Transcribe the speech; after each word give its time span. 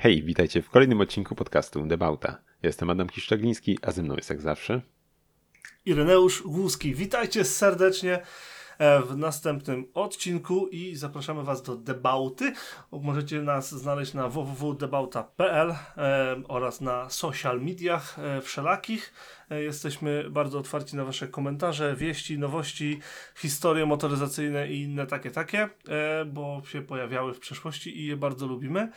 Hej, 0.00 0.22
witajcie 0.22 0.62
w 0.62 0.70
kolejnym 0.70 1.00
odcinku 1.00 1.34
podcastu 1.34 1.86
Debauta. 1.86 2.38
Jestem 2.62 2.90
Adam 2.90 3.08
Kiszczagliński, 3.08 3.78
a 3.82 3.92
ze 3.92 4.02
mną 4.02 4.16
jest 4.16 4.30
jak 4.30 4.40
zawsze 4.40 4.80
Ireneusz 5.86 6.42
Głuski. 6.42 6.94
Witajcie 6.94 7.44
serdecznie 7.44 8.22
e, 8.78 9.02
w 9.02 9.16
następnym 9.16 9.86
odcinku 9.94 10.68
i 10.68 10.96
zapraszamy 10.96 11.42
Was 11.42 11.62
do 11.62 11.76
Debauty. 11.76 12.52
Możecie 12.92 13.42
nas 13.42 13.70
znaleźć 13.70 14.14
na 14.14 14.28
www.debauta.pl 14.28 15.70
e, 15.70 15.76
oraz 16.48 16.80
na 16.80 17.10
social 17.10 17.60
mediach 17.60 18.18
e, 18.18 18.40
wszelakich. 18.40 19.12
Jesteśmy 19.50 20.30
bardzo 20.30 20.58
otwarci 20.58 20.96
na 20.96 21.04
Wasze 21.04 21.28
komentarze, 21.28 21.96
wieści, 21.96 22.38
nowości, 22.38 23.00
historie 23.36 23.86
motoryzacyjne 23.86 24.68
i 24.68 24.82
inne 24.82 25.06
takie, 25.06 25.30
takie, 25.30 25.68
bo 26.26 26.62
się 26.66 26.82
pojawiały 26.82 27.34
w 27.34 27.38
przeszłości 27.38 28.00
i 28.00 28.06
je 28.06 28.16
bardzo 28.16 28.46
lubimy. 28.46 28.90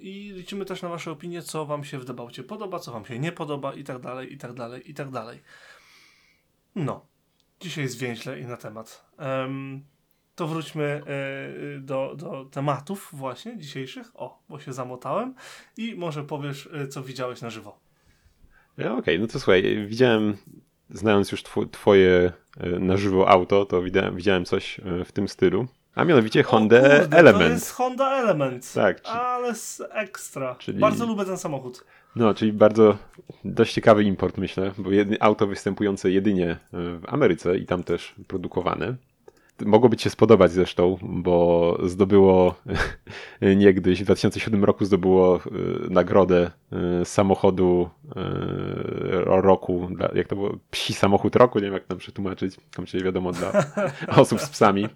I 0.00 0.32
liczymy 0.36 0.64
też 0.64 0.82
na 0.82 0.88
Wasze 0.88 1.10
opinie, 1.10 1.42
co 1.42 1.66
Wam 1.66 1.84
się 1.84 1.98
w 1.98 2.04
debaucie 2.04 2.42
podoba, 2.42 2.78
co 2.78 2.92
Wam 2.92 3.04
się 3.04 3.18
nie 3.18 3.32
podoba 3.32 3.74
i 3.74 3.84
tak 3.84 3.98
dalej, 3.98 4.32
i 4.32 4.38
tak 4.38 4.52
dalej, 4.52 4.90
i 4.90 4.94
tak 4.94 5.10
dalej. 5.10 5.42
No, 6.74 7.06
dzisiaj 7.60 7.88
zwięźle 7.88 8.40
i 8.40 8.46
na 8.46 8.56
temat. 8.56 9.04
To 10.34 10.46
wróćmy 10.46 11.02
y, 11.76 11.80
do, 11.80 12.14
do 12.16 12.44
tematów 12.44 13.10
właśnie 13.12 13.58
dzisiejszych. 13.58 14.10
O, 14.14 14.42
bo 14.48 14.60
się 14.60 14.72
zamotałem. 14.72 15.34
I 15.76 15.94
może 15.94 16.24
powiesz, 16.24 16.66
y, 16.66 16.88
co 16.88 17.02
widziałeś 17.02 17.40
na 17.40 17.50
żywo. 17.50 17.80
Okej, 18.74 18.88
okay, 18.88 19.18
no 19.18 19.26
to 19.26 19.40
słuchaj, 19.40 19.86
widziałem, 19.86 20.36
znając 20.90 21.32
już 21.32 21.42
tw 21.42 21.66
twoje 21.72 22.32
na 22.80 22.96
żywo 22.96 23.28
auto, 23.28 23.64
to 23.64 23.82
widziałem 24.12 24.44
coś 24.44 24.80
w 25.04 25.12
tym 25.12 25.28
stylu. 25.28 25.68
A 25.98 26.04
mianowicie 26.04 26.42
Honda 26.42 26.80
kurde, 26.80 27.16
Element. 27.16 27.44
To 27.44 27.52
jest 27.52 27.72
Honda 27.72 28.10
Element. 28.10 28.72
Tak. 28.72 29.02
Czy... 29.02 29.10
Ale 29.10 29.54
ekstra. 29.90 30.56
Czyli... 30.58 30.78
Bardzo 30.78 31.06
lubię 31.06 31.24
ten 31.24 31.38
samochód. 31.38 31.84
No, 32.16 32.34
czyli 32.34 32.52
bardzo 32.52 32.96
dość 33.44 33.74
ciekawy 33.74 34.04
import, 34.04 34.38
myślę, 34.38 34.72
bo 34.78 34.90
jedno, 34.90 35.16
auto 35.20 35.46
występujące 35.46 36.10
jedynie 36.10 36.56
w 36.72 37.02
Ameryce 37.06 37.58
i 37.58 37.66
tam 37.66 37.82
też 37.82 38.14
produkowane. 38.26 38.94
Mogłoby 39.66 39.96
Ci 39.96 40.04
się 40.04 40.10
spodobać 40.10 40.52
zresztą, 40.52 40.98
bo 41.02 41.78
zdobyło 41.84 42.54
niegdyś, 43.56 44.02
w 44.02 44.04
2007 44.04 44.64
roku 44.64 44.84
zdobyło 44.84 45.36
e, 45.36 45.40
nagrodę 45.90 46.50
e, 46.72 47.04
samochodu 47.04 47.90
e, 48.16 48.20
roku, 49.24 49.88
jak 50.14 50.26
to 50.28 50.36
było, 50.36 50.52
psi 50.70 50.94
samochód 50.94 51.36
roku, 51.36 51.58
nie 51.58 51.64
wiem 51.64 51.74
jak 51.74 51.86
tam 51.86 51.98
przetłumaczyć, 51.98 52.56
tam 52.76 52.86
czyli 52.86 53.04
wiadomo 53.04 53.32
dla 53.32 53.52
osób 54.22 54.40
z 54.40 54.48
psami 54.48 54.88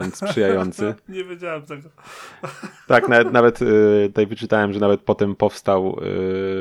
więc 0.00 0.16
sprzyjający. 0.16 0.94
Nie 1.08 1.24
wiedziałem 1.24 1.62
tego. 1.62 1.88
Tak, 2.86 3.08
nawet, 3.08 3.32
nawet 3.32 3.62
y, 3.62 4.04
tutaj 4.06 4.26
wyczytałem, 4.26 4.72
że 4.72 4.80
nawet 4.80 5.00
potem 5.00 5.36
powstał, 5.36 5.98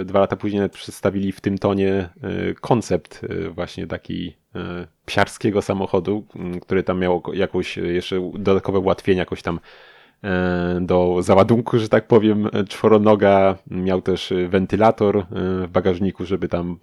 y, 0.01 0.05
dwa 0.05 0.19
lata 0.19 0.35
później 0.35 0.69
przedstawili 0.69 1.31
w 1.31 1.41
tym 1.41 1.57
tonie 1.57 2.09
y, 2.49 2.55
koncept 2.61 3.21
właśnie 3.51 3.87
taki 3.87 4.41
psiarskiego 5.05 5.61
samochodu, 5.61 6.27
który 6.61 6.83
tam 6.83 6.99
miał 6.99 7.23
jakąś 7.33 7.77
jeszcze 7.77 8.31
dodatkowe 8.33 8.79
ułatwienia, 8.79 9.19
jakoś 9.19 9.41
tam 9.41 9.59
do 10.81 11.17
załadunku, 11.19 11.79
że 11.79 11.89
tak 11.89 12.07
powiem, 12.07 12.49
czworonoga. 12.69 13.57
Miał 13.71 14.01
też 14.01 14.33
wentylator 14.49 15.17
e, 15.17 15.23
w 15.67 15.69
bagażniku, 15.71 16.25
żeby 16.25 16.47
tam 16.47 16.79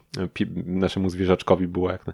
naszemu 0.66 1.10
zwierzaczkowi 1.10 1.68
było 1.68 1.90
jak, 1.90 2.04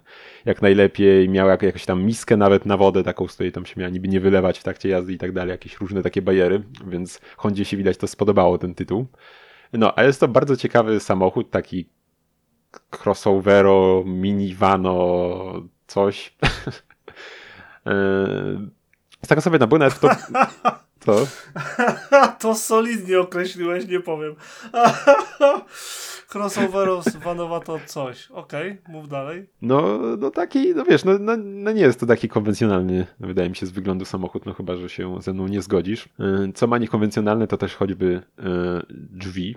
jak 0.45 0.61
najlepiej. 0.61 1.29
Miał 1.29 1.47
jak, 1.47 1.61
jakąś 1.61 1.85
tam 1.85 2.03
miskę 2.03 2.37
nawet 2.37 2.65
na 2.65 2.77
wodę, 2.77 3.03
taką, 3.03 3.27
z 3.27 3.33
której 3.33 3.51
tam 3.51 3.65
się 3.65 3.73
miała 3.77 3.89
niby 3.89 4.07
nie 4.07 4.19
wylewać 4.19 4.59
w 4.59 4.63
trakcie 4.63 4.89
jazdy 4.89 5.13
i 5.13 5.17
tak 5.17 5.31
dalej. 5.31 5.51
Jakieś 5.51 5.77
różne 5.77 6.03
takie 6.03 6.21
bajery, 6.21 6.63
więc 6.87 7.21
Hondzie 7.37 7.65
się 7.65 7.77
widać 7.77 7.97
to 7.97 8.07
spodobało 8.07 8.57
ten 8.57 8.75
tytuł. 8.75 9.05
No, 9.73 9.93
a 9.95 10.03
jest 10.03 10.19
to 10.19 10.27
bardzo 10.27 10.57
ciekawy 10.57 10.99
samochód, 10.99 11.51
taki 11.51 11.89
crossovero, 13.03 14.03
minivano, 14.05 15.37
coś. 15.87 16.35
Z 19.23 19.27
tego 19.27 19.41
sobie 19.41 19.59
nabyłem 19.59 19.79
nawet 19.79 19.99
to... 19.99 20.09
To? 21.05 21.27
to 22.39 22.55
solidnie 22.55 23.19
określiłeś, 23.19 23.87
nie 23.87 23.99
powiem. 23.99 24.35
Crossoveros 26.33 27.15
vanowa 27.15 27.59
to 27.59 27.79
coś. 27.85 28.31
Okej, 28.31 28.71
okay, 28.71 28.93
mów 28.93 29.09
dalej. 29.09 29.45
No, 29.61 29.99
no 30.17 30.31
taki, 30.31 30.75
no 30.75 30.83
wiesz, 30.83 31.05
no, 31.05 31.11
no, 31.19 31.37
no, 31.37 31.71
nie 31.71 31.81
jest 31.81 31.99
to 31.99 32.05
taki 32.05 32.29
konwencjonalny, 32.29 33.07
wydaje 33.19 33.49
mi 33.49 33.55
się, 33.55 33.65
z 33.65 33.71
wyglądu 33.71 34.05
samochód, 34.05 34.45
no 34.45 34.53
chyba, 34.53 34.75
że 34.75 34.89
się 34.89 35.21
ze 35.21 35.33
mną 35.33 35.47
nie 35.47 35.61
zgodzisz. 35.61 36.05
Y, 36.05 36.53
co 36.53 36.67
ma 36.67 36.77
niekonwencjonalne, 36.77 37.47
to 37.47 37.57
też 37.57 37.75
choćby 37.75 38.05
y, 38.05 38.43
drzwi, 38.89 39.55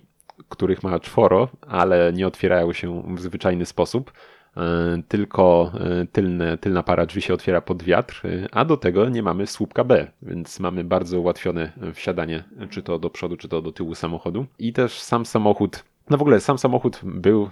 których 0.49 0.83
ma 0.83 1.01
czworo, 1.01 1.49
ale 1.67 2.13
nie 2.13 2.27
otwierają 2.27 2.73
się 2.73 3.03
w 3.17 3.21
zwyczajny 3.21 3.67
sposób. 3.67 4.13
E, 4.57 5.03
tylko 5.09 5.73
e, 5.75 6.07
tylne, 6.07 6.59
tylna 6.59 6.83
para 6.83 7.07
drzwi 7.07 7.23
się 7.23 7.35
otwiera 7.35 7.61
pod 7.61 7.83
wiatr, 7.83 8.23
e, 8.27 8.55
a 8.55 8.65
do 8.65 8.77
tego 8.77 9.09
nie 9.09 9.23
mamy 9.23 9.47
słupka 9.47 9.85
B, 9.85 10.07
więc 10.23 10.61
mamy 10.61 10.85
bardzo 10.85 11.21
ułatwione 11.21 11.73
wsiadanie, 11.95 12.45
czy 12.71 12.83
to 12.83 12.99
do 12.99 13.11
przodu, 13.11 13.37
czy 13.37 13.49
to 13.49 13.63
do 13.63 13.73
tyłu 13.73 13.95
samochodu. 13.95 14.47
I 14.59 14.73
też 14.73 15.01
sam 15.01 15.27
samochód, 15.27 15.85
no 16.11 16.19
w 16.19 16.23
ogóle 16.23 16.41
sam 16.41 16.59
samochód 16.59 17.01
był, 17.05 17.51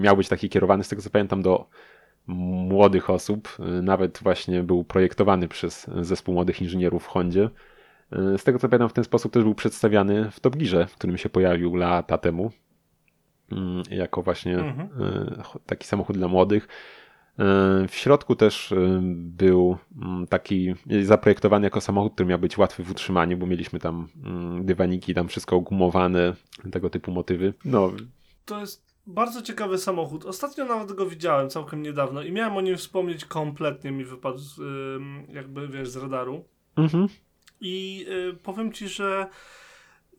miał 0.00 0.16
być 0.16 0.28
taki 0.28 0.48
kierowany, 0.48 0.84
z 0.84 0.88
tego 0.88 1.02
co 1.02 1.10
pamiętam, 1.10 1.42
do 1.42 1.66
młodych 2.26 3.10
osób. 3.10 3.56
Nawet 3.82 4.18
właśnie 4.22 4.62
był 4.62 4.84
projektowany 4.84 5.48
przez 5.48 5.86
zespół 6.00 6.34
młodych 6.34 6.62
inżynierów 6.62 7.04
w 7.04 7.06
Hondzie. 7.06 7.50
Z 8.12 8.44
tego 8.44 8.58
co 8.58 8.68
pamiętam, 8.68 8.88
w 8.88 8.92
ten 8.92 9.04
sposób 9.04 9.32
też 9.32 9.42
był 9.42 9.54
przedstawiany 9.54 10.30
w 10.30 10.40
Top 10.40 10.56
Gearze, 10.56 10.86
w 10.86 10.94
którym 10.94 11.18
się 11.18 11.28
pojawił 11.28 11.74
lata 11.74 12.18
temu. 12.18 12.50
Mm, 13.52 13.82
jako 13.90 14.22
właśnie 14.22 14.58
mhm. 14.58 14.88
E, 15.02 15.58
taki 15.66 15.86
samochód 15.86 16.16
dla 16.16 16.28
młodych. 16.28 16.68
E, 17.38 17.88
w 17.88 17.94
środku 17.94 18.36
też 18.36 18.72
e, 18.72 19.00
był 19.14 19.78
mm, 20.02 20.26
taki 20.26 20.74
zaprojektowany 21.02 21.66
jako 21.66 21.80
samochód, 21.80 22.14
który 22.14 22.28
miał 22.28 22.38
być 22.38 22.58
łatwy 22.58 22.84
w 22.84 22.90
utrzymaniu, 22.90 23.36
bo 23.36 23.46
mieliśmy 23.46 23.78
tam 23.78 24.08
mm, 24.24 24.66
dywaniki, 24.66 25.14
tam 25.14 25.28
wszystko 25.28 25.60
gumowane, 25.60 26.34
tego 26.72 26.90
typu 26.90 27.10
motywy. 27.12 27.54
No. 27.64 27.92
To 28.44 28.60
jest 28.60 28.88
bardzo 29.06 29.42
ciekawy 29.42 29.78
samochód. 29.78 30.24
Ostatnio 30.24 30.64
nawet 30.64 30.92
go 30.92 31.06
widziałem 31.06 31.50
całkiem 31.50 31.82
niedawno 31.82 32.22
i 32.22 32.32
miałem 32.32 32.56
o 32.56 32.60
nim 32.60 32.76
wspomnieć 32.76 33.24
kompletnie 33.24 33.92
mi 33.92 34.04
wypadł 34.04 34.40
jakby 35.28 35.68
wiesz 35.68 35.88
z 35.88 35.96
radaru. 35.96 36.44
Mhm. 36.76 37.08
I 37.60 38.06
powiem 38.42 38.72
ci, 38.72 38.88
że 38.88 39.26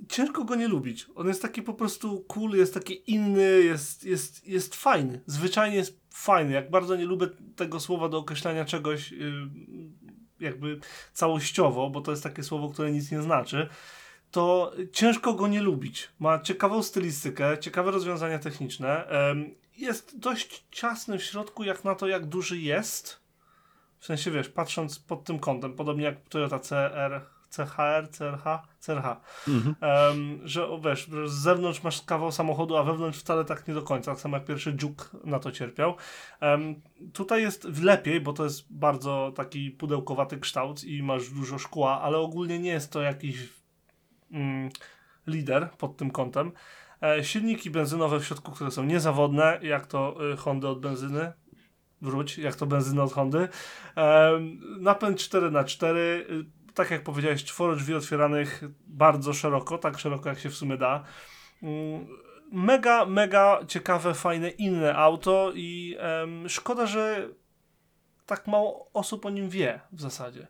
ciężko 0.07 0.43
go 0.43 0.55
nie 0.55 0.67
lubić. 0.67 1.07
On 1.15 1.27
jest 1.27 1.41
taki 1.41 1.61
po 1.61 1.73
prostu 1.73 2.25
cool, 2.27 2.51
jest 2.51 2.73
taki 2.73 3.11
inny, 3.11 3.63
jest, 3.63 4.03
jest, 4.03 4.47
jest 4.47 4.75
fajny. 4.75 5.21
Zwyczajnie 5.25 5.77
jest 5.77 5.99
fajny. 6.09 6.53
Jak 6.53 6.69
bardzo 6.69 6.95
nie 6.95 7.05
lubię 7.05 7.27
tego 7.55 7.79
słowa 7.79 8.09
do 8.09 8.17
określania 8.17 8.65
czegoś 8.65 9.11
yy, 9.11 9.49
jakby 10.39 10.79
całościowo, 11.13 11.89
bo 11.89 12.01
to 12.01 12.11
jest 12.11 12.23
takie 12.23 12.43
słowo, 12.43 12.69
które 12.69 12.91
nic 12.91 13.11
nie 13.11 13.21
znaczy, 13.21 13.69
to 14.31 14.73
ciężko 14.93 15.33
go 15.33 15.47
nie 15.47 15.61
lubić. 15.61 16.09
Ma 16.19 16.39
ciekawą 16.39 16.83
stylistykę, 16.83 17.57
ciekawe 17.57 17.91
rozwiązania 17.91 18.39
techniczne. 18.39 19.07
Jest 19.77 20.19
dość 20.19 20.65
ciasny 20.71 21.17
w 21.17 21.23
środku, 21.23 21.63
jak 21.63 21.83
na 21.83 21.95
to, 21.95 22.07
jak 22.07 22.25
duży 22.25 22.57
jest. 22.57 23.19
W 23.99 24.05
sensie, 24.05 24.31
wiesz, 24.31 24.49
patrząc 24.49 24.99
pod 24.99 25.23
tym 25.23 25.39
kątem, 25.39 25.73
podobnie 25.73 26.03
jak 26.03 26.29
Toyota 26.29 26.59
CR 26.59 27.21
CHR, 27.49 28.09
CRH, 28.11 28.43
CRH. 28.79 29.21
Mhm. 29.47 29.75
Um, 29.81 30.39
że 30.43 30.67
wiesz, 30.83 31.09
z 31.25 31.31
zewnątrz 31.31 31.83
masz 31.83 32.01
kawał 32.01 32.31
samochodu, 32.31 32.77
a 32.77 32.83
wewnątrz 32.83 33.19
wcale 33.19 33.45
tak 33.45 33.67
nie 33.67 33.73
do 33.73 33.81
końca. 33.81 34.11
Tak 34.11 34.21
samo 34.21 34.37
jak 34.37 34.45
pierwszy 34.45 34.77
Juke 34.81 35.05
na 35.23 35.39
to 35.39 35.51
cierpiał. 35.51 35.95
Um, 36.41 36.81
tutaj 37.13 37.41
jest 37.41 37.81
lepiej, 37.81 38.21
bo 38.21 38.33
to 38.33 38.43
jest 38.43 38.73
bardzo 38.73 39.31
taki 39.35 39.71
pudełkowaty 39.71 40.37
kształt 40.37 40.83
i 40.83 41.03
masz 41.03 41.29
dużo 41.29 41.57
szkła, 41.57 42.01
ale 42.01 42.17
ogólnie 42.17 42.59
nie 42.59 42.71
jest 42.71 42.91
to 42.91 43.01
jakiś 43.01 43.49
mm, 44.31 44.69
lider 45.27 45.69
pod 45.77 45.97
tym 45.97 46.11
kątem. 46.11 46.51
E, 47.03 47.23
silniki 47.23 47.69
benzynowe 47.69 48.19
w 48.19 48.25
środku, 48.25 48.51
które 48.51 48.71
są 48.71 48.83
niezawodne, 48.83 49.59
jak 49.61 49.87
to 49.87 50.31
y, 50.33 50.37
Honda 50.37 50.69
od 50.69 50.79
benzyny, 50.79 51.31
wróć, 52.01 52.37
jak 52.37 52.55
to 52.55 52.65
benzyna 52.65 53.03
od 53.03 53.13
Hondy. 53.13 53.47
Napęd 54.79 55.17
4x4, 55.17 55.95
tak 56.73 56.91
jak 56.91 57.03
powiedziałeś, 57.03 57.43
czworo 57.43 57.75
drzwi 57.75 57.95
otwieranych 57.95 58.63
bardzo 58.87 59.33
szeroko, 59.33 59.77
tak 59.77 59.99
szeroko 59.99 60.29
jak 60.29 60.39
się 60.39 60.49
w 60.49 60.55
sumie 60.55 60.77
da. 60.77 61.03
Mm, 61.63 62.07
mega, 62.51 63.05
mega 63.05 63.59
ciekawe, 63.67 64.13
fajne, 64.13 64.49
inne 64.49 64.95
auto 64.95 65.51
i 65.55 65.97
szkoda, 66.47 66.85
że 66.85 67.29
tak 68.25 68.47
mało 68.47 68.89
osób 68.93 69.25
o 69.25 69.29
nim 69.29 69.49
wie 69.49 69.79
w 69.91 70.01
zasadzie. 70.01 70.47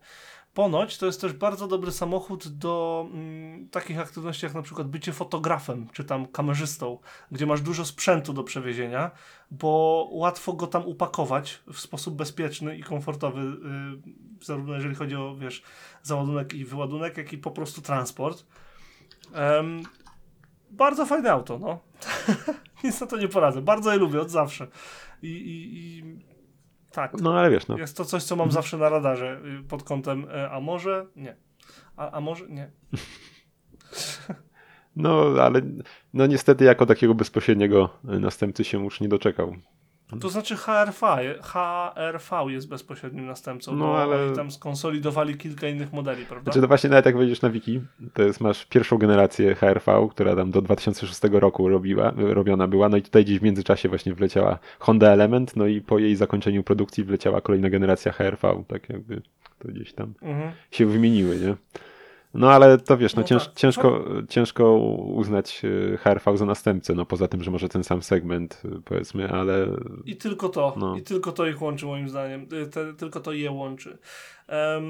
Ponoć 0.60 0.98
to 0.98 1.06
jest 1.06 1.22
też 1.22 1.34
bardzo 1.34 1.68
dobry 1.68 1.92
samochód 1.92 2.48
do 2.48 3.06
mm, 3.14 3.70
takich 3.70 4.00
aktywności 4.00 4.46
jak 4.46 4.56
na 4.56 4.62
przykład 4.62 4.88
bycie 4.88 5.14
fotografem 5.14 5.88
czy 5.94 6.04
tam 6.04 6.26
kamerzystą, 6.26 6.98
gdzie 7.32 7.46
masz 7.46 7.62
dużo 7.62 7.86
sprzętu 7.86 8.34
do 8.34 8.44
przewiezienia, 8.44 9.12
bo 9.52 10.08
łatwo 10.12 10.54
go 10.54 10.68
tam 10.68 10.86
upakować 10.86 11.62
w 11.74 11.80
sposób 11.80 12.16
bezpieczny 12.16 12.78
i 12.78 12.84
komfortowy, 12.84 13.42
yy, 13.42 14.14
zarówno 14.42 14.76
jeżeli 14.76 14.96
chodzi 14.96 15.16
o 15.16 15.36
wiesz, 15.36 15.64
załadunek 16.04 16.54
i 16.54 16.66
wyładunek, 16.66 17.18
jak 17.18 17.34
i 17.34 17.38
po 17.38 17.52
prostu 17.52 17.82
transport. 17.82 18.46
Um, 19.36 19.84
bardzo 20.72 21.06
fajne 21.06 21.32
auto, 21.32 21.60
no. 21.60 21.80
Nic 22.84 23.02
na 23.02 23.08
to 23.08 23.18
nie 23.18 23.28
poradzę. 23.28 23.62
Bardzo 23.62 23.92
je 23.92 23.98
lubię 23.98 24.22
od 24.22 24.30
zawsze. 24.30 24.68
I, 25.22 25.28
i, 25.28 25.78
i 25.78 26.04
tak. 26.92 27.22
No 27.22 27.40
ale 27.40 27.50
wiesz, 27.50 27.68
no. 27.68 27.78
Jest 27.78 27.98
to 27.98 28.06
coś, 28.06 28.24
co 28.24 28.36
mam 28.36 28.52
zawsze 28.52 28.78
na 28.78 28.90
radarze 28.90 29.42
y, 29.60 29.64
pod 29.64 29.84
kątem, 29.84 30.28
e, 30.32 30.52
a 30.52 30.60
może 30.60 31.06
nie. 31.16 31.36
A, 31.98 32.12
a 32.12 32.22
może 32.22 32.48
nie. 32.50 32.72
No, 34.96 35.26
ale 35.42 35.62
no 36.14 36.26
niestety 36.26 36.66
jako 36.66 36.86
takiego 36.86 37.16
bezpośredniego 37.16 37.90
następcy 38.04 38.64
się 38.64 38.84
już 38.84 39.02
nie 39.02 39.08
doczekał. 39.08 39.56
To 40.22 40.30
znaczy 40.30 40.56
HRV, 40.58 41.08
HRV 41.42 42.52
jest 42.52 42.68
bezpośrednim 42.70 43.26
następcą, 43.26 43.72
No, 43.76 43.86
bo 43.86 44.02
ale- 44.04 44.26
oni 44.26 44.36
tam 44.36 44.52
skonsolidowali 44.52 45.38
kilka 45.38 45.68
innych 45.68 45.94
modeli, 45.94 46.26
prawda? 46.26 46.44
Znaczy 46.44 46.62
to 46.62 46.68
właśnie 46.68 46.90
nawet 46.90 47.06
jak 47.06 47.18
wejdziesz 47.18 47.42
na 47.42 47.50
wiki, 47.50 47.82
to 48.14 48.24
jest 48.24 48.42
masz 48.42 48.66
pierwszą 48.66 48.98
generację 48.98 49.56
HRV, 49.56 50.08
która 50.12 50.36
tam 50.36 50.52
do 50.52 50.62
2006 50.62 51.22
roku 51.40 51.70
robiła, 51.70 52.14
robiona 52.18 52.68
była, 52.68 52.90
no 52.90 52.98
i 52.98 53.02
tutaj 53.02 53.26
gdzieś 53.26 53.40
w 53.40 53.44
międzyczasie 53.44 53.90
właśnie 53.90 54.14
wleciała 54.14 54.60
Honda 54.80 55.08
Element, 55.10 55.56
no 55.56 55.68
i 55.68 55.82
po 55.82 56.00
jej 56.00 56.16
zakończeniu 56.16 56.64
produkcji 56.64 57.04
wleciała 57.04 57.42
kolejna 57.42 57.70
generacja 57.70 58.12
HRV, 58.12 58.64
tak 58.68 58.90
jakby 58.90 59.22
to 59.60 59.68
gdzieś 59.68 59.94
tam 59.94 60.14
Mhm. 60.22 60.52
się 60.72 60.86
wymieniły, 60.86 61.38
nie? 61.38 61.56
No 62.34 62.52
ale 62.52 62.78
to 62.78 62.98
wiesz, 62.98 63.16
no, 63.16 63.22
No 63.22 63.28
cięż, 63.28 63.46
tak. 63.46 63.56
ciężko, 63.56 64.06
ciężko 64.30 64.78
uznać 65.14 65.62
e, 65.94 65.98
HRV 65.98 66.38
za 66.38 66.46
następcę, 66.46 66.94
no 66.96 67.06
poza 67.06 67.28
tym, 67.28 67.44
że 67.44 67.52
może 67.52 67.70
ten 67.70 67.84
sam 67.84 68.02
segment 68.02 68.62
e, 68.66 68.82
powiedzmy, 68.86 69.30
ale 69.30 69.68
I 70.06 70.16
tylko 70.16 70.50
to, 70.50 70.76
No. 70.78 70.98
i 70.98 71.02
tylko 71.04 71.32
to 71.32 71.48
ich 71.48 71.62
łączy 71.62 71.86
moim 71.86 72.10
zdaniem, 72.10 72.48
Y, 72.54 72.68
te, 72.68 72.94
tylko 72.94 73.20
to 73.20 73.34
je 73.34 73.52
łączy. 73.52 73.98
Em, 74.48 74.84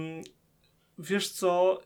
wiesz 1.00 1.30
co, 1.30 1.80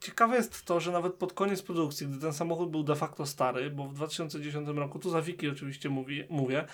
ciekawe 0.00 0.36
jest 0.36 0.64
to, 0.64 0.80
że 0.80 0.92
nawet 0.92 1.14
pod 1.14 1.32
koniec 1.32 1.62
produkcji, 1.62 2.06
gdy 2.06 2.18
ten 2.18 2.32
samochód 2.32 2.70
był 2.70 2.82
de 2.82 2.94
facto 2.96 3.26
stary, 3.26 3.70
bo 3.70 3.88
w 3.88 3.94
2010 3.94 4.68
roku, 4.68 4.98
tu 4.98 5.10
za 5.10 5.22
wiki 5.22 5.48
oczywiście 5.48 5.88
mówi, 5.88 6.24
mówię, 6.30 6.64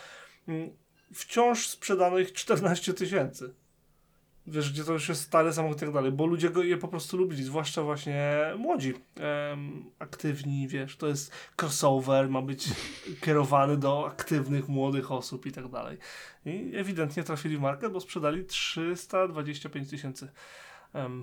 mm, 0.49 0.71
wciąż 1.15 1.69
sprzedano 1.69 2.19
ich 2.19 2.33
14 2.33 2.95
tysięcy. 2.95 3.55
Wiesz, 4.51 4.73
gdzie 4.73 4.85
to 4.85 4.93
już 4.93 5.09
jest 5.09 5.23
stary 5.23 5.53
samochód 5.53 5.77
i 5.77 5.81
tak 5.81 5.93
dalej, 5.93 6.13
bo 6.13 6.27
ludzie 6.27 6.51
go 6.51 6.63
je 6.63 6.77
po 6.77 6.89
prostu 6.89 7.17
lubili, 7.17 7.45
zwłaszcza 7.45 7.83
właśnie 7.83 8.41
młodzi, 8.59 8.95
em, 9.17 9.85
aktywni, 9.99 10.69
wiesz, 10.69 10.97
to 10.97 11.07
jest 11.07 11.33
crossover, 11.63 12.29
ma 12.29 12.43
być 12.43 12.69
kierowany 13.25 13.77
do 13.77 14.07
aktywnych, 14.07 14.69
młodych 14.69 15.13
osób 15.13 15.47
i 15.47 15.53
tak 15.53 15.69
dalej. 15.69 15.99
I 16.47 16.73
ewidentnie 16.75 17.23
trafili 17.23 17.57
w 17.57 17.61
markę, 17.61 17.91
bo 17.91 18.01
sprzedali 18.01 18.45
325 18.45 19.91
tysięcy 19.91 20.29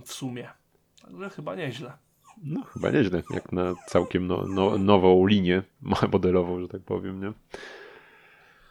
w 0.06 0.14
sumie. 0.14 0.50
Także 1.02 1.30
chyba 1.30 1.56
nieźle. 1.56 1.94
no 2.44 2.64
chyba 2.64 2.90
nieźle, 2.90 3.24
jak 3.34 3.52
na 3.52 3.74
całkiem 3.88 4.28
no, 4.28 4.46
no, 4.48 4.78
nową 4.78 5.26
linię 5.26 5.64
modelową, 6.12 6.62
że 6.62 6.68
tak 6.68 6.82
powiem, 6.82 7.22
nie? 7.22 7.34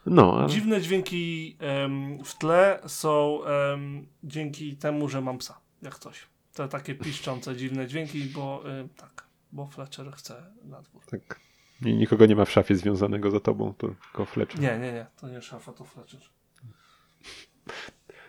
No, 0.06 0.38
ale... 0.38 0.48
Dziwne 0.48 0.80
dźwięki 0.80 1.56
em, 1.60 2.24
w 2.24 2.38
tle 2.38 2.80
są 2.86 3.44
em, 3.44 4.06
dzięki 4.24 4.76
temu, 4.76 5.08
że 5.08 5.20
mam 5.20 5.38
psa, 5.38 5.60
jak 5.82 5.98
coś. 5.98 6.26
To 6.54 6.68
takie 6.68 6.94
piszczące, 6.94 7.56
dziwne 7.56 7.86
dźwięki, 7.86 8.24
bo 8.24 8.64
tak, 8.96 9.26
bo 9.52 9.66
Fletcher 9.66 10.12
chce 10.12 10.42
na 10.64 10.82
dwór. 10.82 11.02
Tak. 11.10 11.40
I 11.84 11.94
nikogo 11.94 12.26
nie 12.26 12.36
ma 12.36 12.44
w 12.44 12.50
szafie 12.50 12.76
związanego 12.76 13.30
za 13.30 13.40
tobą, 13.40 13.74
to 13.78 13.88
tylko 13.88 14.24
Fletcher. 14.24 14.60
Nie, 14.60 14.78
nie, 14.78 14.92
nie, 14.92 15.06
to 15.20 15.28
nie 15.28 15.42
szafa, 15.42 15.72
to 15.72 15.84
Fletcher. 15.84 16.20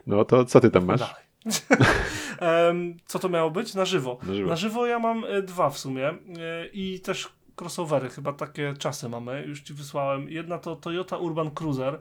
No 0.08 0.26
to 0.26 0.46
co 0.46 0.60
ty 0.60 0.72
tam 0.72 0.86
masz? 0.86 1.00
Dalej. 1.00 1.28
Co 3.06 3.20
to 3.20 3.30
miało 3.30 3.52
być? 3.52 3.76
Na 3.76 3.86
żywo. 3.86 4.20
Na 4.24 4.34
żywo. 4.34 4.50
Na 4.50 4.56
żywo 4.56 4.88
ja 4.88 5.00
mam 5.00 5.26
e, 5.26 5.42
dwa 5.42 5.70
w 5.70 5.78
sumie 5.78 6.10
e, 6.10 6.16
i 6.74 7.00
też 7.00 7.30
crossovery, 7.62 8.09
chyba 8.09 8.33
takie 8.33 8.74
czasy 8.80 9.09
mamy, 9.09 9.44
już 9.48 9.62
ci 9.62 9.74
wysłałem. 9.74 10.30
Jedna 10.30 10.57
to 10.57 10.75
Toyota 10.75 11.18
Urban 11.18 11.51
Cruiser, 11.51 12.00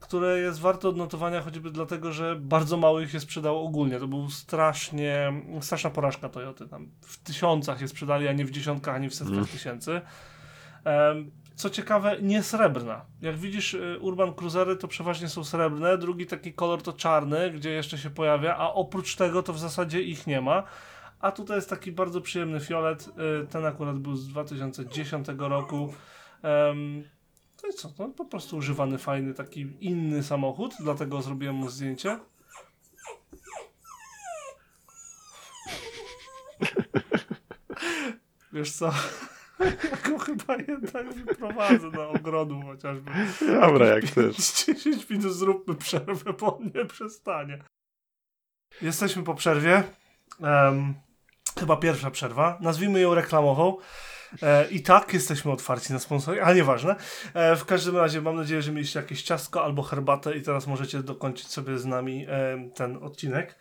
które 0.00 0.38
jest 0.38 0.60
warte 0.60 0.88
odnotowania 0.88 1.40
choćby 1.42 1.70
dlatego, 1.70 2.12
że 2.12 2.36
bardzo 2.40 2.76
mało 2.76 3.00
ich 3.00 3.10
się 3.10 3.20
sprzedało 3.20 3.62
ogólnie. 3.62 3.98
To 4.00 4.08
był 4.08 4.30
strasznie, 4.30 5.32
straszna 5.60 5.90
porażka 5.90 6.28
Toyoty. 6.28 6.68
Tam 6.68 6.88
w 7.00 7.18
tysiącach 7.22 7.80
je 7.80 7.88
sprzedali, 7.88 8.28
a 8.28 8.32
nie 8.32 8.44
w 8.44 8.50
dziesiątkach, 8.50 8.94
ani 8.94 9.08
w 9.08 9.14
setkach 9.14 9.34
Mm. 9.36 9.46
tysięcy. 9.46 10.00
Em, 10.84 11.30
Co 11.56 11.70
ciekawe, 11.70 12.16
nie 12.22 12.42
srebrna. 12.42 13.04
Jak 13.22 13.36
widzisz, 13.36 13.74
y, 13.74 13.98
Urban 14.00 14.34
Cruisery 14.34 14.76
to 14.76 14.88
przeważnie 14.88 15.28
są 15.28 15.44
srebrne, 15.44 15.98
drugi 15.98 16.26
taki 16.26 16.52
kolor 16.52 16.82
to 16.82 16.92
czarny, 16.92 17.50
gdzie 17.50 17.70
jeszcze 17.70 17.98
się 17.98 18.10
pojawia, 18.10 18.56
a 18.56 18.72
oprócz 18.72 19.16
tego 19.16 19.42
to 19.42 19.52
w 19.52 19.58
zasadzie 19.58 20.02
ich 20.02 20.26
nie 20.26 20.40
ma. 20.40 20.62
A 21.24 21.32
tutaj 21.32 21.56
jest 21.56 21.70
taki 21.70 21.92
bardzo 21.92 22.20
przyjemny 22.20 22.60
fiolet. 22.60 23.08
y, 23.42 23.46
Ten 23.46 23.66
akurat 23.66 23.98
był 23.98 24.16
z 24.16 24.28
2010 24.28 25.26
roku. 25.38 25.94
To 27.56 27.66
jest 27.66 27.78
co? 27.78 27.88
To 27.88 28.08
po 28.08 28.24
prostu 28.24 28.56
używany, 28.56 28.98
fajny, 28.98 29.34
taki 29.34 29.66
inny 29.80 30.22
samochód, 30.22 30.74
dlatego 30.80 31.22
zrobiłem 31.22 31.56
mu 31.56 31.70
zdjęcie. 31.70 32.18
Wiesz 38.52 38.72
co? 38.72 38.90
Ja 39.60 40.10
go 40.10 40.18
chyba 40.18 40.56
jednak 40.56 41.14
wyprowadzę 41.14 41.88
na 41.90 42.08
ogrodu 42.08 42.62
chociażby. 42.62 43.10
Dobra, 43.60 43.86
jak 43.86 44.04
chcesz. 44.04 44.64
10 44.66 45.10
minut 45.10 45.32
zróbmy 45.32 45.74
przerwę, 45.74 46.32
bo 46.32 46.58
on 46.58 46.70
nie 46.74 46.84
przestanie. 46.84 47.58
Jesteśmy 48.82 49.22
po 49.22 49.34
przerwie. 49.34 49.82
Em, 50.42 50.94
chyba 51.58 51.76
pierwsza 51.76 52.10
przerwa. 52.10 52.58
Nazwijmy 52.60 53.00
ją 53.00 53.14
reklamową. 53.14 53.76
E, 54.42 54.68
I 54.70 54.82
tak 54.82 55.14
jesteśmy 55.14 55.52
otwarci 55.52 55.92
na 55.92 55.98
sponsory, 55.98 56.42
ale 56.42 56.54
nieważne. 56.54 56.96
E, 57.34 57.56
w 57.56 57.64
każdym 57.64 57.96
razie 57.96 58.20
mam 58.20 58.36
nadzieję, 58.36 58.62
że 58.62 58.72
mieliście 58.72 59.00
jakieś 59.00 59.22
ciastko 59.22 59.64
albo 59.64 59.82
herbatę 59.82 60.36
i 60.36 60.42
teraz 60.42 60.66
możecie 60.66 61.02
dokończyć 61.02 61.46
sobie 61.46 61.78
z 61.78 61.84
nami 61.84 62.26
em, 62.28 62.70
ten 62.70 62.96
odcinek. 62.96 63.58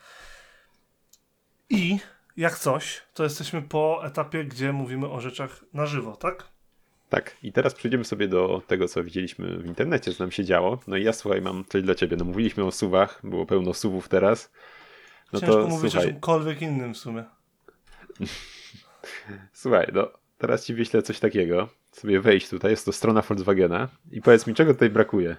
I 1.69 1.99
jak 2.37 2.59
coś, 2.59 3.01
to 3.13 3.23
jesteśmy 3.23 3.61
po 3.61 4.01
etapie, 4.05 4.45
gdzie 4.45 4.73
mówimy 4.73 5.09
o 5.09 5.21
rzeczach 5.21 5.63
na 5.73 5.85
żywo, 5.85 6.15
tak? 6.15 6.53
Tak, 7.09 7.37
i 7.43 7.51
teraz 7.51 7.73
przejdziemy 7.73 8.05
sobie 8.05 8.27
do 8.27 8.61
tego, 8.67 8.87
co 8.87 9.03
widzieliśmy 9.03 9.57
w 9.57 9.65
internecie, 9.65 10.13
co 10.13 10.23
nam 10.23 10.31
się 10.31 10.43
działo. 10.43 10.79
No 10.87 10.97
i 10.97 11.03
ja 11.03 11.13
słuchaj, 11.13 11.41
mam 11.41 11.65
coś 11.69 11.83
dla 11.83 11.95
ciebie. 11.95 12.17
No 12.17 12.25
mówiliśmy 12.25 12.63
o 12.63 12.71
suwach, 12.71 13.21
było 13.23 13.45
pełno 13.45 13.73
suwów 13.73 14.09
teraz. 14.09 14.51
No 15.33 15.39
Ciężko 15.39 15.55
to 15.55 15.67
mówić 15.67 15.85
o 15.87 15.91
słuchaj, 15.91 16.07
czymkolwiek 16.07 16.61
innym 16.61 16.93
w 16.93 16.97
sumie. 16.97 17.23
słuchaj, 19.53 19.87
no 19.93 20.11
teraz 20.37 20.65
ci 20.65 20.73
wyślę 20.73 21.01
coś 21.01 21.19
takiego. 21.19 21.69
Sobie 21.91 22.21
wejść 22.21 22.49
tutaj, 22.49 22.71
jest 22.71 22.85
to 22.85 22.91
strona 22.91 23.21
Volkswagena 23.21 23.87
i 24.11 24.21
powiedz 24.21 24.47
mi, 24.47 24.53
czego 24.53 24.73
tutaj 24.73 24.89
brakuje? 24.89 25.37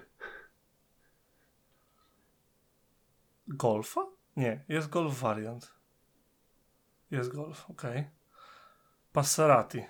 Golfa? 3.47 4.05
Nie, 4.37 4.63
jest 4.69 4.89
Golf 4.89 5.19
wariant. 5.19 5.73
Jest 7.11 7.35
Golf, 7.35 7.69
okej. 7.69 8.03
Passerati. 9.13 9.83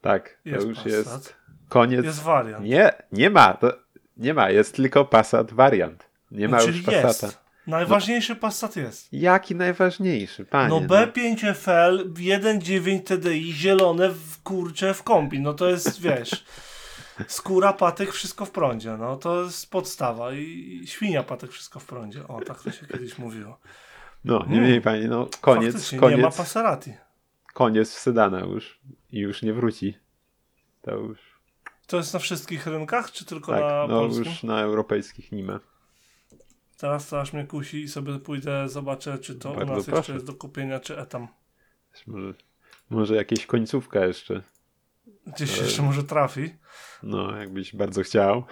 Tak, 0.00 0.28
to 0.44 0.48
Jest 0.48 0.66
już 0.66 0.76
Passat. 0.78 0.92
jest 0.92 1.36
koniec. 1.68 2.04
Jest 2.04 2.22
wariant. 2.22 2.64
Nie, 2.66 2.92
nie 3.12 3.30
ma, 3.30 3.54
to 3.54 3.72
nie 4.16 4.34
ma, 4.34 4.50
jest 4.50 4.76
tylko 4.76 5.04
Passat 5.04 5.52
wariant. 5.52 6.06
Nie 6.30 6.48
ma 6.48 6.56
No, 6.56 6.64
już 6.64 6.82
Passata. 6.82 7.26
jest. 7.26 7.41
Najważniejszy 7.66 8.36
Passat 8.36 8.76
jest. 8.76 9.12
Jaki 9.12 9.54
najważniejszy, 9.54 10.44
panie? 10.44 10.68
No 10.68 10.80
B5FL 10.80 12.12
1.9 12.12 13.02
TDI 13.02 13.52
zielone 13.52 14.10
w 14.10 14.42
kurcze 14.42 14.94
w 14.94 15.02
kombi. 15.02 15.40
No 15.40 15.54
to 15.54 15.68
jest, 15.68 16.00
wiesz, 16.00 16.44
skóra, 17.28 17.72
patyk, 17.72 18.12
wszystko 18.12 18.44
w 18.44 18.50
prądzie. 18.50 18.96
No 18.96 19.16
to 19.16 19.42
jest 19.42 19.70
podstawa 19.70 20.32
i 20.32 20.72
i 20.82 20.86
świnia, 20.86 21.22
patyk, 21.22 21.50
wszystko 21.50 21.80
w 21.80 21.84
prądzie. 21.84 22.28
O, 22.28 22.40
tak 22.40 22.62
to 22.62 22.70
się 22.70 22.86
kiedyś 22.86 23.18
mówiło. 23.18 23.58
No, 24.24 24.44
nie 24.48 24.60
mniej, 24.60 24.80
panie, 24.80 25.08
no 25.08 25.28
koniec, 25.40 25.72
Faktycznie, 25.72 25.98
nie 25.98 26.04
ma 26.04 26.10
koniec, 26.16 26.36
Passerati. 26.36 26.94
koniec 27.54 27.90
sedana 27.92 28.40
już 28.40 28.80
i 29.12 29.18
już 29.18 29.42
nie 29.42 29.52
wróci. 29.52 29.98
To 30.82 30.90
już, 30.94 31.18
To 31.86 31.96
jest 31.96 32.14
na 32.14 32.20
wszystkich 32.20 32.66
rynkach, 32.66 33.10
czy 33.12 33.24
tylko 33.24 33.52
tak, 33.52 33.60
na 33.60 33.86
no 33.86 34.00
polskim? 34.00 34.24
już 34.24 34.42
na 34.42 34.60
europejskich 34.60 35.32
nie 35.32 35.42
ma. 35.44 35.60
Teraz 36.82 37.08
to 37.08 37.20
aż 37.20 37.32
mnie 37.32 37.46
kusi 37.46 37.82
i 37.82 37.88
sobie 37.88 38.18
pójdę, 38.18 38.68
zobaczę, 38.68 39.18
czy 39.18 39.34
to 39.34 39.54
Bardzo 39.54 39.72
u 39.72 39.76
nas 39.76 39.84
proszę. 39.84 39.96
jeszcze 39.98 40.12
jest 40.12 40.26
do 40.26 40.34
kupienia, 40.34 40.80
czy 40.80 40.98
etam. 40.98 41.28
Może, 42.06 42.34
może 42.90 43.16
jakieś 43.16 43.46
końcówka 43.46 44.06
jeszcze. 44.06 44.42
Gdzieś 45.26 45.54
Ale- 45.54 45.62
jeszcze 45.62 45.82
może 45.82 46.04
trafi. 46.04 46.54
No, 47.02 47.36
jakbyś 47.36 47.76
bardzo 47.76 48.02
chciał. 48.02 48.44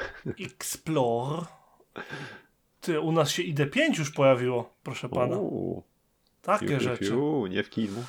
Explore. 0.45 1.43
Ty, 2.81 3.01
u 3.01 3.13
nas 3.13 3.31
się 3.31 3.43
ID5 3.43 3.99
już 3.99 4.11
pojawiło, 4.11 4.75
proszę 4.83 5.09
pana. 5.09 5.37
Uuu, 5.37 5.85
Takie 6.43 6.81
rzeczy. 6.81 7.17
nie 7.51 7.63
w 7.63 7.71
kinu. 7.71 8.05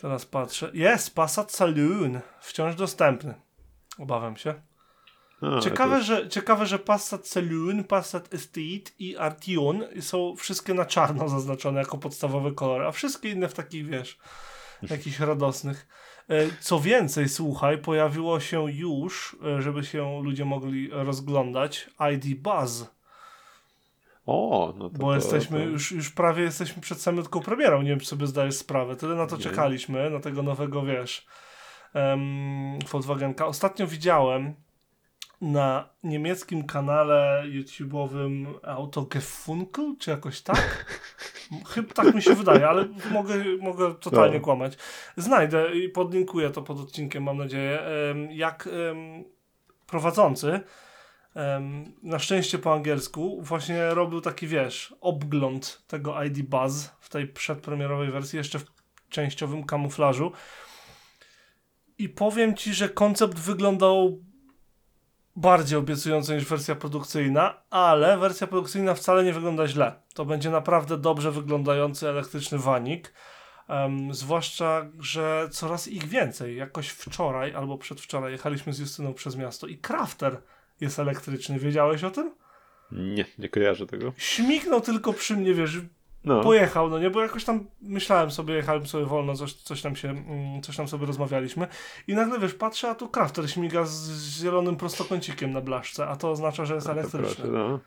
Teraz 0.00 0.26
patrzę. 0.26 0.70
Jest, 0.74 1.14
Passat 1.14 1.52
Saloon. 1.52 2.20
Wciąż 2.40 2.74
dostępny. 2.76 3.34
Obawiam 3.98 4.36
się. 4.36 4.54
Ciekawe, 5.62 5.98
to- 5.98 6.04
że, 6.04 6.28
ciekawe, 6.28 6.66
że 6.66 6.78
Passat 6.78 7.28
Saloon, 7.28 7.84
Passat 7.84 8.34
Estate 8.34 8.92
i 8.98 9.16
Artion 9.16 9.84
są 10.00 10.36
wszystkie 10.36 10.74
na 10.74 10.84
czarno 10.84 11.28
zaznaczone 11.28 11.80
jako 11.80 11.98
podstawowe 11.98 12.52
kolory, 12.52 12.86
a 12.86 12.90
wszystkie 12.90 13.30
inne 13.30 13.48
w 13.48 13.54
takich, 13.54 13.86
wiesz, 13.86 14.18
jakichś 14.82 15.18
radosnych. 15.18 15.88
E, 16.28 16.46
co 16.60 16.80
więcej, 16.80 17.28
słuchaj, 17.28 17.78
pojawiło 17.78 18.40
się 18.40 18.72
już, 18.72 19.36
e, 19.58 19.62
żeby 19.62 19.84
się 19.84 20.22
ludzie 20.22 20.44
mogli 20.44 20.88
rozglądać, 20.90 21.90
ID 22.14 22.40
Buzz. 22.40 22.84
O, 24.26 24.74
no 24.78 24.90
to. 24.90 24.98
Bo 24.98 25.08
to, 25.08 25.14
jesteśmy, 25.14 25.58
to... 25.58 25.64
Już, 25.64 25.92
już 25.92 26.10
prawie 26.10 26.42
jesteśmy 26.42 26.82
przed 26.82 27.00
samym 27.00 27.24
premierą. 27.24 27.82
Nie 27.82 27.90
wiem, 27.90 28.00
czy 28.00 28.06
sobie 28.06 28.26
zdajesz 28.26 28.56
sprawę. 28.56 28.96
Tyle 28.96 29.14
na 29.14 29.26
to 29.26 29.36
nie. 29.36 29.42
czekaliśmy, 29.42 30.10
na 30.10 30.20
tego 30.20 30.42
nowego, 30.42 30.82
wiesz, 30.82 31.26
um, 31.94 32.78
Volkswagenka. 32.90 33.46
Ostatnio 33.46 33.86
widziałem 33.86 34.54
na 35.42 35.88
niemieckim 36.02 36.66
kanale 36.66 37.44
YouTube'owym 37.46 38.46
Autogefunkel, 38.62 39.96
czy 39.98 40.10
jakoś 40.10 40.40
tak? 40.40 40.86
Chyba 41.68 41.94
tak 41.94 42.14
mi 42.14 42.22
się 42.22 42.34
wydaje, 42.34 42.68
ale 42.68 42.88
mogę, 43.10 43.34
mogę 43.60 43.94
totalnie 43.94 44.38
no. 44.38 44.44
kłamać. 44.44 44.76
Znajdę 45.16 45.74
i 45.76 45.88
podlinkuję 45.88 46.50
to 46.50 46.62
pod 46.62 46.80
odcinkiem, 46.80 47.22
mam 47.22 47.36
nadzieję. 47.36 47.82
Jak 48.30 48.68
prowadzący, 49.86 50.60
na 52.02 52.18
szczęście 52.18 52.58
po 52.58 52.72
angielsku, 52.72 53.42
właśnie 53.42 53.90
robił 53.90 54.20
taki, 54.20 54.46
wiesz, 54.46 54.94
obgląd 55.00 55.82
tego 55.86 56.22
ID 56.22 56.42
Buzz 56.42 56.90
w 57.00 57.08
tej 57.08 57.28
przedpremierowej 57.28 58.10
wersji, 58.10 58.36
jeszcze 58.36 58.58
w 58.58 58.64
częściowym 59.08 59.64
kamuflażu. 59.64 60.32
I 61.98 62.08
powiem 62.08 62.56
ci, 62.56 62.74
że 62.74 62.88
koncept 62.88 63.38
wyglądał 63.38 64.18
bardziej 65.36 65.78
obiecująco 65.78 66.34
niż 66.34 66.44
wersja 66.44 66.74
produkcyjna, 66.74 67.62
ale 67.70 68.18
wersja 68.18 68.46
produkcyjna 68.46 68.94
wcale 68.94 69.24
nie 69.24 69.32
wygląda 69.32 69.68
źle. 69.68 69.92
To 70.14 70.24
będzie 70.24 70.50
naprawdę 70.50 70.98
dobrze 70.98 71.32
wyglądający 71.32 72.08
elektryczny 72.08 72.58
wanik. 72.58 73.12
Um, 73.68 74.14
zwłaszcza, 74.14 74.90
że 75.00 75.48
coraz 75.50 75.88
ich 75.88 76.04
więcej. 76.04 76.56
Jakoś 76.56 76.88
wczoraj 76.88 77.54
albo 77.54 77.78
przedwczoraj 77.78 78.32
jechaliśmy 78.32 78.72
z 78.72 78.78
Justyną 78.78 79.14
przez 79.14 79.36
miasto 79.36 79.66
i 79.66 79.78
Crafter 79.78 80.42
jest 80.80 80.98
elektryczny. 80.98 81.58
Wiedziałeś 81.58 82.04
o 82.04 82.10
tym? 82.10 82.34
Nie, 82.92 83.24
nie 83.38 83.48
kojarzę 83.48 83.86
tego. 83.86 84.12
Śmignął 84.16 84.80
tylko 84.80 85.12
przy 85.12 85.36
mnie, 85.36 85.54
wiesz, 85.54 85.78
no. 86.24 86.40
pojechał, 86.40 86.90
no 86.90 86.98
nie, 86.98 87.10
bo 87.10 87.22
jakoś 87.22 87.44
tam 87.44 87.66
myślałem 87.80 88.30
sobie, 88.30 88.54
jechałem 88.54 88.86
sobie 88.86 89.04
wolno, 89.04 89.34
coś, 89.34 89.52
coś 89.52 89.82
tam 89.82 89.96
się, 89.96 90.10
mm, 90.10 90.62
coś 90.62 90.76
tam 90.76 90.88
sobie 90.88 91.06
rozmawialiśmy 91.06 91.66
i 92.08 92.14
nagle, 92.14 92.38
wiesz, 92.38 92.54
patrzę, 92.54 92.90
a 92.90 92.94
tu 92.94 93.08
Crafter 93.08 93.50
śmiga 93.50 93.84
z 93.84 94.10
zielonym 94.40 94.76
prostokącikiem 94.76 95.52
na 95.52 95.60
blaszce, 95.60 96.06
a 96.06 96.16
to 96.16 96.30
oznacza, 96.30 96.64
że 96.64 96.74
jest 96.74 96.88
elektryczny. 96.88 97.44
Proszę, 97.44 97.48
no. 97.48 97.80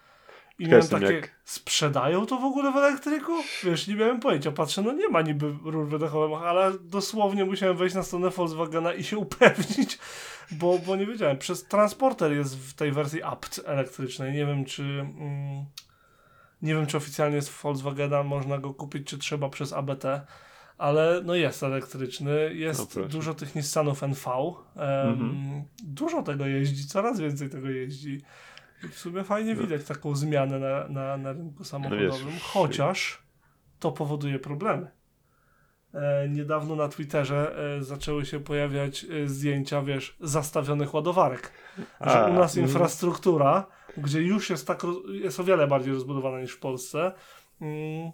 I 0.60 0.68
miałem 0.68 0.88
takie, 0.88 1.13
jak... 1.13 1.36
sprzedają 1.46 2.25
to 2.25 2.38
w 2.38 2.44
ogóle 2.44 2.72
w 2.72 2.77
elektryku? 2.77 3.32
Wiesz, 3.63 3.88
nie 3.88 3.96
miałem 3.96 4.20
pojęcia. 4.20 4.51
Patrzę, 4.51 4.82
no 4.82 4.94
nie 4.94 5.10
ma 5.10 5.22
niby 5.22 5.56
rur 5.63 5.88
wydechowych, 5.88 6.42
ale 6.42 6.72
dosłownie 6.80 7.46
musiałem 7.46 7.77
wejść 7.77 7.96
na 7.96 8.04
stronę 8.04 8.30
Volkswagena 8.30 8.94
i 8.94 9.04
się 9.04 9.18
upewnić, 9.27 9.98
bo, 10.51 10.80
bo 10.80 10.96
nie 10.96 11.06
wiedziałem. 11.06 11.38
Przez 11.38 11.68
transporter 11.68 12.32
jest 12.32 12.58
w 12.58 12.74
tej 12.74 12.92
wersji 12.92 13.24
apt 13.24 13.62
elektrycznej. 13.65 14.34
Nie 14.34 14.46
wiem, 14.46 14.65
czy... 14.65 14.84
Mm, 14.84 15.65
nie 16.62 16.76
wiem, 16.76 16.86
czy 16.86 16.98
oficjalnie 16.98 17.42
z 17.42 17.50
Volkswagena 17.50 18.24
można 18.24 18.58
go 18.58 18.74
kupić, 18.74 19.08
czy 19.08 19.18
trzeba 19.18 19.50
przez 19.50 19.74
ABT, 19.74 20.06
ale 20.78 21.22
no 21.26 21.36
jest 21.36 21.64
elektryczny, 21.64 22.54
jest 22.54 22.96
no 22.96 23.06
dużo 23.06 23.34
tych 23.34 23.56
Nissanów 23.56 24.04
NV, 24.04 24.32
um, 24.32 24.56
mhm. 24.76 25.64
dużo 25.84 26.24
tego 26.24 26.46
jeździ, 26.46 26.88
coraz 26.88 27.20
więcej 27.20 27.50
tego 27.50 27.70
jeździ. 27.70 28.22
I 28.84 28.88
w 28.88 28.98
sumie 28.98 29.24
fajnie 29.24 29.56
no. 29.56 29.62
widać 29.62 29.86
taką 29.86 30.16
zmianę 30.16 30.60
na, 30.60 30.88
na, 30.88 31.18
na 31.18 31.34
rynku 31.34 31.64
samochodowym, 31.64 32.26
no 32.26 32.40
chociaż 32.42 33.24
to 33.80 33.92
powoduje 33.92 34.40
problemy. 34.40 34.92
E, 35.94 36.30
niedawno 36.30 36.76
na 36.76 36.90
Twitterze 36.90 37.56
e, 37.78 37.84
zaczęły 37.84 38.26
się 38.26 38.40
pojawiać 38.40 39.06
e, 39.06 39.28
zdjęcia, 39.28 39.82
wiesz, 39.82 40.18
zastawionych 40.20 40.94
ładowarek. 40.94 41.52
Że 42.02 42.26
u 42.26 42.34
nas 42.34 42.58
mm. 42.58 42.70
infrastruktura 42.70 43.68
gdzie 43.98 44.22
już 44.22 44.50
jest 44.50 44.68
tak, 44.68 44.82
jest 45.08 45.40
o 45.40 45.44
wiele 45.44 45.68
bardziej 45.68 45.94
rozbudowana 45.94 46.42
niż 46.42 46.52
w 46.52 46.60
Polsce, 46.60 47.12
mm, 47.62 48.12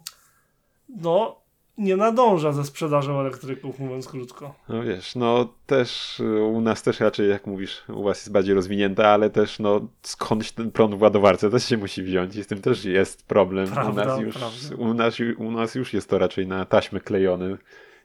no 0.88 1.42
nie 1.78 1.96
nadąża 1.96 2.52
ze 2.52 2.64
sprzedażą 2.64 3.20
elektryków, 3.20 3.78
mówiąc 3.78 4.08
krótko. 4.08 4.54
No 4.68 4.82
wiesz, 4.82 5.16
no 5.16 5.48
też 5.66 6.20
y, 6.20 6.42
u 6.42 6.60
nas 6.60 6.82
też 6.82 7.00
raczej, 7.00 7.30
jak 7.30 7.46
mówisz, 7.46 7.82
u 7.88 8.02
was 8.02 8.18
jest 8.18 8.32
bardziej 8.32 8.54
rozwinięta, 8.54 9.08
ale 9.08 9.30
też 9.30 9.58
no 9.58 9.80
skądś 10.02 10.52
ten 10.52 10.70
prąd 10.70 10.94
w 10.94 11.02
ładowarce 11.02 11.50
też 11.50 11.64
się 11.64 11.76
musi 11.76 12.02
wziąć 12.02 12.36
i 12.36 12.44
z 12.44 12.46
tym 12.46 12.60
też 12.60 12.84
jest 12.84 13.26
problem. 13.26 13.68
Prawda, 13.68 14.02
u, 14.02 14.06
nas 14.06 14.20
już, 14.20 14.36
u, 14.78 14.94
nas, 14.94 15.14
u 15.38 15.50
nas 15.50 15.74
już 15.74 15.94
jest 15.94 16.10
to 16.10 16.18
raczej 16.18 16.46
na 16.46 16.64
taśmę 16.64 17.00
klejony, 17.00 17.58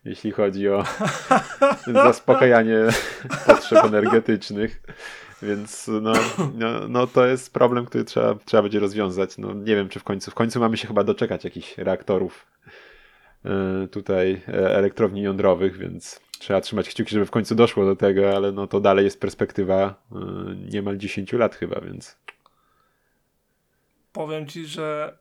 jeśli 0.06 0.32
chodzi 0.32 0.70
o 0.70 0.84
zaspokajanie 1.94 2.78
potrzeb 3.48 3.86
energetycznych. 3.86 4.82
Więc 5.42 5.88
no, 5.88 6.14
no, 6.54 6.88
no, 6.88 7.08
to 7.08 7.26
jest 7.26 7.54
problem, 7.54 7.86
który 7.86 8.04
trzeba, 8.04 8.36
trzeba 8.46 8.64
będzie 8.64 8.80
rozwiązać. 8.80 9.38
No, 9.38 9.54
nie 9.54 9.76
wiem, 9.76 9.90
czy 9.90 10.00
w 10.00 10.04
końcu. 10.04 10.32
W 10.32 10.36
końcu 10.36 10.60
mamy 10.60 10.78
się 10.78 10.88
chyba 10.88 11.04
doczekać 11.04 11.44
jakichś 11.44 11.78
reaktorów 11.78 12.48
yy, 13.44 13.88
tutaj 13.88 14.42
e, 14.48 14.76
elektrowni 14.76 15.22
jądrowych, 15.22 15.78
więc 15.78 16.22
trzeba 16.40 16.62
trzymać 16.62 16.90
kciuki, 16.90 17.12
żeby 17.12 17.26
w 17.26 17.32
końcu 17.32 17.56
doszło 17.56 17.86
do 17.86 17.96
tego, 17.96 18.36
ale 18.36 18.52
no 18.52 18.68
to 18.68 18.80
dalej 18.80 19.06
jest 19.06 19.22
perspektywa 19.22 20.04
yy, 20.12 20.56
niemal 20.72 20.98
10 20.98 21.34
lat 21.34 21.56
chyba, 21.56 21.82
więc. 21.82 22.18
Powiem 24.12 24.48
ci, 24.48 24.66
że 24.66 25.18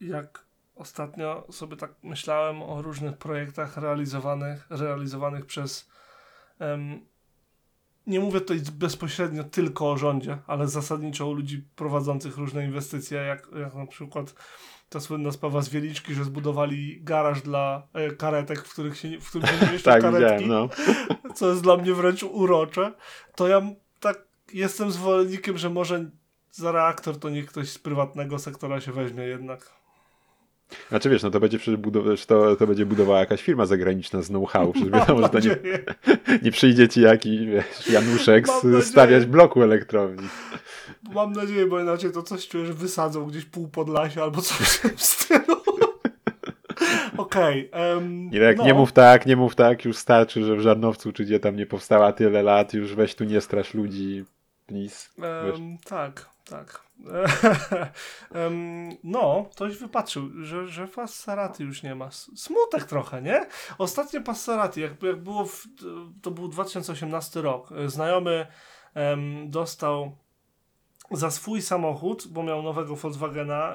jak 0.00 0.44
ostatnio 0.76 1.46
sobie 1.50 1.76
tak 1.76 1.90
myślałem 2.02 2.62
o 2.62 2.82
różnych 2.82 3.16
projektach 3.16 3.76
realizowanych, 3.76 4.66
realizowanych 4.70 5.46
przez 5.46 5.90
nie 8.06 8.20
mówię 8.20 8.40
tutaj 8.40 8.60
bezpośrednio 8.72 9.44
tylko 9.44 9.90
o 9.90 9.96
rządzie, 9.96 10.38
ale 10.46 10.68
zasadniczo 10.68 11.28
o 11.28 11.32
ludzi 11.32 11.64
prowadzących 11.76 12.36
różne 12.36 12.64
inwestycje, 12.64 13.18
jak, 13.18 13.48
jak 13.60 13.74
na 13.74 13.86
przykład 13.86 14.34
ta 14.88 15.00
słynna 15.00 15.32
sprawa 15.32 15.62
z 15.62 15.68
Wieliczki, 15.68 16.14
że 16.14 16.24
zbudowali 16.24 17.00
garaż 17.02 17.42
dla 17.42 17.82
e, 17.92 18.10
karetek, 18.10 18.64
w 18.64 18.72
których 18.72 18.98
się, 18.98 19.20
w 19.20 19.28
którym 19.28 19.46
się 19.46 19.66
nie 19.66 19.72
mieszczą 19.72 19.90
tak, 19.90 20.02
karetki, 20.02 20.48
no. 20.48 20.68
co 21.36 21.50
jest 21.50 21.62
dla 21.62 21.76
mnie 21.76 21.94
wręcz 21.94 22.22
urocze, 22.22 22.92
to 23.36 23.48
ja 23.48 23.62
tak 24.00 24.24
jestem 24.52 24.90
zwolennikiem, 24.90 25.58
że 25.58 25.70
może 25.70 26.10
za 26.50 26.72
reaktor 26.72 27.18
to 27.18 27.30
niech 27.30 27.46
ktoś 27.46 27.68
z 27.68 27.78
prywatnego 27.78 28.38
sektora 28.38 28.80
się 28.80 28.92
weźmie 28.92 29.24
jednak. 29.24 29.81
Znaczy 30.88 31.10
wiesz, 31.10 31.22
no 31.22 31.30
to 31.30 31.40
będzie 31.40 31.58
to, 32.26 32.56
to 32.56 32.66
będzie 32.66 32.86
budowała 32.86 33.18
jakaś 33.18 33.42
firma 33.42 33.66
zagraniczna 33.66 34.22
z 34.22 34.28
know-how, 34.28 34.72
przecież 34.72 34.90
wiadomo, 34.90 35.22
że 35.22 35.28
to 35.28 35.38
nie, 35.40 35.56
nie 36.42 36.50
przyjdzie 36.50 36.88
ci 36.88 37.00
jakiś 37.00 37.46
wiesz, 37.46 37.88
Januszek 37.90 38.46
stawiać 38.80 39.26
bloku 39.26 39.62
elektrowni. 39.62 40.28
Mam 41.14 41.32
nadzieję, 41.32 41.66
bo 41.66 41.80
inaczej 41.80 42.12
to 42.12 42.22
coś 42.22 42.48
czuję, 42.48 42.66
że 42.66 42.74
wysadzą 42.74 43.26
gdzieś 43.26 43.44
pół 43.44 43.68
Podlasia 43.68 44.22
albo 44.22 44.42
coś 44.42 44.68
w 44.68 44.80
tym 44.80 44.98
stylu. 44.98 45.56
Okej. 47.16 47.70
Okay, 47.70 47.94
um, 47.94 48.30
no. 48.56 48.64
nie 48.64 48.74
mów 48.74 48.92
tak, 48.92 49.26
nie 49.26 49.36
mów 49.36 49.54
tak, 49.54 49.84
już 49.84 49.96
starczy, 49.96 50.44
że 50.44 50.56
w 50.56 50.60
Żarnowcu 50.60 51.12
czy 51.12 51.24
gdzie 51.24 51.40
tam 51.40 51.56
nie 51.56 51.66
powstała 51.66 52.12
tyle 52.12 52.42
lat, 52.42 52.74
już 52.74 52.94
weź 52.94 53.14
tu 53.14 53.24
nie 53.24 53.40
strasz 53.40 53.74
ludzi, 53.74 54.24
please. 54.66 55.08
Um, 55.52 55.78
tak, 55.84 56.28
tak. 56.44 56.80
no, 59.04 59.46
ktoś 59.52 59.76
wypatrzył, 59.76 60.44
że, 60.44 60.68
że 60.68 60.88
Passarati 60.88 61.64
już 61.64 61.82
nie 61.82 61.94
ma. 61.94 62.10
Smutek 62.10 62.84
trochę, 62.84 63.22
nie? 63.22 63.46
Ostatnie 63.78 64.20
Passarati, 64.20 64.80
jak, 64.80 65.02
jak 65.02 65.22
było, 65.22 65.44
w, 65.44 65.66
to 66.22 66.30
był 66.30 66.48
2018 66.48 67.42
rok. 67.42 67.68
Znajomy 67.86 68.46
um, 68.94 69.50
dostał 69.50 70.16
za 71.10 71.30
swój 71.30 71.62
samochód, 71.62 72.28
bo 72.28 72.42
miał 72.42 72.62
nowego 72.62 72.96
Volkswagena, 72.96 73.74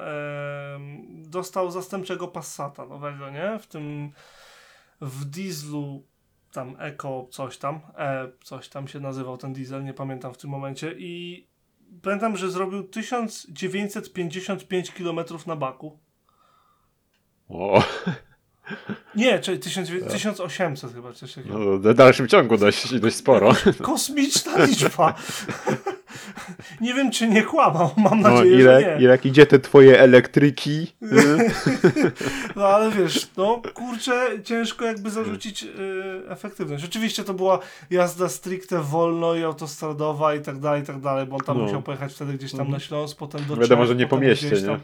dostał 1.10 1.70
zastępczego 1.70 2.28
Passata 2.28 2.86
nowego, 2.86 3.30
nie? 3.30 3.58
W 3.58 3.66
tym 3.66 4.12
w 5.00 5.24
dieslu 5.24 6.02
tam 6.52 6.76
Eco 6.78 7.26
coś 7.30 7.58
tam, 7.58 7.80
e, 7.98 8.28
coś 8.44 8.68
tam 8.68 8.88
się 8.88 9.00
nazywał 9.00 9.38
ten 9.38 9.52
diesel, 9.52 9.84
nie 9.84 9.94
pamiętam 9.94 10.34
w 10.34 10.38
tym 10.38 10.50
momencie 10.50 10.94
i 10.98 11.46
pamiętam, 12.02 12.36
że 12.36 12.50
zrobił 12.50 12.82
1955 12.82 14.90
km 14.90 15.20
na 15.46 15.56
baku. 15.56 15.98
O. 17.48 17.82
Nie, 19.14 19.38
czyli 19.38 19.58
1800 19.58 20.94
chyba 20.94 21.12
coś 21.12 21.34
takiego. 21.34 21.58
No, 21.58 21.78
w 21.78 21.94
dalszym 21.94 22.28
ciągu 22.28 22.56
dość, 22.56 23.00
dość 23.00 23.16
sporo. 23.16 23.52
Kosmiczna 23.82 24.64
liczba. 24.64 25.14
nie 26.80 26.94
wiem, 26.94 27.10
czy 27.10 27.28
nie 27.28 27.42
kłamał, 27.42 27.90
mam 27.96 28.20
no, 28.20 28.30
nadzieję, 28.30 28.60
ile, 28.60 28.80
że 28.80 28.86
nie. 28.86 29.04
Ile 29.04 29.18
idzie 29.24 29.46
te 29.46 29.58
twoje 29.58 30.00
elektryki? 30.00 30.92
no 32.56 32.66
ale 32.66 32.90
wiesz, 32.90 33.28
no 33.36 33.62
kurczę, 33.74 34.28
ciężko 34.44 34.84
jakby 34.84 35.10
zarzucić 35.10 35.62
y, 35.62 35.68
efektywność. 36.28 36.84
Oczywiście 36.84 37.24
to 37.24 37.34
była 37.34 37.58
jazda 37.90 38.28
stricte 38.28 38.82
wolno 38.82 39.34
i 39.34 39.42
autostradowa 39.42 40.34
i 40.34 40.40
tak 40.40 40.58
dalej, 40.58 40.82
i 40.82 40.86
tak 40.86 41.00
dalej, 41.00 41.26
bo 41.26 41.36
on 41.36 41.42
tam 41.42 41.58
no. 41.58 41.64
musiał 41.64 41.82
pojechać 41.82 42.14
wtedy 42.14 42.32
gdzieś 42.32 42.50
tam 42.50 42.58
na 42.58 42.64
mhm. 42.64 42.80
Śląsk, 42.80 43.18
potem 43.18 43.44
do 43.44 43.56
Wiadomo, 43.56 43.86
że 43.86 43.94
nie 43.94 44.06
po 44.06 44.18
mieście, 44.18 44.50
nie? 44.50 44.78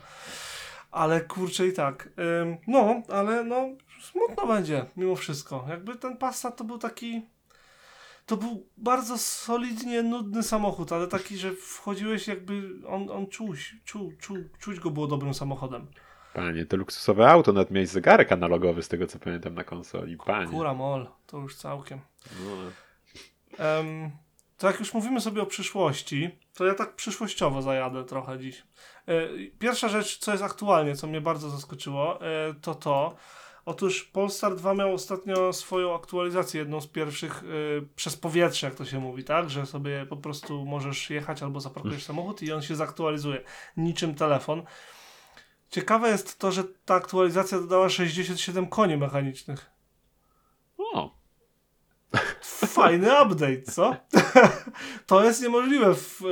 Ale 0.91 1.21
kurczę 1.21 1.67
i 1.67 1.73
tak. 1.73 2.09
no, 2.67 3.03
ale 3.09 3.45
no 3.45 3.69
smutno 4.03 4.47
będzie 4.47 4.85
mimo 4.97 5.17
wszystko. 5.17 5.65
Jakby 5.69 5.97
ten 5.97 6.17
Passat 6.17 6.57
to 6.57 6.65
był 6.65 6.79
taki 6.79 7.23
to 8.27 8.37
był 8.37 8.69
bardzo 8.77 9.19
solidnie 9.19 10.03
nudny 10.03 10.43
samochód, 10.43 10.93
ale 10.93 11.07
taki, 11.07 11.37
że 11.37 11.53
wchodziłeś 11.53 12.29
jakby, 12.29 12.71
on, 12.89 13.11
on 13.11 13.27
czuć, 13.27 13.77
czuł, 13.85 14.13
czuł, 14.21 14.37
czuć 14.59 14.81
go 14.81 14.91
było 14.91 15.07
dobrym 15.07 15.35
samochodem. 15.35 15.87
Panie, 16.35 16.67
to 16.67 16.77
luksusowe 16.77 17.31
auto, 17.31 17.53
nawet 17.53 17.71
miałeś 17.71 17.89
zegarek 17.89 18.33
analogowy 18.33 18.83
z 18.83 18.89
tego 18.89 19.07
co 19.07 19.19
pamiętam 19.19 19.55
na 19.55 19.65
konsoli. 19.65 20.17
Panie. 20.17 20.51
Kura 20.51 20.75
mol, 20.75 21.09
to 21.27 21.39
już 21.39 21.57
całkiem. 21.57 22.01
No. 22.41 22.51
Um, 23.65 24.11
to 24.59 24.67
jak 24.67 24.81
już 24.81 24.95
mówimy 24.95 25.21
sobie 25.21 25.43
o 25.43 25.47
przyszłości, 25.47 26.39
to 26.55 26.67
ja 26.67 26.75
tak 26.75 26.95
przyszłościowo 26.95 27.63
zajadę 27.63 28.05
trochę 28.05 28.39
dziś. 28.39 28.63
E, 29.07 29.29
pierwsza 29.59 29.89
rzecz, 29.89 30.19
co 30.19 30.33
jest 30.33 30.45
aktualnie, 30.45 30.97
co 30.97 31.07
mnie 31.07 31.21
bardzo 31.21 31.51
zaskoczyło, 31.51 32.27
e, 32.27 32.55
to 32.61 32.75
to, 32.75 33.17
Otóż 33.67 34.05
Polestar 34.05 34.57
2 34.57 34.75
miał 34.75 34.95
ostatnio 34.95 35.53
swoją 35.53 35.95
aktualizację, 35.95 36.61
jedną 36.61 36.81
z 36.81 36.87
pierwszych 36.87 37.43
y, 37.43 37.89
przez 37.97 38.17
powietrze, 38.17 38.67
jak 38.67 38.77
to 38.77 38.85
się 38.85 39.01
mówi, 39.01 39.25
tak? 39.25 39.51
Że 39.51 39.67
sobie 39.67 40.07
po 40.07 40.17
prostu 40.17 40.65
możesz 40.65 41.11
jechać 41.11 41.43
albo 41.43 41.61
zaparkujesz 41.61 41.95
mm. 41.95 42.07
samochód 42.07 42.43
i 42.43 42.53
on 42.53 42.63
się 42.63 42.77
zaktualizuje. 42.77 43.41
Niczym 43.77 44.15
telefon. 44.15 44.63
Ciekawe 45.71 46.09
jest 46.09 46.39
to, 46.39 46.53
że 46.53 46.65
ta 46.85 46.95
aktualizacja 46.95 47.61
dodała 47.61 47.89
67 47.89 48.67
koni 48.67 48.97
mechanicznych. 48.97 49.71
O. 50.79 51.15
Fajny 52.67 53.23
update, 53.23 53.63
co? 53.63 53.97
to 55.07 55.25
jest 55.25 55.43
niemożliwe 55.43 55.95
w, 55.95 56.23
y, 56.23 56.25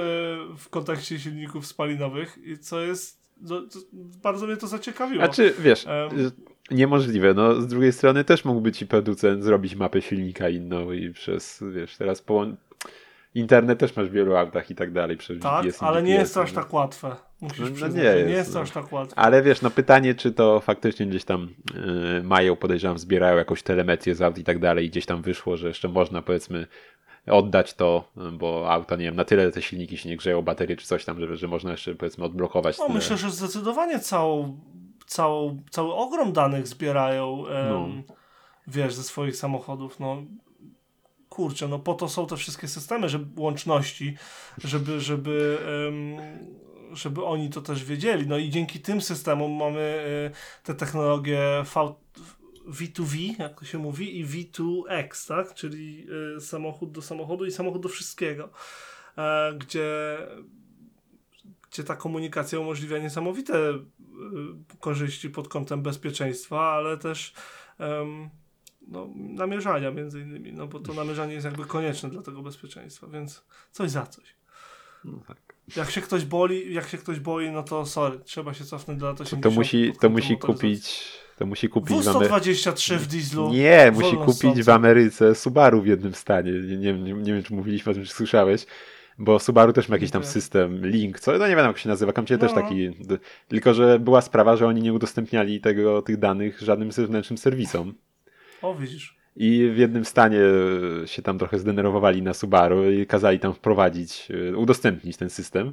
w 0.58 0.68
kontekście 0.70 1.20
silników 1.20 1.66
spalinowych, 1.66 2.38
co 2.60 2.80
jest. 2.80 3.22
No, 3.40 3.62
bardzo 3.92 4.46
mnie 4.46 4.56
to 4.56 4.66
zaciekawiło. 4.66 5.24
Znaczy, 5.24 5.54
wiesz, 5.58 5.86
um, 5.86 6.30
niemożliwe. 6.70 7.34
No, 7.34 7.60
z 7.60 7.66
drugiej 7.66 7.92
strony 7.92 8.24
też 8.24 8.44
mógłby 8.44 8.72
ci 8.72 8.86
producent 8.86 9.44
zrobić 9.44 9.74
mapę 9.74 10.02
silnika 10.02 10.48
inną 10.48 10.92
i 10.92 11.10
przez, 11.10 11.64
wiesz, 11.74 11.96
teraz 11.96 12.22
połą... 12.22 12.56
internet 13.34 13.78
też 13.78 13.96
masz 13.96 14.08
w 14.08 14.12
wielu 14.12 14.36
autach 14.36 14.70
i 14.70 14.74
tak 14.74 14.92
dalej. 14.92 15.16
Przez 15.16 15.40
tak, 15.40 15.64
GPS 15.64 15.82
ale 15.82 16.02
nie 16.02 16.14
jest 16.14 16.34
to 16.34 16.42
aż 16.42 16.52
tak 16.52 16.72
łatwe. 16.72 17.16
Musisz 17.40 17.80
no, 17.80 17.88
no 17.88 17.94
nie, 17.94 18.02
jest, 18.02 18.28
nie 18.28 18.34
jest 18.34 18.52
to 18.52 18.58
no. 18.58 18.62
aż 18.62 18.70
tak 18.70 18.92
łatwe. 18.92 19.18
Ale 19.18 19.42
wiesz, 19.42 19.62
no 19.62 19.70
pytanie, 19.70 20.14
czy 20.14 20.32
to 20.32 20.60
faktycznie 20.60 21.06
gdzieś 21.06 21.24
tam 21.24 21.48
yy, 21.74 22.22
mają, 22.22 22.56
podejrzewam, 22.56 22.98
zbierają 22.98 23.36
jakąś 23.36 23.62
telemetrię 23.62 24.14
z 24.14 24.22
aut 24.22 24.38
i 24.38 24.44
tak 24.44 24.58
dalej 24.58 24.86
i 24.86 24.90
gdzieś 24.90 25.06
tam 25.06 25.22
wyszło, 25.22 25.56
że 25.56 25.68
jeszcze 25.68 25.88
można 25.88 26.22
powiedzmy 26.22 26.66
oddać 27.26 27.74
to, 27.74 28.12
bo 28.32 28.72
auta, 28.72 28.96
nie 28.96 29.04
wiem, 29.04 29.16
na 29.16 29.24
tyle 29.24 29.52
te 29.52 29.62
silniki 29.62 29.98
się 29.98 30.08
nie 30.08 30.16
grzeją, 30.16 30.42
baterie 30.42 30.76
czy 30.76 30.86
coś 30.86 31.04
tam, 31.04 31.20
że, 31.20 31.36
że 31.36 31.48
można 31.48 31.70
jeszcze 31.70 31.94
powiedzmy 31.94 32.24
odblokować. 32.24 32.78
No, 32.78 32.88
myślę, 32.88 33.16
że 33.16 33.30
zdecydowanie 33.30 33.98
całą 33.98 34.60
całą, 35.12 35.62
cały 35.70 35.94
ogrom 35.94 36.32
danych 36.32 36.66
zbierają, 36.68 37.44
no. 37.70 37.88
wiesz, 38.66 38.94
ze 38.94 39.02
swoich 39.02 39.36
samochodów. 39.36 40.00
No, 40.00 40.22
kurczę, 41.32 41.68
no 41.68 41.78
po 41.78 41.94
to 41.94 42.08
są 42.08 42.26
te 42.26 42.36
wszystkie 42.36 42.68
systemy 42.68 43.08
żeby, 43.08 43.40
łączności, 43.40 44.16
żeby, 44.64 45.00
żeby, 45.00 45.58
żeby 46.92 47.24
oni 47.24 47.50
to 47.50 47.60
też 47.60 47.84
wiedzieli. 47.84 48.26
No 48.26 48.38
i 48.38 48.50
dzięki 48.50 48.80
tym 48.80 49.00
systemom 49.00 49.52
mamy 49.52 49.80
e, 49.80 50.64
te 50.64 50.74
technologie 50.74 51.64
v, 51.64 51.94
V2V, 52.66 53.40
jak 53.40 53.58
to 53.58 53.64
się 53.64 53.78
mówi, 53.78 54.18
i 54.20 54.26
V2X, 54.26 55.28
tak? 55.28 55.54
Czyli 55.54 56.06
e, 56.36 56.40
samochód 56.40 56.92
do 56.92 57.02
samochodu 57.02 57.44
i 57.44 57.50
samochód 57.50 57.82
do 57.82 57.88
wszystkiego, 57.88 58.50
e, 59.18 59.52
gdzie 59.58 60.18
gdzie 61.70 61.84
ta 61.84 61.96
komunikacja 61.96 62.60
umożliwia 62.60 62.98
niesamowite 62.98 63.54
korzyści 64.80 65.30
pod 65.30 65.48
kątem 65.48 65.82
bezpieczeństwa, 65.82 66.60
ale 66.60 66.98
też 66.98 67.34
um, 67.78 68.30
no, 68.88 69.08
namierzania 69.14 69.90
między 69.90 70.20
innymi, 70.20 70.52
no 70.52 70.66
bo 70.66 70.80
to 70.80 70.94
namierzanie 70.94 71.34
jest 71.34 71.44
jakby 71.44 71.64
konieczne 71.64 72.10
dla 72.10 72.22
tego 72.22 72.42
bezpieczeństwa, 72.42 73.06
więc 73.06 73.44
coś 73.70 73.90
za 73.90 74.06
coś. 74.06 74.24
No 75.04 75.18
tak. 75.28 75.36
Jak 75.76 75.90
się 75.90 76.00
ktoś 76.00 76.24
boli, 76.24 76.74
jak 76.74 76.88
się 76.88 76.98
ktoś 76.98 77.20
boi, 77.20 77.50
no 77.50 77.62
to 77.62 77.86
sorry, 77.86 78.18
trzeba 78.18 78.54
się 78.54 78.64
cofnąć 78.64 79.00
do 79.00 79.06
lat 79.06 79.20
80. 79.20 79.42
To, 79.42 79.50
to 79.50 79.54
musi, 79.54 79.92
to 80.00 80.10
musi 80.10 80.38
kupić 80.38 81.12
to 81.38 81.46
musi 81.46 81.68
kupić 81.68 81.96
W123 81.96 82.96
w 82.96 83.06
dieslu. 83.06 83.52
Nie, 83.52 83.92
musi 83.94 84.16
kupić 84.16 84.62
w 84.62 84.68
Ameryce 84.68 85.34
Subaru 85.34 85.82
w 85.82 85.86
jednym 85.86 86.14
stanie. 86.14 86.52
Nie, 86.52 86.76
nie, 86.76 86.92
nie, 86.92 87.12
nie 87.12 87.32
wiem, 87.32 87.42
czy 87.42 87.54
mówiliśmy 87.54 87.92
o 87.92 87.94
tym, 87.94 88.04
czy 88.04 88.12
słyszałeś. 88.12 88.66
Bo 89.18 89.38
Subaru 89.38 89.72
też 89.72 89.88
ma 89.88 89.96
jakiś 89.96 90.10
tam 90.10 90.24
system, 90.24 90.86
link, 90.86 91.20
co 91.20 91.38
no 91.38 91.48
nie 91.48 91.56
wiem 91.56 91.66
jak 91.66 91.78
się 91.78 91.88
nazywa, 91.88 92.12
Kamcie 92.12 92.34
no. 92.34 92.40
też 92.40 92.52
taki. 92.52 92.90
Tylko, 93.48 93.74
że 93.74 93.98
była 93.98 94.20
sprawa, 94.20 94.56
że 94.56 94.66
oni 94.66 94.82
nie 94.82 94.92
udostępniali 94.92 95.60
tego, 95.60 96.02
tych 96.02 96.16
danych 96.16 96.60
żadnym 96.60 96.92
zewnętrznym 96.92 97.38
serwisom. 97.38 97.94
O, 98.62 98.74
widzisz. 98.74 99.16
I 99.36 99.70
w 99.74 99.78
jednym 99.78 100.04
stanie 100.04 100.40
się 101.06 101.22
tam 101.22 101.38
trochę 101.38 101.58
zdenerwowali 101.58 102.22
na 102.22 102.34
Subaru 102.34 102.90
i 102.90 103.06
kazali 103.06 103.38
tam 103.38 103.54
wprowadzić, 103.54 104.28
e, 104.50 104.56
udostępnić 104.56 105.16
ten 105.16 105.30
system. 105.30 105.72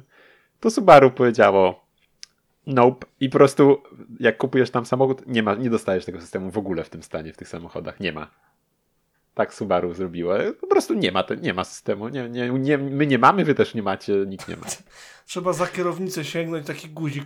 To 0.60 0.70
Subaru 0.70 1.10
powiedziało 1.10 1.86
nope. 2.66 3.06
I 3.20 3.28
po 3.28 3.38
prostu 3.38 3.82
jak 4.20 4.36
kupujesz 4.36 4.70
tam 4.70 4.86
samochód, 4.86 5.26
nie, 5.26 5.42
ma, 5.42 5.54
nie 5.54 5.70
dostajesz 5.70 6.04
tego 6.04 6.20
systemu 6.20 6.50
w 6.50 6.58
ogóle 6.58 6.84
w 6.84 6.90
tym 6.90 7.02
stanie, 7.02 7.32
w 7.32 7.36
tych 7.36 7.48
samochodach. 7.48 8.00
Nie 8.00 8.12
ma 8.12 8.30
tak 9.40 9.54
Subaru 9.54 9.94
zrobiło. 9.94 10.34
Po 10.60 10.66
prostu 10.66 10.94
nie 10.94 11.12
ma, 11.12 11.24
nie 11.42 11.54
ma 11.54 11.64
systemu. 11.64 12.08
Nie, 12.08 12.28
nie, 12.28 12.50
nie, 12.50 12.78
my 12.78 13.06
nie 13.06 13.18
mamy, 13.18 13.44
wy 13.44 13.54
też 13.54 13.74
nie 13.74 13.82
macie, 13.82 14.12
nikt 14.26 14.48
nie 14.48 14.56
ma. 14.56 14.66
Trzeba 15.26 15.52
za 15.52 15.66
kierownicę 15.66 16.24
sięgnąć, 16.24 16.66
taki 16.66 16.88
guzik. 16.88 17.24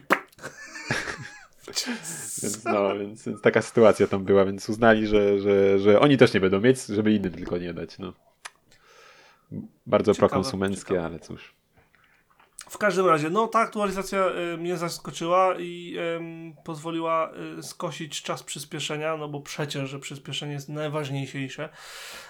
więc, 2.42 2.64
no, 2.64 2.98
więc, 2.98 3.24
więc, 3.26 3.40
taka 3.42 3.62
sytuacja 3.62 4.06
tam 4.06 4.24
była, 4.24 4.44
więc 4.44 4.68
uznali, 4.68 5.06
że, 5.06 5.40
że, 5.40 5.78
że 5.78 6.00
oni 6.00 6.16
też 6.16 6.34
nie 6.34 6.40
będą 6.40 6.60
mieć, 6.60 6.86
żeby 6.86 7.12
innym 7.12 7.32
tylko 7.32 7.58
nie 7.58 7.74
dać. 7.74 7.98
No. 7.98 8.12
Bardzo 9.86 10.14
ciekawe, 10.14 10.28
prokonsumenckie, 10.28 10.88
ciekawe. 10.88 11.06
ale 11.06 11.18
cóż. 11.18 11.54
W 12.74 12.78
każdym 12.78 13.06
razie, 13.06 13.30
no 13.30 13.48
ta 13.48 13.58
aktualizacja 13.58 14.26
y, 14.54 14.58
mnie 14.58 14.76
zaskoczyła 14.76 15.54
i 15.58 15.96
y, 16.58 16.62
pozwoliła 16.64 17.30
y, 17.58 17.62
skosić 17.62 18.22
czas 18.22 18.42
przyspieszenia, 18.42 19.16
no 19.16 19.28
bo 19.28 19.40
przecież, 19.40 19.90
że 19.90 19.98
przyspieszenie 19.98 20.52
jest 20.52 20.68
najważniejsze, 20.68 21.68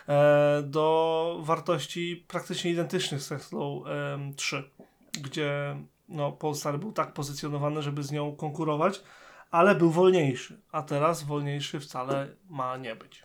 e, 0.08 0.62
do 0.62 1.36
wartości 1.40 2.24
praktycznie 2.28 2.70
identycznych 2.70 3.22
z 3.22 3.28
Teslą 3.28 3.84
3, 4.36 4.70
gdzie 5.22 5.76
no, 6.08 6.32
Polestar 6.32 6.78
był 6.78 6.92
tak 6.92 7.12
pozycjonowany, 7.12 7.82
żeby 7.82 8.02
z 8.02 8.12
nią 8.12 8.36
konkurować, 8.36 9.02
ale 9.50 9.74
był 9.74 9.90
wolniejszy, 9.90 10.60
a 10.72 10.82
teraz 10.82 11.22
wolniejszy 11.22 11.80
wcale 11.80 12.36
ma 12.50 12.76
nie 12.76 12.96
być. 12.96 13.23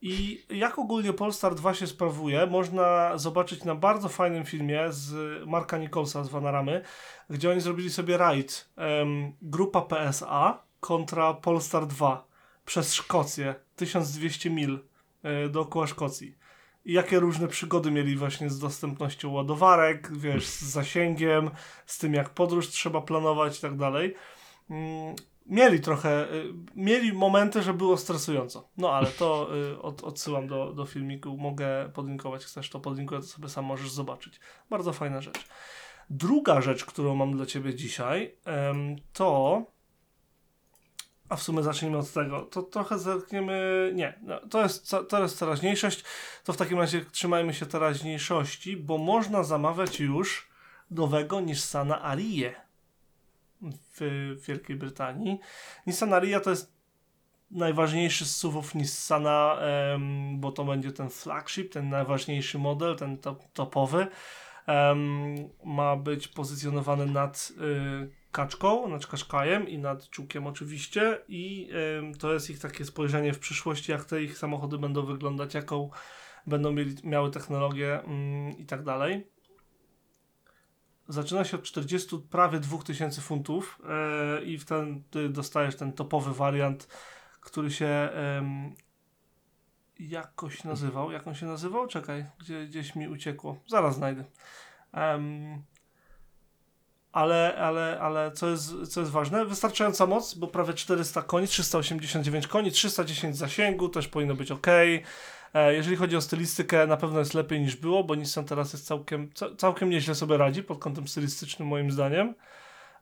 I 0.00 0.44
jak 0.50 0.78
ogólnie 0.78 1.12
Polestar 1.12 1.54
2 1.54 1.74
się 1.74 1.86
sprawuje, 1.86 2.46
można 2.46 3.18
zobaczyć 3.18 3.64
na 3.64 3.74
bardzo 3.74 4.08
fajnym 4.08 4.44
filmie 4.44 4.84
z 4.88 5.14
Marka 5.46 5.78
Nicholsa 5.78 6.24
z 6.24 6.28
Vanaramy, 6.28 6.82
gdzie 7.30 7.50
oni 7.50 7.60
zrobili 7.60 7.90
sobie 7.90 8.16
rajd 8.16 8.68
um, 8.76 9.32
grupa 9.42 9.82
PSA 9.82 10.62
kontra 10.80 11.34
Polestar 11.34 11.86
2 11.86 12.28
przez 12.64 12.94
Szkocję, 12.94 13.54
1200 13.76 14.50
mil 14.50 14.78
y, 15.46 15.48
dookoła 15.48 15.86
Szkocji. 15.86 16.38
I 16.84 16.92
jakie 16.92 17.20
różne 17.20 17.48
przygody 17.48 17.90
mieli 17.90 18.16
właśnie 18.16 18.50
z 18.50 18.58
dostępnością 18.58 19.32
ładowarek, 19.32 20.16
wiesz, 20.16 20.46
z 20.46 20.62
zasięgiem, 20.62 21.50
z 21.86 21.98
tym 21.98 22.14
jak 22.14 22.30
podróż 22.30 22.68
trzeba 22.68 23.00
planować 23.00 23.58
i 23.58 23.60
tak 23.60 23.76
dalej. 23.76 24.14
Mieli 25.46 25.80
trochę, 25.80 26.32
y, 26.34 26.52
mieli 26.76 27.12
momenty, 27.12 27.62
że 27.62 27.74
było 27.74 27.96
stresująco. 27.96 28.68
No 28.76 28.92
ale 28.92 29.06
to 29.06 29.48
y, 29.56 29.82
od, 29.82 30.04
odsyłam 30.04 30.48
do, 30.48 30.72
do 30.72 30.86
filmiku, 30.86 31.36
mogę 31.36 31.90
podlinkować, 31.94 32.44
chcesz 32.44 32.70
to 32.70 32.80
podlinkuję, 32.80 33.20
to 33.20 33.26
sobie 33.26 33.48
sam 33.48 33.64
możesz 33.64 33.90
zobaczyć. 33.90 34.40
Bardzo 34.70 34.92
fajna 34.92 35.20
rzecz. 35.20 35.48
Druga 36.10 36.60
rzecz, 36.60 36.84
którą 36.84 37.14
mam 37.14 37.36
dla 37.36 37.46
Ciebie 37.46 37.74
dzisiaj, 37.74 38.34
to 39.12 39.62
a 41.28 41.36
w 41.36 41.42
sumie 41.42 41.62
zacznijmy 41.62 41.98
od 41.98 42.12
tego. 42.12 42.42
To 42.42 42.62
trochę 42.62 42.98
zerkniemy. 42.98 43.90
Nie, 43.94 44.18
no, 44.22 44.40
to, 44.50 44.62
jest, 44.62 44.94
to 45.08 45.22
jest 45.22 45.38
teraźniejszość. 45.38 46.04
To 46.44 46.52
w 46.52 46.56
takim 46.56 46.78
razie 46.78 47.04
trzymajmy 47.04 47.54
się 47.54 47.66
teraźniejszości, 47.66 48.76
bo 48.76 48.98
można 48.98 49.42
zamawiać 49.42 50.00
już 50.00 50.48
nowego 50.90 51.40
Nissana 51.40 52.02
Arię 52.02 52.65
w 53.62 54.36
Wielkiej 54.48 54.76
Brytanii. 54.76 55.40
Nissan 55.86 56.12
Ariya 56.12 56.40
to 56.40 56.50
jest 56.50 56.76
najważniejszy 57.50 58.24
z 58.24 58.36
SUVów 58.36 58.74
Nissana, 58.74 59.58
um, 59.92 60.40
bo 60.40 60.52
to 60.52 60.64
będzie 60.64 60.92
ten 60.92 61.10
flagship, 61.10 61.72
ten 61.72 61.88
najważniejszy 61.88 62.58
model, 62.58 62.96
ten 62.96 63.18
top, 63.18 63.42
topowy. 63.52 64.06
Um, 64.68 65.34
ma 65.64 65.96
być 65.96 66.28
pozycjonowany 66.28 67.06
nad 67.06 67.52
y, 67.60 68.10
kaczką, 68.32 68.88
nad 68.88 69.06
kaszkajem 69.06 69.68
i 69.68 69.78
nad 69.78 70.10
czukiem 70.10 70.46
oczywiście 70.46 71.18
i 71.28 71.70
to 72.18 72.32
jest 72.32 72.50
ich 72.50 72.58
takie 72.58 72.84
spojrzenie 72.84 73.32
w 73.32 73.38
przyszłości, 73.38 73.92
jak 73.92 74.04
te 74.04 74.22
ich 74.22 74.38
samochody 74.38 74.78
będą 74.78 75.06
wyglądać, 75.06 75.54
jaką 75.54 75.90
będą 76.46 76.72
mieli, 76.72 76.94
miały 77.04 77.30
technologię 77.30 78.00
y, 78.00 78.52
i 78.58 78.66
tak 78.66 78.82
dalej 78.82 79.35
zaczyna 81.08 81.44
się 81.44 81.56
od 81.56 81.62
40 81.62 82.18
prawie 82.30 82.60
2000 82.60 83.20
funtów 83.20 83.78
yy, 84.38 84.44
i 84.44 84.58
w 84.58 84.64
ten, 84.64 85.02
ty 85.10 85.28
dostajesz 85.28 85.76
ten 85.76 85.92
topowy 85.92 86.34
wariant, 86.34 86.88
który 87.40 87.70
się 87.70 88.08
jakoś 89.98 90.64
nazywał. 90.64 91.12
Jak 91.12 91.26
on 91.26 91.34
się 91.34 91.46
nazywał? 91.46 91.86
Czekaj, 91.86 92.26
gdzie, 92.38 92.66
gdzieś 92.66 92.94
mi 92.94 93.08
uciekło. 93.08 93.56
Zaraz 93.68 93.94
znajdę. 93.94 94.24
Ale, 97.12 97.56
ale, 97.58 97.98
ale 98.00 98.32
co 98.32 98.48
jest, 98.48 98.92
co 98.92 99.00
jest 99.00 99.12
ważne, 99.12 99.44
wystarczająca 99.44 100.06
moc, 100.06 100.34
bo 100.34 100.46
prawie 100.46 100.74
400 100.74 101.22
koni, 101.22 101.46
389 101.46 102.46
koni, 102.46 102.70
310 102.70 103.36
zasięgu, 103.36 103.88
też 103.88 104.08
powinno 104.08 104.34
być 104.34 104.50
ok. 104.50 104.66
E, 105.54 105.74
jeżeli 105.74 105.96
chodzi 105.96 106.16
o 106.16 106.20
stylistykę, 106.20 106.86
na 106.86 106.96
pewno 106.96 107.18
jest 107.18 107.34
lepiej 107.34 107.60
niż 107.60 107.76
było, 107.76 108.04
bo 108.04 108.14
Nissan 108.14 108.44
teraz 108.44 108.72
jest 108.72 108.86
całkiem, 108.86 109.30
całkiem 109.58 109.90
nieźle 109.90 110.14
sobie 110.14 110.36
radzi 110.36 110.62
pod 110.62 110.78
kątem 110.78 111.08
stylistycznym 111.08 111.68
moim 111.68 111.90
zdaniem. 111.90 112.34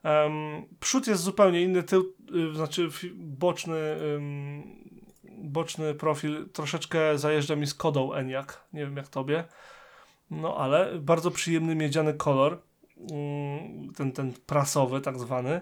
Um, 0.05 0.67
przód 0.81 1.07
jest 1.07 1.23
zupełnie 1.23 1.63
inny, 1.63 1.83
tył, 1.83 2.15
y, 2.53 2.55
znaczy 2.55 2.89
boczny, 3.15 3.97
boczny 5.29 5.95
profil 5.95 6.49
troszeczkę 6.53 7.19
zajeżdża 7.19 7.57
mi 7.57 7.67
z 7.67 7.75
kodą 7.75 8.13
Enyaq, 8.13 8.47
nie 8.73 8.81
wiem 8.81 8.97
jak 8.97 9.09
tobie. 9.09 9.45
No 10.31 10.57
ale 10.57 10.99
bardzo 10.99 11.31
przyjemny 11.31 11.75
miedziany 11.75 12.15
kolor, 12.15 12.63
mm, 13.11 13.93
ten, 13.93 14.13
ten 14.13 14.33
prasowy 14.47 15.01
tak 15.01 15.19
zwany. 15.19 15.61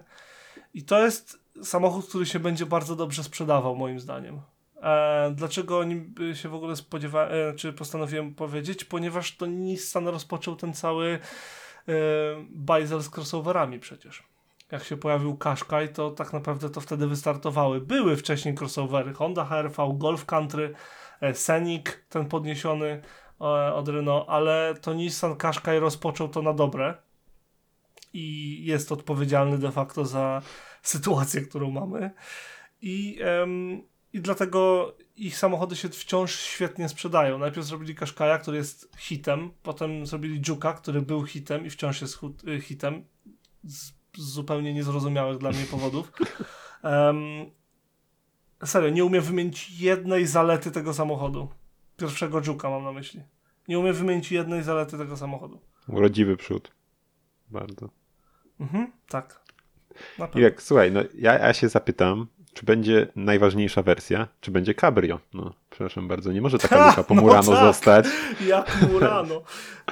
I 0.75 0.83
to 0.83 1.05
jest 1.05 1.39
samochód, 1.63 2.09
który 2.09 2.27
się 2.27 2.39
będzie 2.39 2.67
bardzo 2.67 2.97
dobrze 2.97 3.25
sprzedawał 3.25 3.77
moim 3.77 4.01
zdaniem. 4.01 4.41
E, 4.83 5.33
dlaczego 5.35 5.79
o 5.79 5.85
nim 5.85 6.15
się 6.35 6.49
w 6.49 6.55
ogóle 6.55 6.77
spodziewałem, 6.77 7.33
e, 7.33 7.55
czy 7.55 7.73
postanowiłem 7.73 8.35
powiedzieć? 8.35 8.85
Ponieważ 8.85 9.37
to 9.37 9.47
Nissan 9.47 10.09
rozpoczął 10.09 10.57
ten 10.57 10.75
cały 10.75 11.19
e, 11.89 11.93
bajzel 12.51 13.01
z 13.03 13.09
crossoverami 13.17 13.79
przecież. 13.79 14.23
Jak 14.73 14.85
się 14.85 14.97
pojawił 14.97 15.37
Qashqai, 15.37 15.89
to 15.89 16.11
tak 16.11 16.33
naprawdę 16.33 16.71
to 16.71 16.81
wtedy 16.81 17.07
wystartowały. 17.07 17.81
Były 17.81 18.17
wcześniej 18.17 18.55
crossovery 18.55 19.13
Honda 19.13 19.45
HRV, 19.45 19.95
Golf 19.95 20.27
Country, 20.27 20.75
e, 21.21 21.35
Scenic, 21.35 21.87
ten 22.09 22.29
podniesiony 22.29 23.03
e, 23.41 23.45
od 23.75 23.89
Renault, 23.89 24.25
ale 24.29 24.75
to 24.81 24.95
Nissan 24.95 25.37
Qashqai 25.37 25.79
rozpoczął 25.79 26.29
to 26.29 26.43
na 26.43 26.53
dobre 26.53 26.95
i 28.13 28.59
jest 28.65 28.93
odpowiedzialny 28.93 29.59
de 29.59 29.73
facto 29.73 30.05
za 30.05 30.43
sytuację, 30.83 31.41
którą 31.41 31.71
mamy. 31.71 32.11
I 32.83 33.19
i 34.13 34.21
dlatego 34.21 34.93
ich 35.17 35.39
samochody 35.39 35.77
się 35.77 35.89
wciąż 35.89 36.41
świetnie 36.41 36.89
sprzedają. 36.89 37.39
Najpierw 37.39 37.67
zrobili 37.67 37.95
Qashqai'a, 37.95 38.41
który 38.41 38.57
jest 38.57 38.93
hitem, 38.97 39.51
potem 39.63 40.07
zrobili 40.07 40.41
Juke'a, 40.41 40.75
który 40.75 41.03
był 41.03 41.27
hitem 41.27 41.67
i 41.67 41.71
wciąż 41.71 42.01
jest 42.01 42.19
y, 42.49 42.61
hitem 42.61 43.05
z, 43.65 43.93
z 44.17 44.23
zupełnie 44.23 44.75
niezrozumiałych 44.75 45.39
dla 45.39 45.51
mnie 45.51 45.65
powodów. 45.65 46.13
Um, 46.85 47.51
serio, 48.65 48.91
nie 48.91 49.05
umiem 49.05 49.23
wymienić 49.23 49.81
jednej 49.81 50.27
zalety 50.27 50.71
tego 50.71 50.95
samochodu. 50.95 51.49
Pierwszego 51.97 52.41
Juke'a 52.41 52.71
mam 52.71 52.85
na 52.85 52.93
myśli. 52.93 53.23
Nie 53.69 53.79
umiem 53.79 53.95
wymienić 53.95 54.33
jednej 54.33 54.63
zalety 54.63 54.99
tego 54.99 55.17
samochodu. 55.17 55.61
Urodziwy 55.89 56.37
przód. 56.37 56.73
Bardzo. 57.51 57.91
Mhm, 58.61 58.93
tak. 59.09 59.43
Jak, 60.35 60.63
słuchaj, 60.63 60.93
no 60.93 61.01
ja, 61.15 61.39
ja 61.39 61.55
się 61.55 61.69
zapytam, 61.69 62.27
czy 62.55 62.67
będzie 62.67 63.07
najważniejsza 63.17 63.83
wersja, 63.83 64.29
czy 64.41 64.51
będzie 64.51 64.75
Cabrio. 64.75 65.21
No, 65.35 65.55
przepraszam 65.71 66.09
bardzo, 66.09 66.33
nie 66.33 66.41
może 66.41 66.59
taka 66.59 66.89
luka 66.89 67.03
po 67.03 67.15
no 67.15 67.23
Murano 67.23 67.53
tak, 67.53 67.65
zostać. 67.65 68.07
Jak 68.49 68.79
Murano. 68.93 69.43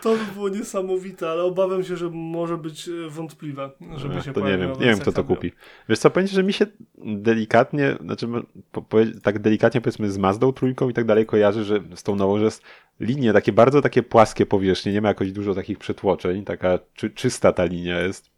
To 0.03 0.13
by 0.13 0.35
było 0.35 0.49
niesamowite, 0.49 1.31
ale 1.31 1.43
obawiam 1.43 1.85
się, 1.85 1.97
że 1.97 2.11
może 2.11 2.57
być 2.57 2.89
e, 2.89 3.09
wątpliwe, 3.09 3.71
żeby 3.97 4.15
Ach, 4.19 4.25
się 4.25 4.33
to 4.33 4.41
nie 4.41 4.59
wiem, 4.59 4.73
nie 4.73 4.87
wiem 4.87 4.99
kto 4.99 5.13
to 5.13 5.25
kupi. 5.25 5.53
Wiesz 5.89 5.99
co, 5.99 6.11
powiem 6.11 6.27
że 6.29 6.43
mi 6.43 6.53
się 6.53 6.67
delikatnie, 6.99 7.97
znaczy 8.01 8.29
po, 8.73 8.83
po, 8.83 8.99
tak 9.23 9.39
delikatnie 9.39 9.81
powiedzmy 9.81 10.11
z 10.11 10.19
Mazdą 10.19 10.53
trójką 10.53 10.89
i 10.89 10.95
tak 10.95 11.05
dalej 11.05 11.27
kojarzy, 11.27 11.65
że 11.65 11.81
z 11.95 12.03
tą 12.03 12.17
nową, 12.17 12.39
że 12.39 12.45
jest 12.45 12.63
linie 13.01 13.33
takie 13.33 13.53
bardzo 13.53 13.83
takie 13.83 14.03
płaskie 14.03 14.47
powierzchnie, 14.47 14.93
nie 14.93 15.01
ma 15.01 15.09
jakoś 15.09 15.33
dużo 15.33 15.55
takich 15.55 15.79
przetłoczeń, 15.79 16.45
taka 16.45 16.79
czy, 16.95 17.11
czysta 17.11 17.53
ta 17.53 17.65
linia 17.65 18.01
jest. 18.01 18.31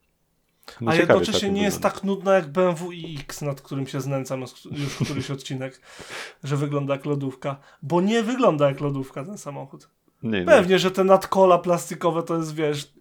No 0.80 0.90
a 0.90 0.94
jednocześnie 0.94 1.50
nie 1.50 1.62
jest 1.62 1.80
tak 1.80 2.04
nudna 2.04 2.34
jak 2.34 2.48
BMW 2.48 2.92
iX, 2.92 3.42
nad 3.42 3.60
którym 3.60 3.86
się 3.86 4.00
znęcam 4.00 4.40
już 4.40 4.96
któryś 5.04 5.30
odcinek, 5.30 5.80
że 6.44 6.56
wygląda 6.56 6.94
jak 6.94 7.04
lodówka. 7.04 7.56
Bo 7.82 8.00
nie 8.00 8.22
wygląda 8.22 8.68
jak 8.68 8.80
lodówka 8.80 9.24
ten 9.24 9.38
samochód. 9.38 9.88
Nie, 10.22 10.44
Pewnie, 10.44 10.72
nie. 10.72 10.78
że 10.78 10.90
te 10.90 11.04
nadkola 11.04 11.58
plastikowe 11.58 12.22
to 12.22 12.36
jest, 12.36 12.54
wiesz, 12.54 12.92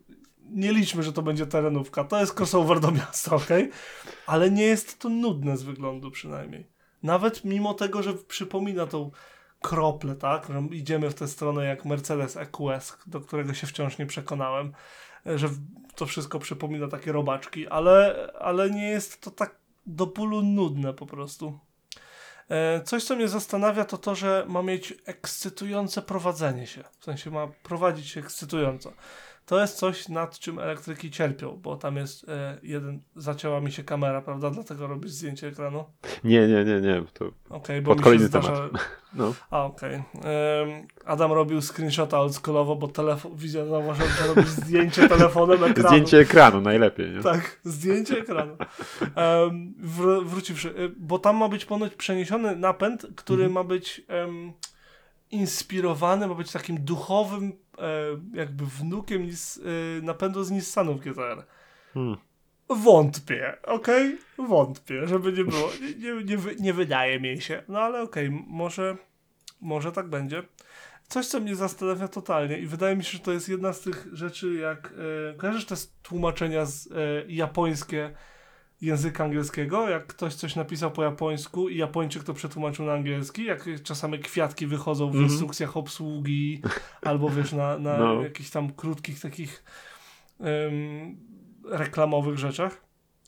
nie 0.51 0.73
liczmy, 0.73 1.03
że 1.03 1.13
to 1.13 1.21
będzie 1.21 1.45
terenówka. 1.45 2.03
To 2.03 2.19
jest 2.19 2.39
crossover 2.39 2.79
do 2.79 2.91
miasta, 2.91 3.35
ok? 3.35 3.49
Ale 4.27 4.51
nie 4.51 4.63
jest 4.63 4.99
to 4.99 5.09
nudne 5.09 5.57
z 5.57 5.63
wyglądu 5.63 6.11
przynajmniej. 6.11 6.67
Nawet 7.03 7.45
mimo 7.45 7.73
tego, 7.73 8.03
że 8.03 8.13
przypomina 8.13 8.87
tą 8.87 9.11
kroplę, 9.61 10.15
tak? 10.15 10.47
Że 10.47 10.75
idziemy 10.75 11.09
w 11.09 11.13
tę 11.13 11.27
stronę 11.27 11.65
jak 11.65 11.85
Mercedes 11.85 12.37
EQS, 12.37 12.97
do 13.07 13.21
którego 13.21 13.53
się 13.53 13.67
wciąż 13.67 13.97
nie 13.97 14.05
przekonałem 14.05 14.73
że 15.25 15.49
to 15.95 16.05
wszystko 16.05 16.39
przypomina 16.39 16.87
takie 16.87 17.11
robaczki, 17.11 17.67
ale, 17.67 18.27
ale 18.39 18.69
nie 18.69 18.89
jest 18.89 19.21
to 19.21 19.31
tak 19.31 19.55
do 19.85 20.05
bólu 20.05 20.41
nudne 20.41 20.93
po 20.93 21.05
prostu. 21.05 21.59
E, 22.49 22.81
coś, 22.83 23.03
co 23.03 23.15
mnie 23.15 23.27
zastanawia, 23.27 23.85
to 23.85 23.97
to, 23.97 24.15
że 24.15 24.45
ma 24.47 24.61
mieć 24.61 24.93
ekscytujące 25.05 26.01
prowadzenie 26.01 26.67
się. 26.67 26.83
W 26.99 27.05
sensie 27.05 27.31
ma 27.31 27.47
prowadzić 27.47 28.07
się 28.07 28.19
ekscytująco. 28.19 28.93
To 29.51 29.61
jest 29.61 29.77
coś, 29.77 30.09
nad 30.09 30.39
czym 30.39 30.59
elektryki 30.59 31.11
cierpią, 31.11 31.59
bo 31.63 31.75
tam 31.75 31.97
jest 31.97 32.29
e, 32.29 32.57
jeden, 32.63 33.01
zacięła 33.15 33.61
mi 33.61 33.71
się 33.71 33.83
kamera, 33.83 34.21
prawda? 34.21 34.49
Dlatego 34.49 34.87
robisz 34.87 35.11
zdjęcie 35.11 35.47
ekranu? 35.47 35.83
Nie, 36.23 36.47
nie, 36.47 36.65
nie, 36.65 36.81
nie. 36.81 37.03
To 37.13 37.31
okay, 37.49 37.81
pod 37.81 38.01
kolejny 38.01 38.25
zdarza... 38.25 38.55
temat. 38.55 38.71
No. 39.13 39.33
A, 39.49 39.63
okej. 39.63 40.03
Okay. 40.19 40.87
Adam 41.05 41.31
robił 41.31 41.61
screenshota 41.61 42.19
oldschoolowo, 42.19 42.75
bo 42.75 42.87
telefon, 42.87 43.35
widział, 43.35 43.67
zauważyłem, 43.67 44.11
że 44.11 44.27
robisz 44.27 44.49
zdjęcie 44.49 45.09
telefonem 45.09 45.63
ekranu. 45.63 45.89
Zdjęcie 45.89 46.17
ekranu 46.17 46.61
najlepiej, 46.61 47.11
nie? 47.11 47.21
Tak, 47.21 47.59
zdjęcie 47.63 48.17
ekranu. 48.17 48.57
Um, 49.01 49.73
wr 49.77 50.25
wróciwszy, 50.25 50.69
y, 50.69 50.91
bo 50.97 51.19
tam 51.19 51.37
ma 51.37 51.49
być 51.49 51.65
ponoć 51.65 51.95
przeniesiony 51.95 52.55
napęd, 52.55 53.07
który 53.15 53.43
mhm. 53.43 53.53
ma 53.53 53.63
być 53.63 54.01
um, 54.09 54.53
inspirowany, 55.31 56.27
ma 56.27 56.35
być 56.35 56.51
takim 56.51 56.77
duchowym 56.83 57.53
e, 57.77 57.87
jakby 58.33 58.65
wnukiem 58.65 59.23
nis, 59.23 59.59
e, 59.99 60.01
napędu 60.01 60.43
z 60.43 60.51
Nissanów 60.51 60.99
GTR. 60.99 61.45
Hmm. 61.93 62.17
Wątpię, 62.69 63.57
okej? 63.63 64.17
Okay? 64.33 64.47
Wątpię, 64.47 65.07
żeby 65.07 65.33
nie 65.33 65.43
było. 65.43 65.69
Nie, 65.81 66.13
nie, 66.13 66.23
nie, 66.23 66.37
nie 66.59 66.73
wydaje 66.73 67.19
mi 67.19 67.41
się. 67.41 67.63
No 67.67 67.79
ale 67.79 68.01
okej, 68.01 68.27
okay, 68.27 68.43
może, 68.47 68.97
może 69.61 69.91
tak 69.91 70.09
będzie. 70.09 70.43
Coś, 71.07 71.27
co 71.27 71.39
mnie 71.39 71.55
zastanawia 71.55 72.07
totalnie 72.07 72.59
i 72.59 72.65
wydaje 72.65 72.95
mi 72.95 73.03
się, 73.03 73.11
że 73.11 73.19
to 73.19 73.31
jest 73.31 73.49
jedna 73.49 73.73
z 73.73 73.81
tych 73.81 74.07
rzeczy, 74.13 74.53
jak 74.53 74.93
e, 75.31 75.33
kojarzysz 75.37 75.65
te 75.65 75.75
tłumaczenia 76.03 76.65
z, 76.65 76.87
e, 76.91 76.91
japońskie 77.27 78.13
języka 78.81 79.23
angielskiego, 79.23 79.89
jak 79.89 80.07
ktoś 80.07 80.35
coś 80.35 80.55
napisał 80.55 80.91
po 80.91 81.03
japońsku 81.03 81.69
i 81.69 81.77
Japończyk 81.77 82.23
to 82.23 82.33
przetłumaczył 82.33 82.85
na 82.85 82.93
angielski, 82.93 83.45
jak 83.45 83.69
czasami 83.83 84.19
kwiatki 84.19 84.67
wychodzą 84.67 85.11
w 85.11 85.15
mm 85.15 85.27
-hmm. 85.27 85.31
instrukcjach 85.31 85.77
obsługi, 85.77 86.61
albo 87.01 87.29
wiesz, 87.29 87.53
na, 87.53 87.77
na 87.77 87.97
no. 87.97 88.21
jakichś 88.21 88.49
tam 88.49 88.73
krótkich 88.73 89.19
takich 89.19 89.63
um, 90.39 91.17
reklamowych 91.65 92.37
rzeczach. 92.37 92.81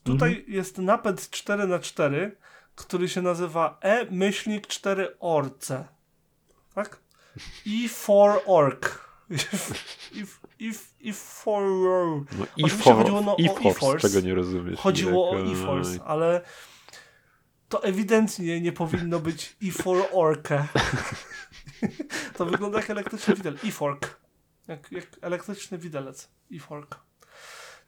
Tutaj 0.04 0.32
mm 0.32 0.42
-hmm. 0.42 0.50
jest 0.52 0.78
napęd 0.78 1.30
4 1.30 1.66
na 1.66 1.78
4 1.78 2.36
który 2.74 3.08
się 3.08 3.22
nazywa 3.22 3.78
E-myślnik 3.80 4.66
4 4.66 5.16
orce. 5.20 5.88
Tak? 6.74 7.00
E4orc. 7.66 8.98
if, 9.30 9.74
if, 10.12 10.38
if 10.60 11.12
for... 11.12 11.62
No, 12.38 12.46
i 12.56 12.70
for, 12.70 12.96
chodziło 12.96 13.20
no, 13.20 13.36
i 13.38 13.48
o 13.48 13.58
e-force. 13.58 14.08
Tego 14.08 14.26
nie 14.26 14.34
rozumiesz. 14.34 14.78
Chodziło 14.78 15.30
o 15.30 15.40
e-force, 15.52 16.04
ale 16.04 16.40
to 17.68 17.84
ewidentnie 17.84 18.60
nie 18.60 18.72
powinno 18.72 19.20
być 19.20 19.56
i 19.60 19.70
for 19.70 20.06
orkę. 20.12 20.66
to 22.36 22.46
wygląda 22.46 22.78
jak 22.78 22.90
elektryczny 22.90 23.34
widelec. 23.34 23.64
E-fork. 23.64 24.20
Jak, 24.68 24.92
jak 24.92 25.06
elektryczny 25.20 25.78
widelec. 25.78 26.30
E-fork. 26.52 27.00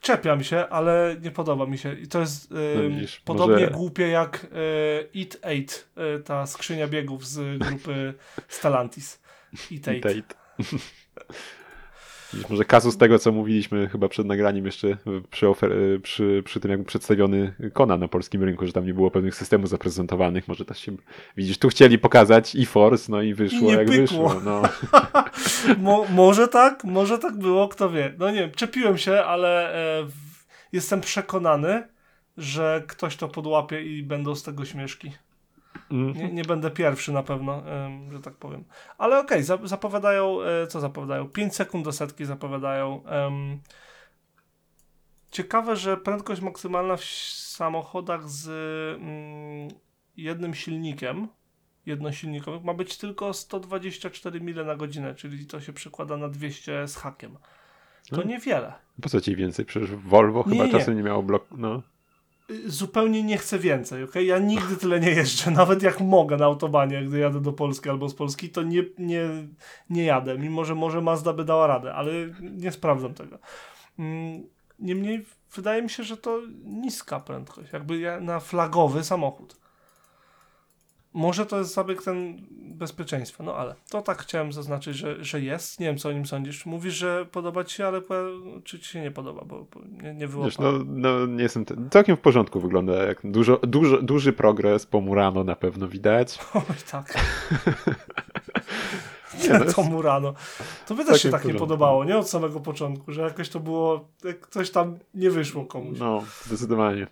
Czepiam 0.01 0.45
się, 0.45 0.69
ale 0.69 1.17
nie 1.21 1.31
podoba 1.31 1.67
mi 1.67 1.79
się. 1.79 1.95
I 1.95 2.09
to 2.09 2.21
jest 2.21 2.51
no 2.51 2.89
widzisz, 2.89 3.21
podobnie 3.21 3.55
może... 3.55 3.71
głupie 3.71 4.09
jak 4.09 4.45
y, 4.45 5.21
Eat 5.21 5.37
8, 5.43 5.65
y, 6.19 6.23
ta 6.23 6.47
skrzynia 6.47 6.89
biegów 6.89 7.27
z 7.27 7.59
grupy 7.59 8.15
Stellantis. 8.49 9.21
Eat 9.73 9.87
8. 12.35 12.45
Może 12.51 12.65
kasus 12.65 12.97
tego, 12.97 13.19
co 13.19 13.33
mówiliśmy 13.33 13.89
chyba 13.89 14.09
przed 14.09 14.27
nagraniem 14.27 14.67
jeszcze 14.67 14.97
przy, 15.31 15.47
ofer- 15.47 16.01
przy, 16.03 16.43
przy 16.45 16.61
tym, 16.61 16.71
jak 16.71 16.85
przedstawiony 16.85 17.55
Kona 17.73 17.97
na 17.97 18.09
polskim 18.09 18.43
rynku, 18.43 18.67
że 18.67 18.73
tam 18.73 18.87
nie 18.87 18.95
było 18.95 19.11
pewnych 19.11 19.35
systemów 19.35 19.69
zaprezentowanych. 19.69 20.49
Może 20.49 20.65
też 20.65 20.79
się, 20.79 20.97
widzisz, 21.37 21.59
tu 21.59 21.69
chcieli 21.69 21.99
pokazać 21.99 22.57
e-Force, 22.57 23.13
no 23.13 23.23
i 23.23 23.35
wyszło 23.35 23.61
nie 23.69 23.75
jak 23.75 23.87
pykło. 23.87 24.29
wyszło. 24.29 24.41
No. 24.45 24.63
Mo- 25.79 26.07
może 26.11 26.49
tak, 26.49 26.85
może 26.85 27.19
tak 27.19 27.39
było, 27.39 27.69
kto 27.69 27.91
wie. 27.91 28.15
No 28.19 28.31
nie 28.31 28.41
wiem, 28.41 28.51
czepiłem 28.51 28.99
się, 28.99 29.13
ale 29.13 29.75
e, 30.01 30.07
jestem 30.73 31.01
przekonany, 31.01 31.83
że 32.37 32.83
ktoś 32.89 33.17
to 33.17 33.29
podłapie 33.29 33.83
i 33.83 34.03
będą 34.03 34.35
z 34.35 34.43
tego 34.43 34.65
śmieszki. 34.65 35.13
Mhm. 35.91 36.27
Nie, 36.27 36.33
nie, 36.33 36.45
będę 36.45 36.71
pierwszy 36.71 37.13
na 37.13 37.23
pewno, 37.23 37.63
że 38.13 38.21
tak 38.21 38.35
powiem. 38.35 38.65
Ale 38.99 39.19
okej, 39.19 39.51
okay, 39.51 39.69
zapowiadają, 39.69 40.43
e, 40.43 40.67
co 40.67 40.81
zapowiadają? 40.81 41.29
5 41.29 41.55
sekund 41.55 41.85
do 41.85 41.93
setki 41.93 42.25
zapowiadają. 42.25 43.03
Ciekawe, 45.31 45.77
że 45.77 45.97
prędkość 45.97 46.41
maksymalna 46.41 46.97
w 46.97 47.05
samochodach 47.05 48.29
z 48.29 48.49
mm, 49.01 49.69
jednym 50.17 50.55
silnikiem, 50.55 51.29
jednosilnikowym, 51.87 52.65
ma 52.65 52.75
być 52.75 52.99
tylko 52.99 53.33
124 53.33 54.41
mile 54.41 54.65
na 54.65 54.77
godzinę, 54.77 55.15
czyli 55.15 55.47
to 55.47 55.61
się 55.61 55.73
przekłada 55.73 56.17
na 56.17 56.29
200 56.29 56.89
z 56.89 56.97
hakiem. 56.97 57.39
To 58.11 58.17
no. 58.17 58.23
niewiele. 58.23 58.73
Po 59.03 59.09
co 59.09 59.21
ci 59.21 59.37
więcej? 59.37 59.65
Przecież 59.65 59.91
Volvo 59.91 60.45
nie, 60.47 60.53
chyba 60.53 60.65
nie. 60.65 60.73
czasem 60.73 60.97
nie 60.97 61.03
miało 61.03 61.23
blok. 61.23 61.47
No. 61.57 61.83
Zupełnie 62.67 63.23
nie 63.23 63.39
chcę 63.39 63.59
więcej, 63.59 64.03
ok? 64.03 64.15
Ja 64.15 64.39
nigdy 64.39 64.77
tyle 64.77 65.01
nie 65.01 65.11
jeżdżę, 65.11 65.51
nawet 65.61 65.83
jak 65.83 66.01
mogę 66.01 66.37
na 66.37 66.45
autobanie, 66.45 67.05
gdy 67.05 67.19
jadę 67.19 67.41
do 67.41 67.53
Polski 67.53 67.91
albo 67.91 68.09
z 68.09 68.15
Polski, 68.15 68.49
to 68.49 68.63
nie, 68.63 68.85
nie, 68.99 69.29
nie 69.91 70.05
jadę, 70.05 70.39
mimo 70.39 70.65
że 70.65 70.75
może 70.75 71.01
Mazda 71.01 71.33
by 71.33 71.45
dała 71.45 71.67
radę, 71.67 71.95
ale 71.95 72.13
nie 72.41 72.73
sprawdzam 72.73 73.15
tego. 73.15 73.39
Mm, 73.99 74.47
niemniej 74.79 75.27
wydaje 75.55 75.83
mi 75.83 75.91
się, 75.91 76.03
że 76.03 76.17
to 76.17 76.41
niska 76.65 77.21
prędkość, 77.21 77.73
jakby 77.73 78.21
na 78.21 78.41
flagowy 78.41 79.05
samochód. 79.05 79.66
Może 81.17 81.47
to 81.47 81.59
jest 81.59 81.75
zabieg 81.75 82.03
ten 82.03 82.37
bezpieczeństwa, 82.51 83.45
no 83.45 83.55
ale 83.55 83.75
to 83.91 84.03
tak 84.03 84.19
chciałem 84.19 84.53
zaznaczyć, 84.53 84.97
że, 84.97 85.25
że 85.25 85.41
jest. 85.41 85.81
Nie 85.81 85.87
wiem, 85.87 85.99
co 85.99 86.09
o 86.09 86.13
nim 86.13 86.27
sądzisz. 86.27 86.67
Mówisz, 86.67 86.95
że 86.95 87.27
podoba 87.33 87.65
ci 87.65 87.77
się, 87.77 87.87
ale 87.87 88.03
czy 88.65 88.79
ci 88.79 88.89
się 88.89 89.01
nie 89.01 89.11
podoba, 89.11 89.45
bo, 89.45 89.67
nie, 90.03 90.15
nie 90.15 90.29
Wiesz, 90.29 90.59
no, 90.59 90.73
no, 90.87 91.27
nie 91.27 91.43
jestem... 91.43 91.65
Całkiem 91.91 92.17
w 92.17 92.21
porządku 92.21 92.61
wygląda, 92.61 92.93
jak 92.93 93.21
dużo, 93.25 93.61
dużo, 93.63 94.03
duży 94.03 94.33
progres 94.33 94.87
po 94.87 95.01
Murano 95.01 95.45
na 95.45 95.57
pewno 95.57 95.89
widać. 95.89 96.39
Oj, 96.55 96.63
tak. 96.91 97.15
nie, 99.43 99.59
no 99.59 99.65
to 99.75 99.83
Murano. 99.83 100.35
To 100.87 100.95
by 100.95 101.05
też 101.05 101.23
się 101.23 101.31
tak 101.31 101.45
nie 101.45 101.55
podobało, 101.55 102.05
nie? 102.05 102.19
Od 102.19 102.31
samego 102.31 102.61
początku, 102.61 103.13
że 103.13 103.23
jakoś 103.23 103.49
to 103.49 103.61
było... 103.61 104.09
Coś 104.51 104.71
tam 104.71 104.99
nie 105.15 105.31
wyszło 105.31 105.65
komuś. 105.65 105.99
No, 105.99 106.23
zdecydowanie. 106.45 107.07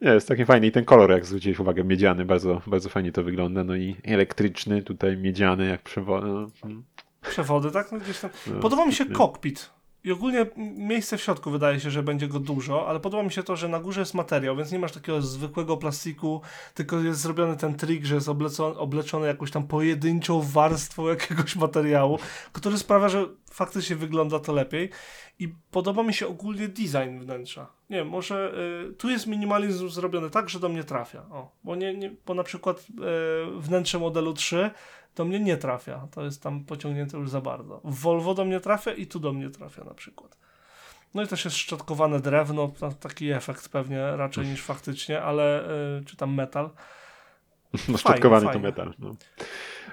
Nie, 0.00 0.10
jest 0.10 0.28
taki 0.28 0.44
fajny 0.44 0.66
i 0.66 0.72
ten 0.72 0.84
kolor, 0.84 1.10
jak 1.10 1.26
zwróciłeś 1.26 1.58
uwagę, 1.58 1.84
miedziany, 1.84 2.24
bardzo, 2.24 2.62
bardzo 2.66 2.88
fajnie 2.88 3.12
to 3.12 3.22
wygląda. 3.22 3.64
No 3.64 3.76
i 3.76 3.96
elektryczny, 4.04 4.82
tutaj 4.82 5.16
miedziany, 5.16 5.68
jak 5.68 5.82
przewody. 5.82 6.26
No. 6.26 6.50
Hmm. 6.62 6.84
Przewody, 7.22 7.70
tak? 7.70 7.92
No 7.92 7.98
gdzieś 7.98 8.20
tam. 8.20 8.30
No, 8.46 8.60
Podoba 8.60 8.86
mi 8.86 8.92
się 8.92 9.06
kokpit. 9.06 9.70
I 10.04 10.12
ogólnie 10.12 10.46
miejsce 10.76 11.18
w 11.18 11.22
środku 11.22 11.50
wydaje 11.50 11.80
się, 11.80 11.90
że 11.90 12.02
będzie 12.02 12.28
go 12.28 12.38
dużo, 12.38 12.88
ale 12.88 13.00
podoba 13.00 13.22
mi 13.22 13.32
się 13.32 13.42
to, 13.42 13.56
że 13.56 13.68
na 13.68 13.80
górze 13.80 14.00
jest 14.00 14.14
materiał, 14.14 14.56
więc 14.56 14.72
nie 14.72 14.78
masz 14.78 14.92
takiego 14.92 15.22
zwykłego 15.22 15.76
plastiku, 15.76 16.40
tylko 16.74 17.00
jest 17.00 17.20
zrobiony 17.20 17.56
ten 17.56 17.74
trik, 17.74 18.04
że 18.04 18.14
jest 18.14 18.28
obleczony, 18.28 18.78
obleczony 18.78 19.26
jakąś 19.26 19.50
tam 19.50 19.66
pojedynczą 19.66 20.42
warstwą 20.42 21.08
jakiegoś 21.16 21.56
materiału, 21.56 22.18
który 22.52 22.78
sprawia, 22.78 23.08
że 23.08 23.26
faktycznie 23.50 23.96
wygląda 23.96 24.38
to 24.38 24.52
lepiej. 24.52 24.90
I 25.38 25.48
podoba 25.70 26.02
mi 26.02 26.14
się 26.14 26.26
ogólnie 26.26 26.68
design 26.68 27.18
wnętrza. 27.18 27.66
Nie 27.90 27.96
wiem, 27.96 28.08
może 28.08 28.54
y, 28.90 28.92
tu 28.92 29.10
jest 29.10 29.26
minimalizm 29.26 29.88
zrobiony 29.88 30.30
tak, 30.30 30.48
że 30.48 30.60
do 30.60 30.68
mnie 30.68 30.84
trafia. 30.84 31.22
O, 31.30 31.50
bo, 31.64 31.76
nie, 31.76 31.94
nie, 31.94 32.14
bo 32.26 32.34
na 32.34 32.42
przykład 32.42 32.80
y, 32.80 33.60
wnętrze 33.60 33.98
modelu 33.98 34.32
3 34.32 34.70
do 35.16 35.24
mnie 35.24 35.40
nie 35.40 35.56
trafia. 35.56 36.06
To 36.10 36.24
jest 36.24 36.42
tam 36.42 36.64
pociągnięte 36.64 37.18
już 37.18 37.30
za 37.30 37.40
bardzo. 37.40 37.80
W 37.84 37.94
Volvo 37.94 38.34
do 38.34 38.44
mnie 38.44 38.60
trafia 38.60 38.92
i 38.92 39.06
tu 39.06 39.20
do 39.20 39.32
mnie 39.32 39.50
trafia 39.50 39.84
na 39.84 39.94
przykład. 39.94 40.36
No 41.14 41.22
i 41.22 41.26
też 41.26 41.44
jest 41.44 41.56
szczotkowane 41.56 42.20
drewno, 42.20 42.72
taki 43.00 43.30
efekt 43.30 43.68
pewnie 43.68 44.16
raczej 44.16 44.46
niż 44.46 44.62
faktycznie, 44.62 45.22
ale 45.22 45.70
y, 46.00 46.04
czy 46.04 46.16
tam 46.16 46.34
metal. 46.34 46.70
No 47.88 47.98
szczotkowany 47.98 48.52
to 48.52 48.58
metal. 48.58 48.94
No. 48.98 49.14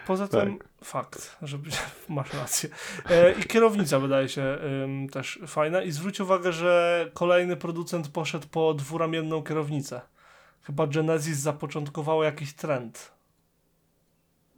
Poza 0.07 0.27
tak. 0.27 0.43
tym 0.43 0.59
fakt, 0.83 1.37
że 1.41 1.57
masz 2.09 2.33
rację. 2.33 2.69
E, 3.09 3.31
I 3.31 3.43
kierownica 3.43 3.99
wydaje 4.07 4.29
się 4.29 4.57
ym, 4.83 5.09
też 5.09 5.39
fajna 5.47 5.81
i 5.81 5.91
zwróć 5.91 6.19
uwagę, 6.19 6.53
że 6.53 7.05
kolejny 7.13 7.55
producent 7.55 8.07
poszedł 8.07 8.47
po 8.47 8.73
dwuramienną 8.73 9.43
kierownicę. 9.43 10.01
Chyba 10.61 10.87
Genesis 10.87 11.37
zapoczątkowało 11.37 12.23
jakiś 12.23 12.53
trend. 12.53 13.16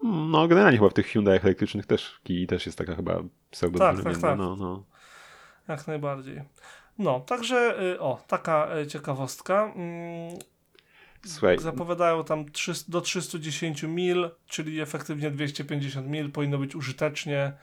No, 0.03 0.47
generalnie 0.47 0.77
chyba 0.77 0.89
w 0.89 0.93
tych 0.93 1.07
Hyundai 1.07 1.39
elektrycznych 1.43 1.85
też 1.85 2.19
kij 2.23 2.47
też 2.47 2.65
jest 2.65 2.77
taka 2.77 2.95
chyba 2.95 3.23
pseudo 3.51 3.79
tak, 3.79 4.03
tak, 4.03 4.17
tak. 4.17 4.37
No, 4.37 4.55
no. 4.55 4.83
Jak 5.67 5.87
najbardziej. 5.87 6.43
No, 6.97 7.19
także 7.19 7.83
y, 7.93 7.99
o, 7.99 8.23
taka 8.27 8.77
y, 8.77 8.87
ciekawostka. 8.87 9.73
Mm, 9.75 10.39
Słuchaj. 11.25 11.59
Zapowiadają 11.59 12.23
tam 12.23 12.51
300, 12.51 12.91
do 12.91 13.01
310 13.01 13.83
mil, 13.83 14.29
czyli 14.47 14.81
efektywnie 14.81 15.31
250 15.31 16.07
mil, 16.07 16.31
powinno 16.31 16.57
być 16.57 16.75
użytecznie. 16.75 17.53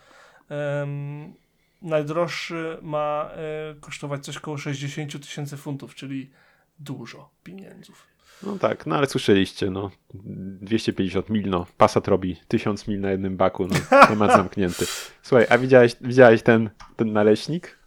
Um, 0.51 1.35
najdroższy 1.83 2.79
ma 2.83 3.31
y, 3.73 3.81
kosztować 3.81 4.25
coś 4.25 4.37
około 4.37 4.59
60 4.59 5.21
tysięcy 5.21 5.57
funtów, 5.57 5.95
czyli 5.95 6.31
dużo 6.79 7.31
pieniędzów. 7.45 8.07
No 8.43 8.59
tak, 8.59 8.87
no 8.87 8.97
ale 8.97 9.07
słyszeliście, 9.07 9.71
no 9.71 9.91
250 10.15 11.31
mil, 11.31 11.51
no 11.51 11.67
Passat 11.77 12.09
robi 12.09 12.37
1000 12.49 12.89
mil 12.89 13.01
na 13.01 13.11
jednym 13.11 13.37
baku, 13.37 13.67
no 13.67 13.75
temat 14.09 14.33
zamknięty. 14.33 14.87
Słuchaj, 15.23 15.47
a 15.51 15.59
widziałeś, 15.59 15.97
widziałeś 16.01 16.43
ten, 16.43 16.71
ten 16.97 17.13
naleśnik? 17.13 17.79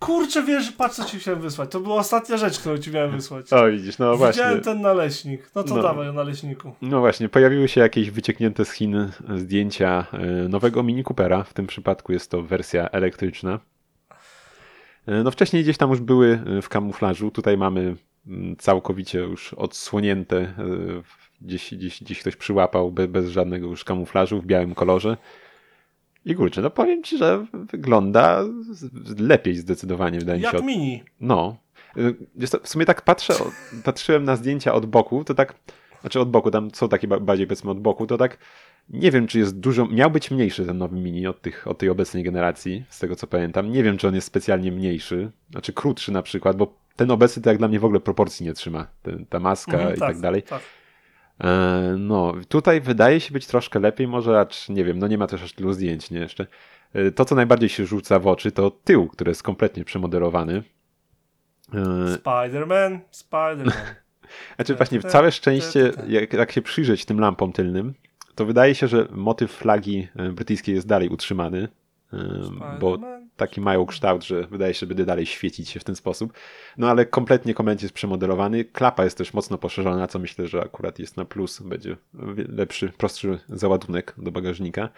Kurczę, 0.00 0.42
wiesz, 0.42 0.72
patrz 0.72 0.96
co 0.96 1.04
ci 1.04 1.18
chciałem 1.18 1.40
wysłać. 1.40 1.70
To 1.70 1.80
była 1.80 1.96
ostatnia 1.96 2.36
rzecz, 2.36 2.58
którą 2.58 2.78
ci 2.78 2.90
miałem 2.90 3.10
wysłać. 3.10 3.52
O, 3.52 3.70
widzisz, 3.70 3.98
no 3.98 4.16
właśnie. 4.16 4.42
Widziałem 4.42 4.60
ten 4.60 4.80
naleśnik. 4.80 5.50
No 5.54 5.62
to 5.62 5.76
no. 5.76 5.82
dawaj 5.82 6.08
o 6.08 6.12
naleśniku. 6.12 6.72
No 6.82 7.00
właśnie, 7.00 7.28
pojawiły 7.28 7.68
się 7.68 7.80
jakieś 7.80 8.10
wycieknięte 8.10 8.64
z 8.64 8.72
Chin 8.72 9.10
zdjęcia 9.36 10.06
e, 10.12 10.48
nowego 10.48 10.82
Mini 10.82 11.04
Coopera. 11.04 11.44
W 11.44 11.54
tym 11.54 11.66
przypadku 11.66 12.12
jest 12.12 12.30
to 12.30 12.42
wersja 12.42 12.88
elektryczna. 12.88 13.58
E, 15.10 15.22
no 15.22 15.30
wcześniej 15.30 15.62
gdzieś 15.62 15.76
tam 15.76 15.90
już 15.90 16.00
były 16.00 16.40
e, 16.58 16.62
w 16.62 16.68
kamuflażu. 16.68 17.30
Tutaj 17.30 17.58
mamy 17.58 17.96
mm, 18.26 18.56
całkowicie 18.56 19.18
już 19.18 19.54
odsłonięte. 19.54 20.54
Gdzieś, 21.40 21.74
gdzieś, 21.74 22.02
gdzieś 22.02 22.20
ktoś 22.20 22.36
przyłapał 22.36 22.92
bez, 22.92 23.06
bez 23.06 23.28
żadnego 23.28 23.66
już 23.66 23.84
kamuflażu 23.84 24.40
w 24.40 24.46
białym 24.46 24.74
kolorze. 24.74 25.16
I 26.24 26.34
kurczę, 26.34 26.62
no 26.62 26.70
powiem 26.70 27.02
ci, 27.02 27.18
że 27.18 27.46
wygląda 27.52 28.44
lepiej 29.18 29.56
zdecydowanie, 29.56 30.18
wydaje 30.18 30.40
Jak 30.40 30.52
mi 30.52 30.58
się. 30.58 30.64
Jak 30.64 30.66
mini. 30.66 31.02
No. 31.20 31.56
W 32.62 32.68
sumie 32.68 32.86
tak 32.86 33.02
patrzę, 33.02 33.34
patrzyłem 33.84 34.24
na 34.24 34.36
zdjęcia 34.36 34.74
od 34.74 34.86
boku, 34.86 35.24
to 35.24 35.34
tak, 35.34 35.54
znaczy 36.00 36.20
od 36.20 36.30
boku, 36.30 36.50
tam 36.50 36.70
są 36.74 36.88
takie 36.88 37.08
bardziej 37.08 37.46
powiedzmy 37.46 37.70
od 37.70 37.80
boku, 37.80 38.06
to 38.06 38.18
tak 38.18 38.38
nie 38.90 39.10
wiem, 39.10 39.26
czy 39.26 39.38
jest 39.38 39.60
dużo, 39.60 39.86
miał 39.86 40.10
być 40.10 40.30
mniejszy 40.30 40.66
ten 40.66 40.78
nowy 40.78 40.96
mini 40.96 41.26
od, 41.26 41.42
tych, 41.42 41.68
od 41.68 41.78
tej 41.78 41.88
obecnej 41.88 42.22
generacji, 42.22 42.84
z 42.88 42.98
tego 42.98 43.16
co 43.16 43.26
pamiętam. 43.26 43.72
Nie 43.72 43.82
wiem, 43.82 43.98
czy 43.98 44.08
on 44.08 44.14
jest 44.14 44.26
specjalnie 44.26 44.72
mniejszy, 44.72 45.30
znaczy 45.50 45.72
krótszy 45.72 46.12
na 46.12 46.22
przykład, 46.22 46.56
bo 46.56 46.74
ten 46.96 47.10
obecny 47.10 47.42
to 47.42 47.50
jak 47.50 47.58
dla 47.58 47.68
mnie 47.68 47.80
w 47.80 47.84
ogóle 47.84 48.00
proporcji 48.00 48.46
nie 48.46 48.54
trzyma, 48.54 48.86
ten, 49.02 49.26
ta 49.26 49.40
maska 49.40 49.72
mhm, 49.72 49.96
i 49.96 49.98
tak, 49.98 50.08
tak 50.08 50.20
dalej. 50.20 50.42
Tak. 50.42 50.62
E, 51.40 51.94
no, 51.98 52.34
tutaj 52.48 52.80
wydaje 52.80 53.20
się 53.20 53.32
być 53.32 53.46
troszkę 53.46 53.80
lepiej, 53.80 54.08
może 54.08 54.40
acz 54.40 54.68
nie 54.68 54.84
wiem, 54.84 54.98
no 54.98 55.06
nie 55.06 55.18
ma 55.18 55.26
też 55.26 55.42
aż 55.42 55.52
tylu 55.52 55.72
zdjęć, 55.72 56.10
nie 56.10 56.18
jeszcze. 56.18 56.46
E, 56.92 57.10
to, 57.10 57.24
co 57.24 57.34
najbardziej 57.34 57.68
się 57.68 57.86
rzuca 57.86 58.18
w 58.18 58.26
oczy, 58.26 58.52
to 58.52 58.70
tył, 58.70 59.08
który 59.08 59.30
jest 59.30 59.42
kompletnie 59.42 59.84
przemodelowany. 59.84 60.62
E, 61.74 61.78
Spider-Man, 62.16 62.98
Spider-Man. 63.12 63.72
znaczy 64.56 64.74
właśnie, 64.74 65.00
całe 65.00 65.32
szczęście, 65.32 65.92
jak, 66.08 66.32
jak 66.32 66.52
się 66.52 66.62
przyjrzeć 66.62 67.04
tym 67.04 67.20
lampom 67.20 67.52
tylnym, 67.52 67.94
to 68.40 68.46
wydaje 68.46 68.74
się, 68.74 68.88
że 68.88 69.08
motyw 69.10 69.52
flagi 69.52 70.08
brytyjskiej 70.32 70.74
jest 70.74 70.86
dalej 70.86 71.08
utrzymany, 71.08 71.68
bo 72.80 72.98
taki 73.36 73.60
mają 73.60 73.86
kształt, 73.86 74.24
że 74.24 74.46
wydaje 74.46 74.74
się, 74.74 74.80
że 74.80 74.86
będzie 74.86 75.04
dalej 75.04 75.26
świecić 75.26 75.68
się 75.68 75.80
w 75.80 75.84
ten 75.84 75.96
sposób. 75.96 76.32
No 76.78 76.90
ale 76.90 77.06
kompletnie 77.06 77.54
komend 77.54 77.82
jest 77.82 77.94
przemodelowany. 77.94 78.64
Klapa 78.64 79.04
jest 79.04 79.18
też 79.18 79.34
mocno 79.34 79.58
poszerzona, 79.58 80.06
co 80.06 80.18
myślę, 80.18 80.46
że 80.46 80.60
akurat 80.60 80.98
jest 80.98 81.16
na 81.16 81.24
plus. 81.24 81.62
Będzie 81.62 81.96
lepszy, 82.48 82.92
prostszy 82.98 83.38
załadunek 83.48 84.14
do 84.18 84.32
bagażnika. 84.32 84.88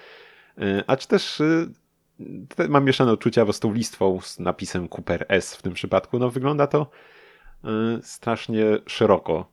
E, 0.59 0.85
a 0.87 0.97
czy 0.97 1.09
też 1.09 1.41
e, 1.41 2.69
mam 2.69 2.85
mieszane 2.85 3.13
odczucia, 3.13 3.45
bo 3.45 3.53
z 3.53 3.61
tą 3.61 3.73
listwą 3.73 4.21
z 4.21 4.39
napisem 4.39 4.89
Cooper 4.89 5.27
S 5.29 5.57
w 5.57 5.63
tym 5.63 5.73
przypadku, 5.73 6.19
no 6.19 6.31
wygląda 6.31 6.67
to 6.67 6.91
e, 7.65 7.69
strasznie 8.03 8.65
szeroko. 8.87 9.53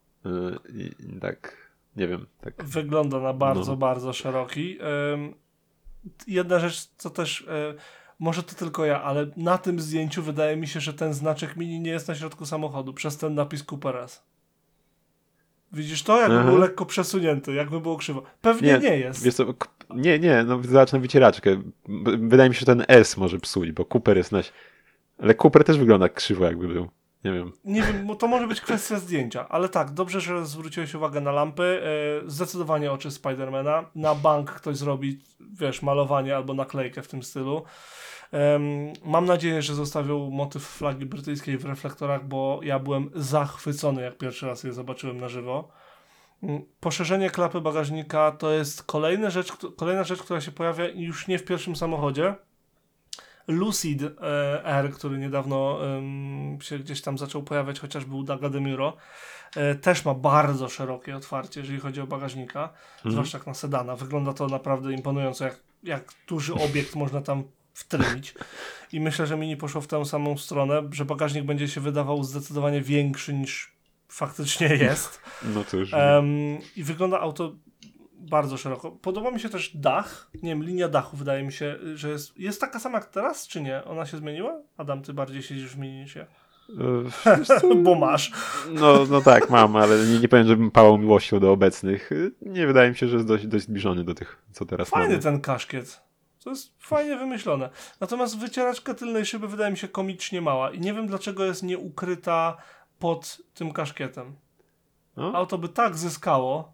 Tak, 1.21 1.68
nie 1.99 2.07
wiem. 2.07 2.25
Tak. 2.41 2.63
Wygląda 2.63 3.19
na 3.19 3.33
bardzo, 3.33 3.71
no. 3.71 3.77
bardzo 3.77 4.13
szeroki. 4.13 4.77
Jedna 6.27 6.59
rzecz, 6.59 6.89
co 6.97 7.09
też 7.09 7.47
może 8.19 8.43
to 8.43 8.55
tylko 8.55 8.85
ja, 8.85 9.03
ale 9.03 9.27
na 9.37 9.57
tym 9.57 9.79
zdjęciu 9.79 10.23
wydaje 10.23 10.57
mi 10.57 10.67
się, 10.67 10.79
że 10.79 10.93
ten 10.93 11.13
znaczek 11.13 11.55
mini 11.55 11.79
nie 11.79 11.91
jest 11.91 12.07
na 12.07 12.15
środku 12.15 12.45
samochodu 12.45 12.93
przez 12.93 13.17
ten 13.17 13.35
napis 13.35 13.63
Cooper 13.71 13.95
S. 13.95 14.23
Widzisz 15.71 16.03
to? 16.03 16.21
Jakby 16.21 16.43
był 16.43 16.57
lekko 16.57 16.85
przesunięty, 16.85 17.53
jakby 17.53 17.79
było 17.79 17.97
krzywo. 17.97 18.23
Pewnie 18.41 18.73
nie, 18.73 18.79
nie 18.79 18.97
jest. 18.97 19.31
Co, 19.37 19.53
nie, 19.95 20.19
nie, 20.19 20.43
no 20.43 20.63
zacznę 20.63 20.99
wycieraczkę. 20.99 21.61
Wydaje 22.19 22.49
mi 22.49 22.55
się, 22.55 22.59
że 22.59 22.65
ten 22.65 22.85
S 22.87 23.17
może 23.17 23.39
psuć, 23.39 23.71
bo 23.71 23.85
Cooper 23.85 24.17
jest 24.17 24.31
na... 24.31 24.41
Ale 25.19 25.35
Cooper 25.43 25.63
też 25.63 25.77
wygląda 25.77 26.09
krzywo 26.09 26.45
jakby 26.45 26.67
był. 26.67 26.89
Nie 27.23 27.31
wiem. 27.33 27.51
Nie 27.65 27.81
wiem, 27.81 28.07
bo 28.07 28.15
to 28.15 28.27
może 28.27 28.47
być 28.47 28.61
kwestia 28.61 28.99
zdjęcia, 28.99 29.49
ale 29.49 29.69
tak, 29.69 29.91
dobrze, 29.91 30.21
że 30.21 30.45
zwróciłeś 30.45 30.95
uwagę 30.95 31.21
na 31.21 31.31
lampy. 31.31 31.81
E, 32.25 32.29
zdecydowanie 32.29 32.91
oczy 32.91 33.11
Spidermana. 33.11 33.85
Na 33.95 34.15
bank 34.15 34.51
ktoś 34.51 34.77
zrobi, 34.77 35.19
wiesz, 35.39 35.81
malowanie 35.81 36.35
albo 36.35 36.53
naklejkę 36.53 37.01
w 37.01 37.07
tym 37.07 37.23
stylu. 37.23 37.63
mam 39.05 39.25
nadzieję, 39.25 39.61
że 39.61 39.75
zostawią 39.75 40.29
motyw 40.29 40.63
flagi 40.63 41.05
brytyjskiej 41.05 41.57
w 41.57 41.65
reflektorach, 41.65 42.27
bo 42.27 42.59
ja 42.63 42.79
byłem 42.79 43.09
zachwycony, 43.15 44.01
jak 44.01 44.17
pierwszy 44.17 44.45
raz 44.45 44.63
je 44.63 44.73
zobaczyłem 44.73 45.19
na 45.19 45.29
żywo. 45.29 45.69
Mm, 46.43 46.65
poszerzenie 46.79 47.29
klapy 47.29 47.61
bagażnika 47.61 48.31
to 48.31 48.51
jest 48.51 48.83
kolejna 48.83 49.29
rzecz, 49.29 49.51
kolejna 49.77 50.03
rzecz, 50.03 50.21
która 50.21 50.41
się 50.41 50.51
pojawia 50.51 50.87
już 50.87 51.27
nie 51.27 51.39
w 51.39 51.45
pierwszym 51.45 51.75
samochodzie, 51.75 52.35
Lucid 53.49 54.03
e, 54.03 54.65
R, 54.65 54.91
który 54.91 55.17
niedawno 55.17 55.79
się 56.61 56.79
gdzieś 56.79 57.01
tam 57.01 57.17
zaczął 57.17 57.43
pojawiać, 57.43 57.79
chociażby 57.79 58.15
u 58.15 58.23
Daga 58.23 58.49
Demuro, 58.49 58.97
e, 59.55 59.75
też 59.75 60.05
ma 60.05 60.13
bardzo 60.13 60.69
szerokie 60.69 61.15
otwarcie, 61.15 61.59
jeżeli 61.59 61.79
chodzi 61.79 62.01
o 62.01 62.07
bagażnika, 62.07 62.69
mhm. 62.95 63.11
zwłaszcza 63.11 63.37
jak 63.37 63.47
na 63.47 63.53
sedana. 63.53 63.95
Wygląda 63.95 64.33
to 64.33 64.47
naprawdę 64.47 64.93
imponująco, 64.93 65.45
jak, 65.45 65.59
jak 65.83 66.13
duży 66.27 66.53
obiekt 66.53 66.95
można 66.95 67.21
tam 67.21 67.43
wtrynić. 67.73 68.33
I 68.91 68.99
myślę, 68.99 69.27
że 69.27 69.37
Mini 69.37 69.57
poszło 69.57 69.81
w 69.81 69.87
tę 69.87 70.05
samą 70.05 70.37
stronę, 70.37 70.81
że 70.91 71.05
bagażnik 71.05 71.45
będzie 71.45 71.67
się 71.67 71.81
wydawał 71.81 72.23
zdecydowanie 72.23 72.81
większy 72.81 73.33
niż 73.33 73.71
faktycznie 74.07 74.67
jest. 74.67 75.21
No 75.43 75.63
to 75.63 75.77
już. 75.77 75.93
Um, 75.93 76.57
I 76.75 76.83
wygląda 76.83 77.19
auto 77.19 77.55
bardzo 78.19 78.57
szeroko. 78.57 78.91
Podoba 78.91 79.31
mi 79.31 79.39
się 79.39 79.49
też 79.49 79.77
dach. 79.77 80.29
Nie 80.43 80.49
wiem, 80.49 80.63
linia 80.63 80.89
dachu 80.89 81.17
wydaje 81.17 81.43
mi 81.43 81.53
się, 81.53 81.75
że 81.95 82.09
jest, 82.09 82.37
jest 82.37 82.61
taka 82.61 82.79
sama 82.79 82.97
jak 82.97 83.05
teraz, 83.05 83.47
czy 83.47 83.61
nie? 83.61 83.83
Ona 83.85 84.05
się 84.05 84.17
zmieniła? 84.17 84.61
Adam, 84.77 85.01
ty 85.01 85.13
bardziej 85.13 85.43
siedzisz 85.43 85.75
w 85.75 85.77
minisie. 85.77 86.25
E, 87.25 87.75
Bo 87.83 87.95
masz. 87.95 88.31
No, 88.69 89.05
no 89.09 89.21
tak, 89.21 89.49
mam, 89.49 89.75
ale 89.75 90.05
nie, 90.05 90.19
nie 90.19 90.27
powiem, 90.27 90.47
żebym 90.47 90.71
pałał 90.71 90.97
miłością 90.97 91.39
do 91.39 91.51
obecnych. 91.51 92.09
Nie 92.41 92.67
wydaje 92.67 92.89
mi 92.89 92.95
się, 92.95 93.07
że 93.07 93.15
jest 93.15 93.27
dość, 93.27 93.47
dość 93.47 93.65
zbliżony 93.65 94.03
do 94.03 94.13
tych, 94.13 94.43
co 94.51 94.65
teraz 94.65 94.89
Fajny 94.89 95.09
mamy. 95.09 95.23
ten 95.23 95.41
kaszkiet. 95.41 96.01
To 96.43 96.49
jest 96.49 96.73
fajnie 96.79 97.17
wymyślone. 97.17 97.69
Natomiast 97.99 98.39
wycieraczka 98.39 98.93
tylnej 98.93 99.25
szyby 99.25 99.47
wydaje 99.47 99.71
mi 99.71 99.77
się 99.77 99.87
komicznie 99.87 100.41
mała 100.41 100.71
i 100.71 100.79
nie 100.79 100.93
wiem 100.93 101.07
dlaczego 101.07 101.45
jest 101.45 101.63
nieukryta 101.63 102.57
pod 102.99 103.41
tym 103.53 103.71
kaszkietem. 103.71 104.35
No? 105.17 105.31
Auto 105.35 105.57
by 105.57 105.69
tak 105.69 105.97
zyskało, 105.97 106.73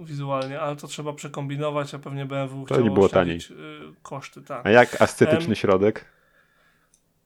wizualnie, 0.00 0.60
ale 0.60 0.76
to 0.76 0.86
trzeba 0.86 1.12
przekombinować, 1.12 1.94
a 1.94 1.98
pewnie 1.98 2.26
BMW 2.26 2.66
to 2.66 2.80
nie 2.80 2.90
było 2.90 3.08
taniej. 3.08 3.38
Y, 3.38 3.94
koszty, 4.02 4.42
tak. 4.42 4.66
A 4.66 4.70
jak 4.70 5.02
ascetyczny 5.02 5.56
środek? 5.56 6.04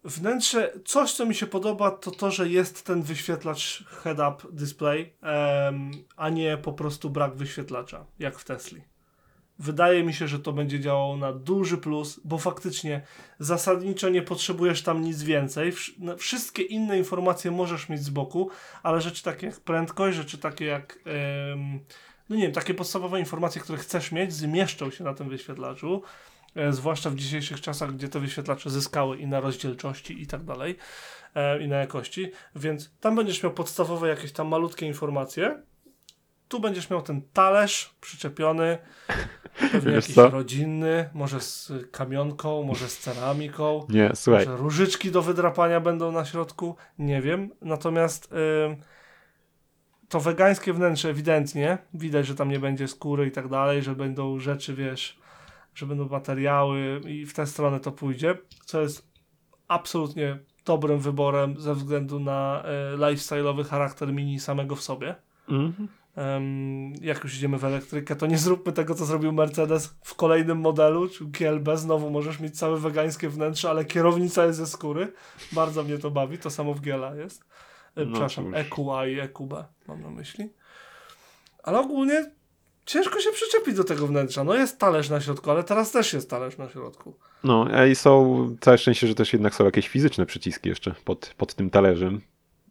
Wnętrze, 0.05 0.73
coś 0.85 1.13
co 1.13 1.27
mi 1.27 1.35
się 1.35 1.47
podoba, 1.47 1.91
to 1.91 2.11
to, 2.11 2.31
że 2.31 2.49
jest 2.49 2.87
ten 2.87 3.03
wyświetlacz 3.03 3.85
head-up 3.87 4.49
display, 4.53 5.13
um, 5.23 5.91
a 6.17 6.29
nie 6.29 6.57
po 6.57 6.73
prostu 6.73 7.11
brak 7.11 7.35
wyświetlacza, 7.35 8.05
jak 8.19 8.39
w 8.39 8.45
Tesli. 8.45 8.83
Wydaje 9.59 10.05
mi 10.05 10.15
się, 10.15 10.29
że 10.29 10.39
to 10.39 10.53
będzie 10.53 10.81
działało 10.81 11.17
na 11.17 11.33
duży 11.33 11.79
plus, 11.79 12.21
bo 12.25 12.39
faktycznie 12.39 13.03
zasadniczo 13.39 14.09
nie 14.09 14.23
potrzebujesz 14.23 14.83
tam 14.83 15.01
nic 15.01 15.23
więcej. 15.23 15.73
Wszystkie 16.19 16.63
inne 16.63 16.99
informacje 16.99 17.51
możesz 17.51 17.89
mieć 17.89 18.03
z 18.03 18.11
boku, 18.11 18.51
ale 18.83 19.01
rzeczy 19.01 19.23
takie 19.23 19.47
jak 19.47 19.61
prędkość, 19.61 20.17
rzeczy 20.17 20.39
takie 20.39 20.65
jak 20.65 20.99
um, 21.51 21.81
no 22.29 22.37
nie 22.37 22.43
wiem, 22.43 22.53
takie 22.53 22.75
podstawowe 22.75 23.21
informacje, 23.21 23.63
które 23.63 23.79
chcesz 23.79 24.13
mieć, 24.13 24.33
zmieszczą 24.33 24.91
się 24.91 25.05
na 25.05 25.15
tym 25.15 25.29
wyświetlaczu, 25.29 26.03
e, 26.57 26.73
zwłaszcza 26.73 27.11
w 27.11 27.15
dzisiejszych 27.15 27.61
czasach, 27.61 27.93
gdzie 27.97 28.09
te 28.09 28.21
wyświetlacze 28.21 28.71
zyskały 28.71 29.17
i 29.17 29.27
na 29.27 29.41
rozdzielczości 29.41 30.23
i 30.23 30.27
tak 30.27 30.45
dalej, 30.45 30.77
e, 31.35 31.63
i 31.63 31.69
na 31.69 31.77
jakości, 31.77 32.31
więc 32.57 32.91
tam 33.01 33.17
będziesz 33.17 33.43
miał 33.43 33.53
podstawowe 33.53 34.09
jakieś 34.09 34.33
tam 34.33 34.49
malutkie 34.49 34.87
informacje, 34.87 35.63
tu 36.49 36.61
będziesz 36.61 36.91
miał 36.91 37.03
ten 37.03 37.23
talerz 37.33 37.95
przyczepiony, 38.01 38.79
pewnie 39.73 39.93
Wiesz 39.93 39.95
jakiś 39.95 40.15
co? 40.15 40.31
rodzinny, 40.31 41.11
może 41.15 41.41
z 41.41 41.73
kamionką, 41.91 42.63
może 42.63 42.89
z 42.89 42.99
ceramiką. 42.99 43.87
Nie, 43.89 44.11
słuchaj. 44.15 44.47
Może 44.47 44.63
różyczki 44.63 45.11
do 45.11 45.23
wydrapania 45.23 45.81
będą 45.81 46.13
na 46.13 46.25
środku, 46.25 46.77
nie 46.99 47.23
wiem. 47.23 47.51
Natomiast 47.61 48.33
to 50.09 50.21
wegańskie 50.21 50.73
wnętrze 50.73 51.11
ewidentnie, 51.11 51.79
widać, 51.95 52.27
że 52.27 52.35
tam 52.35 52.49
nie 52.49 52.59
będzie 52.59 52.89
skóry 52.89 53.27
i 53.27 53.31
tak 53.31 53.49
dalej, 53.49 53.83
że 53.83 53.95
będą 53.95 54.39
rzeczy, 54.39 54.75
wiesz, 54.75 55.19
że 55.75 55.87
będą 55.87 56.09
materiały 56.09 57.01
i 57.09 57.27
w 57.27 57.35
tę 57.35 57.47
stronę 57.47 57.81
to 57.81 57.93
pójdzie, 57.93 58.39
co 58.65 58.81
jest 58.81 59.09
absolutnie 59.69 60.39
dobrym 60.65 60.99
wyborem 60.99 61.61
ze 61.61 61.75
względu 61.75 62.21
na 62.21 62.63
e, 62.65 62.97
lifestyle'owy 62.97 63.65
charakter 63.65 64.13
mini 64.13 64.41
samego 64.41 64.77
w 64.77 64.83
sobie. 64.83 65.15
Mm-hmm. 65.49 65.87
Um, 66.17 66.93
jak 67.01 67.25
już 67.25 67.37
idziemy 67.37 67.59
w 67.59 67.65
elektrykę, 67.65 68.17
to 68.17 68.27
nie 68.27 68.39
zróbmy 68.39 68.73
tego, 68.73 68.95
co 68.95 69.05
zrobił 69.05 69.33
Mercedes 69.33 69.97
w 70.03 70.15
kolejnym 70.15 70.59
modelu, 70.59 71.09
czy 71.09 71.25
GLB, 71.25 71.77
znowu 71.77 72.11
możesz 72.11 72.41
mieć 72.41 72.59
całe 72.59 72.79
wegańskie 72.79 73.29
wnętrze, 73.29 73.71
ale 73.71 73.85
kierownica 73.85 74.45
jest 74.45 74.59
ze 74.59 74.67
skóry. 74.67 75.13
Bardzo 75.53 75.83
mnie 75.83 75.99
to 75.99 76.11
bawi, 76.11 76.39
to 76.39 76.51
samo 76.51 76.75
w 76.75 76.81
Giela 76.81 77.15
jest. 77.15 77.45
E, 77.97 78.05
no 78.05 78.13
przepraszam, 78.13 78.55
EQA 78.55 79.07
i 79.07 79.19
EQB 79.21 79.53
mam 79.89 80.03
na 80.03 80.11
myśli. 80.11 80.49
Ale 81.63 81.81
ogólnie 81.81 82.31
ciężko 82.87 83.21
się 83.21 83.31
przyczepić 83.31 83.77
do 83.77 83.85
tego 83.85 84.07
wnętrza. 84.07 84.45
No 84.45 84.55
jest 84.55 84.79
talerz 84.79 85.11
na 85.11 85.21
środku, 85.21 85.51
ale 85.51 85.65
teraz 85.65 85.93
też 85.93 86.13
jest 86.13 86.31
talerz 86.31 86.59
na 86.59 86.69
środku. 86.69 87.17
No, 87.45 87.85
i 87.87 87.95
są, 87.95 88.57
całe 88.61 88.79
szczęście, 88.79 89.07
że 89.07 89.15
też 89.15 89.33
jednak 89.33 89.55
są 89.55 89.65
jakieś 89.65 89.89
fizyczne 89.89 90.27
przyciski 90.27 90.69
jeszcze 90.69 90.95
pod, 91.05 91.35
pod 91.37 91.55
tym 91.55 91.71
talerzem. 91.71 92.21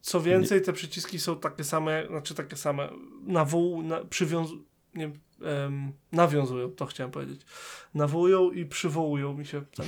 Co 0.01 0.21
więcej, 0.21 0.61
te 0.61 0.73
przyciski 0.73 1.19
są 1.19 1.39
takie 1.39 1.63
same, 1.63 2.07
znaczy 2.07 2.35
takie 2.35 2.55
same, 2.55 2.89
na 3.27 3.45
wół, 3.45 3.83
na, 3.83 4.05
przywiąz... 4.05 4.49
Nie, 4.95 5.11
um, 5.41 5.93
nawiązują, 6.11 6.71
to 6.71 6.85
chciałem 6.85 7.11
powiedzieć. 7.11 7.41
Nawołują 7.93 8.51
i 8.51 8.65
przywołują 8.65 9.33
mi 9.33 9.45
się. 9.45 9.61
Ten, 9.61 9.85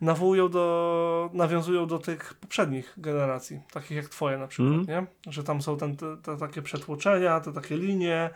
nawołują 0.00 0.48
do, 0.48 1.30
nawiązują 1.32 1.86
do 1.86 1.98
tych 1.98 2.34
poprzednich 2.34 2.94
generacji, 2.96 3.60
takich 3.72 3.96
jak 3.96 4.08
twoje 4.08 4.38
na 4.38 4.46
przykład, 4.46 4.74
mm. 4.74 4.86
nie? 4.86 5.32
Że 5.32 5.44
tam 5.44 5.62
są 5.62 5.76
ten, 5.76 5.96
te, 5.96 6.16
te, 6.16 6.36
takie 6.36 6.62
przetłoczenia, 6.62 7.40
te 7.40 7.52
takie 7.52 7.76
linie. 7.76 8.30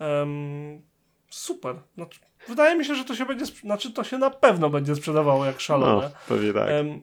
Um, 0.00 0.82
super. 1.30 1.76
Znaczy, 1.94 2.20
wydaje 2.48 2.78
mi 2.78 2.84
się, 2.84 2.94
że 2.94 3.04
to 3.04 3.16
się 3.16 3.26
będzie, 3.26 3.46
znaczy 3.46 3.92
to 3.92 4.04
się 4.04 4.18
na 4.18 4.30
pewno 4.30 4.70
będzie 4.70 4.94
sprzedawało 4.96 5.46
jak 5.46 5.60
szalone. 5.60 6.08
No, 6.08 6.10
pewnie 6.28 6.52
tak. 6.52 6.68
Um, 6.70 7.02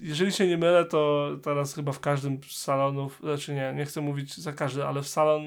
jeżeli 0.00 0.32
się 0.32 0.46
nie 0.46 0.58
mylę, 0.58 0.84
to 0.84 1.30
teraz 1.42 1.74
chyba 1.74 1.92
w 1.92 2.00
każdym 2.00 2.40
z 2.42 2.56
salonów, 2.56 3.18
znaczy 3.20 3.54
nie, 3.54 3.72
nie 3.76 3.84
chcę 3.84 4.00
mówić 4.00 4.36
za 4.36 4.52
każdy, 4.52 4.84
ale 4.84 5.02
w 5.02 5.08
salon 5.08 5.42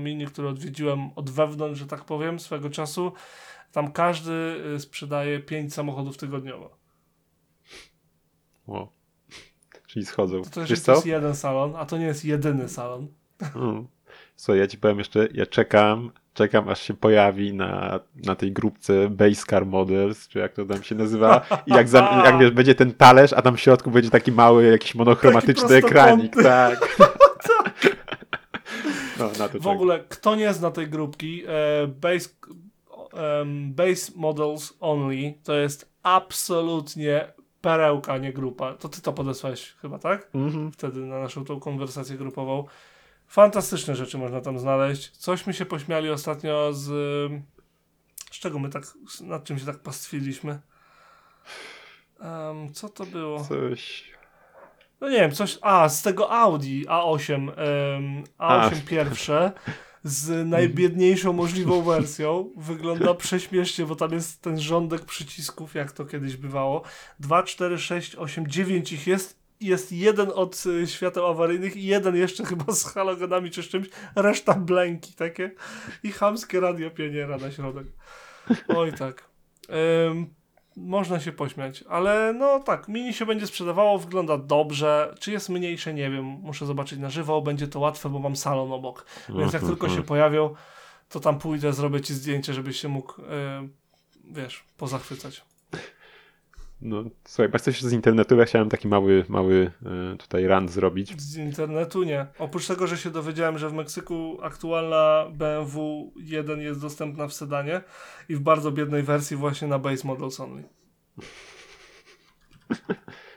mini, 0.00 0.26
który 0.26 0.48
odwiedziłem 0.48 1.10
od 1.16 1.30
wewnątrz, 1.30 1.80
że 1.80 1.86
tak 1.86 2.04
powiem, 2.04 2.40
swego 2.40 2.70
czasu, 2.70 3.12
tam 3.72 3.92
każdy 3.92 4.32
y, 4.76 4.80
sprzedaje 4.80 5.40
5 5.40 5.74
samochodów 5.74 6.16
tygodniowo. 6.16 6.76
Wow. 8.66 8.88
Czyli 9.88 10.06
schodzą. 10.06 10.42
To, 10.42 10.50
to, 10.50 10.66
to 10.84 10.92
jest 10.92 11.06
jeden 11.06 11.34
salon, 11.34 11.76
a 11.76 11.86
to 11.86 11.98
nie 11.98 12.06
jest 12.06 12.24
jedyny 12.24 12.68
salon. 12.68 13.08
Hmm. 13.40 13.88
Słuchaj, 14.36 14.58
ja 14.58 14.66
ci 14.66 14.78
powiem 14.78 14.98
jeszcze, 14.98 15.28
ja 15.34 15.46
czekam 15.46 16.12
czekam 16.34 16.68
aż 16.68 16.82
się 16.82 16.94
pojawi 16.94 17.54
na, 17.54 18.00
na 18.26 18.34
tej 18.34 18.52
grupce 18.52 19.08
Base 19.10 19.46
Car 19.50 19.66
Models, 19.66 20.28
czy 20.28 20.38
jak 20.38 20.52
to 20.52 20.64
tam 20.64 20.82
się 20.82 20.94
nazywa. 20.94 21.46
I 21.66 21.72
jak, 21.72 21.88
za, 21.88 21.98
jak 22.26 22.38
wiesz, 22.38 22.50
będzie 22.50 22.74
ten 22.74 22.92
talerz, 22.92 23.32
a 23.32 23.42
tam 23.42 23.56
w 23.56 23.60
środku 23.60 23.90
będzie 23.90 24.10
taki 24.10 24.32
mały, 24.32 24.64
jakiś 24.64 24.94
monochromatyczny 24.94 25.76
ekranik. 25.76 26.42
Tak. 26.42 26.98
no, 29.18 29.30
na 29.38 29.48
to 29.48 29.60
w 29.60 29.66
ogóle, 29.66 30.04
kto 30.08 30.34
nie 30.34 30.52
zna 30.52 30.70
tej 30.70 30.88
grupki, 30.88 31.42
e, 31.46 31.86
Base, 31.86 32.28
um, 33.12 33.72
base 33.74 34.12
Models 34.16 34.74
Only 34.80 35.34
to 35.44 35.54
jest 35.54 35.92
absolutnie 36.02 37.32
perełka, 37.60 38.18
nie 38.18 38.32
grupa. 38.32 38.74
To 38.74 38.88
ty 38.88 39.02
to 39.02 39.12
podesłałeś 39.12 39.72
chyba, 39.72 39.98
tak? 39.98 40.30
Mhm. 40.34 40.72
Wtedy 40.72 41.00
na 41.00 41.20
naszą 41.20 41.44
tą 41.44 41.60
konwersację 41.60 42.16
grupową. 42.16 42.64
Fantastyczne 43.32 43.96
rzeczy 43.96 44.18
można 44.18 44.40
tam 44.40 44.58
znaleźć. 44.58 45.10
Coś 45.10 45.46
mi 45.46 45.54
się 45.54 45.66
pośmiali 45.66 46.10
ostatnio 46.10 46.72
z. 46.72 46.84
Z 48.30 48.38
czego 48.38 48.58
my 48.58 48.68
tak. 48.68 48.84
nad 49.20 49.44
czym 49.44 49.58
się 49.58 49.66
tak 49.66 49.78
pastwiliśmy? 49.78 50.60
Um, 52.20 52.72
co 52.72 52.88
to 52.88 53.06
było? 53.06 53.44
Coś. 53.44 54.12
No 55.00 55.08
nie 55.08 55.16
wiem, 55.16 55.32
coś. 55.32 55.58
A, 55.62 55.88
z 55.88 56.02
tego 56.02 56.30
Audi 56.30 56.82
A8. 56.86 57.32
Um, 57.32 58.24
A8 58.24 58.26
a. 58.38 58.70
pierwsze. 58.88 59.52
Z 60.04 60.48
najbiedniejszą 60.48 61.32
możliwą 61.32 61.82
wersją. 61.82 62.50
Wygląda 62.56 63.14
prześmiesznie, 63.24 63.86
bo 63.86 63.96
tam 63.96 64.12
jest 64.12 64.42
ten 64.42 64.60
rządek 64.60 65.04
przycisków, 65.04 65.74
jak 65.74 65.92
to 65.92 66.04
kiedyś 66.04 66.36
bywało. 66.36 66.82
2, 67.20 67.42
4, 67.42 67.78
6, 67.78 68.16
8, 68.16 68.46
9 68.48 68.92
ich 68.92 69.06
jest 69.06 69.41
jest 69.62 69.92
jeden 69.92 70.30
od 70.34 70.66
y, 70.66 70.86
świateł 70.86 71.26
awaryjnych 71.26 71.76
i 71.76 71.84
jeden 71.84 72.16
jeszcze 72.16 72.44
chyba 72.44 72.72
z 72.72 72.84
halogenami 72.84 73.50
czy 73.50 73.62
z 73.62 73.68
czymś, 73.68 73.88
reszta 74.16 74.54
blęki 74.54 75.12
takie 75.14 75.50
i 76.02 76.12
chamskie 76.12 76.60
radio 76.60 76.90
pioniera 76.90 77.38
na 77.38 77.50
środek. 77.50 77.86
Oj 78.68 78.92
tak. 78.92 79.28
Można 80.76 81.20
się 81.20 81.32
pośmiać, 81.32 81.84
ale 81.88 82.32
no 82.32 82.60
tak, 82.60 82.88
mini 82.88 83.14
się 83.14 83.26
będzie 83.26 83.46
sprzedawało, 83.46 83.98
wygląda 83.98 84.38
dobrze. 84.38 85.14
Czy 85.20 85.32
jest 85.32 85.48
mniejsze, 85.48 85.94
nie 85.94 86.10
wiem. 86.10 86.24
Muszę 86.24 86.66
zobaczyć 86.66 86.98
na 86.98 87.10
żywo, 87.10 87.42
będzie 87.42 87.68
to 87.68 87.80
łatwe, 87.80 88.08
bo 88.08 88.18
mam 88.18 88.36
salon 88.36 88.72
obok. 88.72 89.06
Więc 89.38 89.52
jak 89.52 89.62
tylko 89.62 89.88
się 89.88 90.02
pojawią, 90.02 90.54
to 91.08 91.20
tam 91.20 91.38
pójdę, 91.38 91.72
zrobię 91.72 92.00
ci 92.00 92.14
zdjęcie, 92.14 92.54
żebyś 92.54 92.80
się 92.80 92.88
mógł, 92.88 93.22
yy, 93.22 93.26
wiesz, 94.24 94.64
pozachwycać. 94.76 95.44
No, 96.84 97.04
słuchaj, 97.24 97.48
bo 97.48 97.58
coś 97.58 97.82
z 97.82 97.92
internetu, 97.92 98.36
ja 98.36 98.44
chciałem 98.44 98.68
taki 98.68 98.88
mały, 98.88 99.24
mały 99.28 99.70
y, 100.14 100.16
tutaj 100.16 100.46
run 100.46 100.68
zrobić. 100.68 101.20
Z 101.20 101.36
internetu 101.36 102.02
nie. 102.02 102.26
Oprócz 102.38 102.66
tego, 102.66 102.86
że 102.86 102.96
się 102.96 103.10
dowiedziałem, 103.10 103.58
że 103.58 103.68
w 103.68 103.72
Meksyku 103.72 104.38
aktualna 104.42 105.26
BMW 105.34 106.12
1 106.16 106.60
jest 106.60 106.80
dostępna 106.80 107.28
w 107.28 107.32
sedanie 107.32 107.80
i 108.28 108.34
w 108.34 108.40
bardzo 108.40 108.72
biednej 108.72 109.02
wersji 109.02 109.36
właśnie 109.36 109.68
na 109.68 109.78
base 109.78 110.08
models 110.08 110.40
only. 110.40 110.62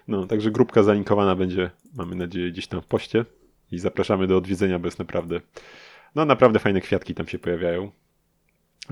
No, 0.07 0.27
także 0.27 0.51
grupka 0.51 0.83
zalinkowana 0.83 1.35
będzie, 1.35 1.71
mamy 1.95 2.15
nadzieję, 2.15 2.51
gdzieś 2.51 2.67
tam 2.67 2.81
w 2.81 2.85
poście 2.85 3.25
i 3.71 3.79
zapraszamy 3.79 4.27
do 4.27 4.37
odwiedzenia, 4.37 4.79
bo 4.79 4.87
jest 4.87 4.99
naprawdę, 4.99 5.41
no 6.15 6.25
naprawdę 6.25 6.59
fajne 6.59 6.81
kwiatki 6.81 7.15
tam 7.15 7.27
się 7.27 7.39
pojawiają. 7.39 7.91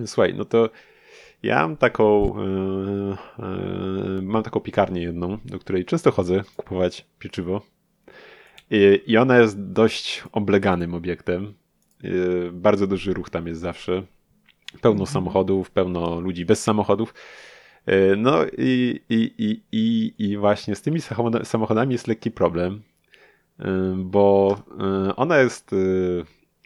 Słuchaj, 0.06 0.34
no 0.34 0.46
to 0.46 0.70
ja 1.44 1.62
mam 1.62 1.78
taką, 1.78 2.34
yy, 2.40 3.18
yy, 4.16 4.22
mam 4.22 4.44
taką 4.44 4.60
piekarnię 4.60 5.02
jedną, 5.02 5.38
do 5.46 5.60
której 5.60 5.86
często 5.86 6.12
chodzę 6.12 6.44
kupować 6.56 7.06
pieczywo. 7.20 7.62
I, 9.08 9.18
ona 9.18 9.38
jest 9.38 9.72
dość 9.72 10.24
obleganym 10.32 10.94
obiektem. 10.94 11.54
Yy, 12.04 12.52
bardzo 12.54 12.88
duży 12.88 13.14
ruch 13.14 13.30
tam 13.30 13.48
jest 13.48 13.62
zawsze. 13.62 14.04
Pełno 14.82 15.02
mhm. 15.02 15.14
samochodów, 15.14 15.72
pełno 15.72 16.20
ludzi 16.20 16.46
bez 16.46 16.64
samochodów. 16.64 17.14
No 18.18 18.46
i, 18.58 19.00
i, 19.10 19.34
i, 19.38 19.62
i, 19.72 20.14
i 20.18 20.38
właśnie 20.38 20.76
z 20.76 20.82
tymi 20.82 21.00
samochodami 21.44 21.94
jest 21.94 22.08
lekki 22.08 22.32
problem, 22.32 22.82
bo 23.96 24.58
ona 25.16 25.38
jest, 25.38 25.76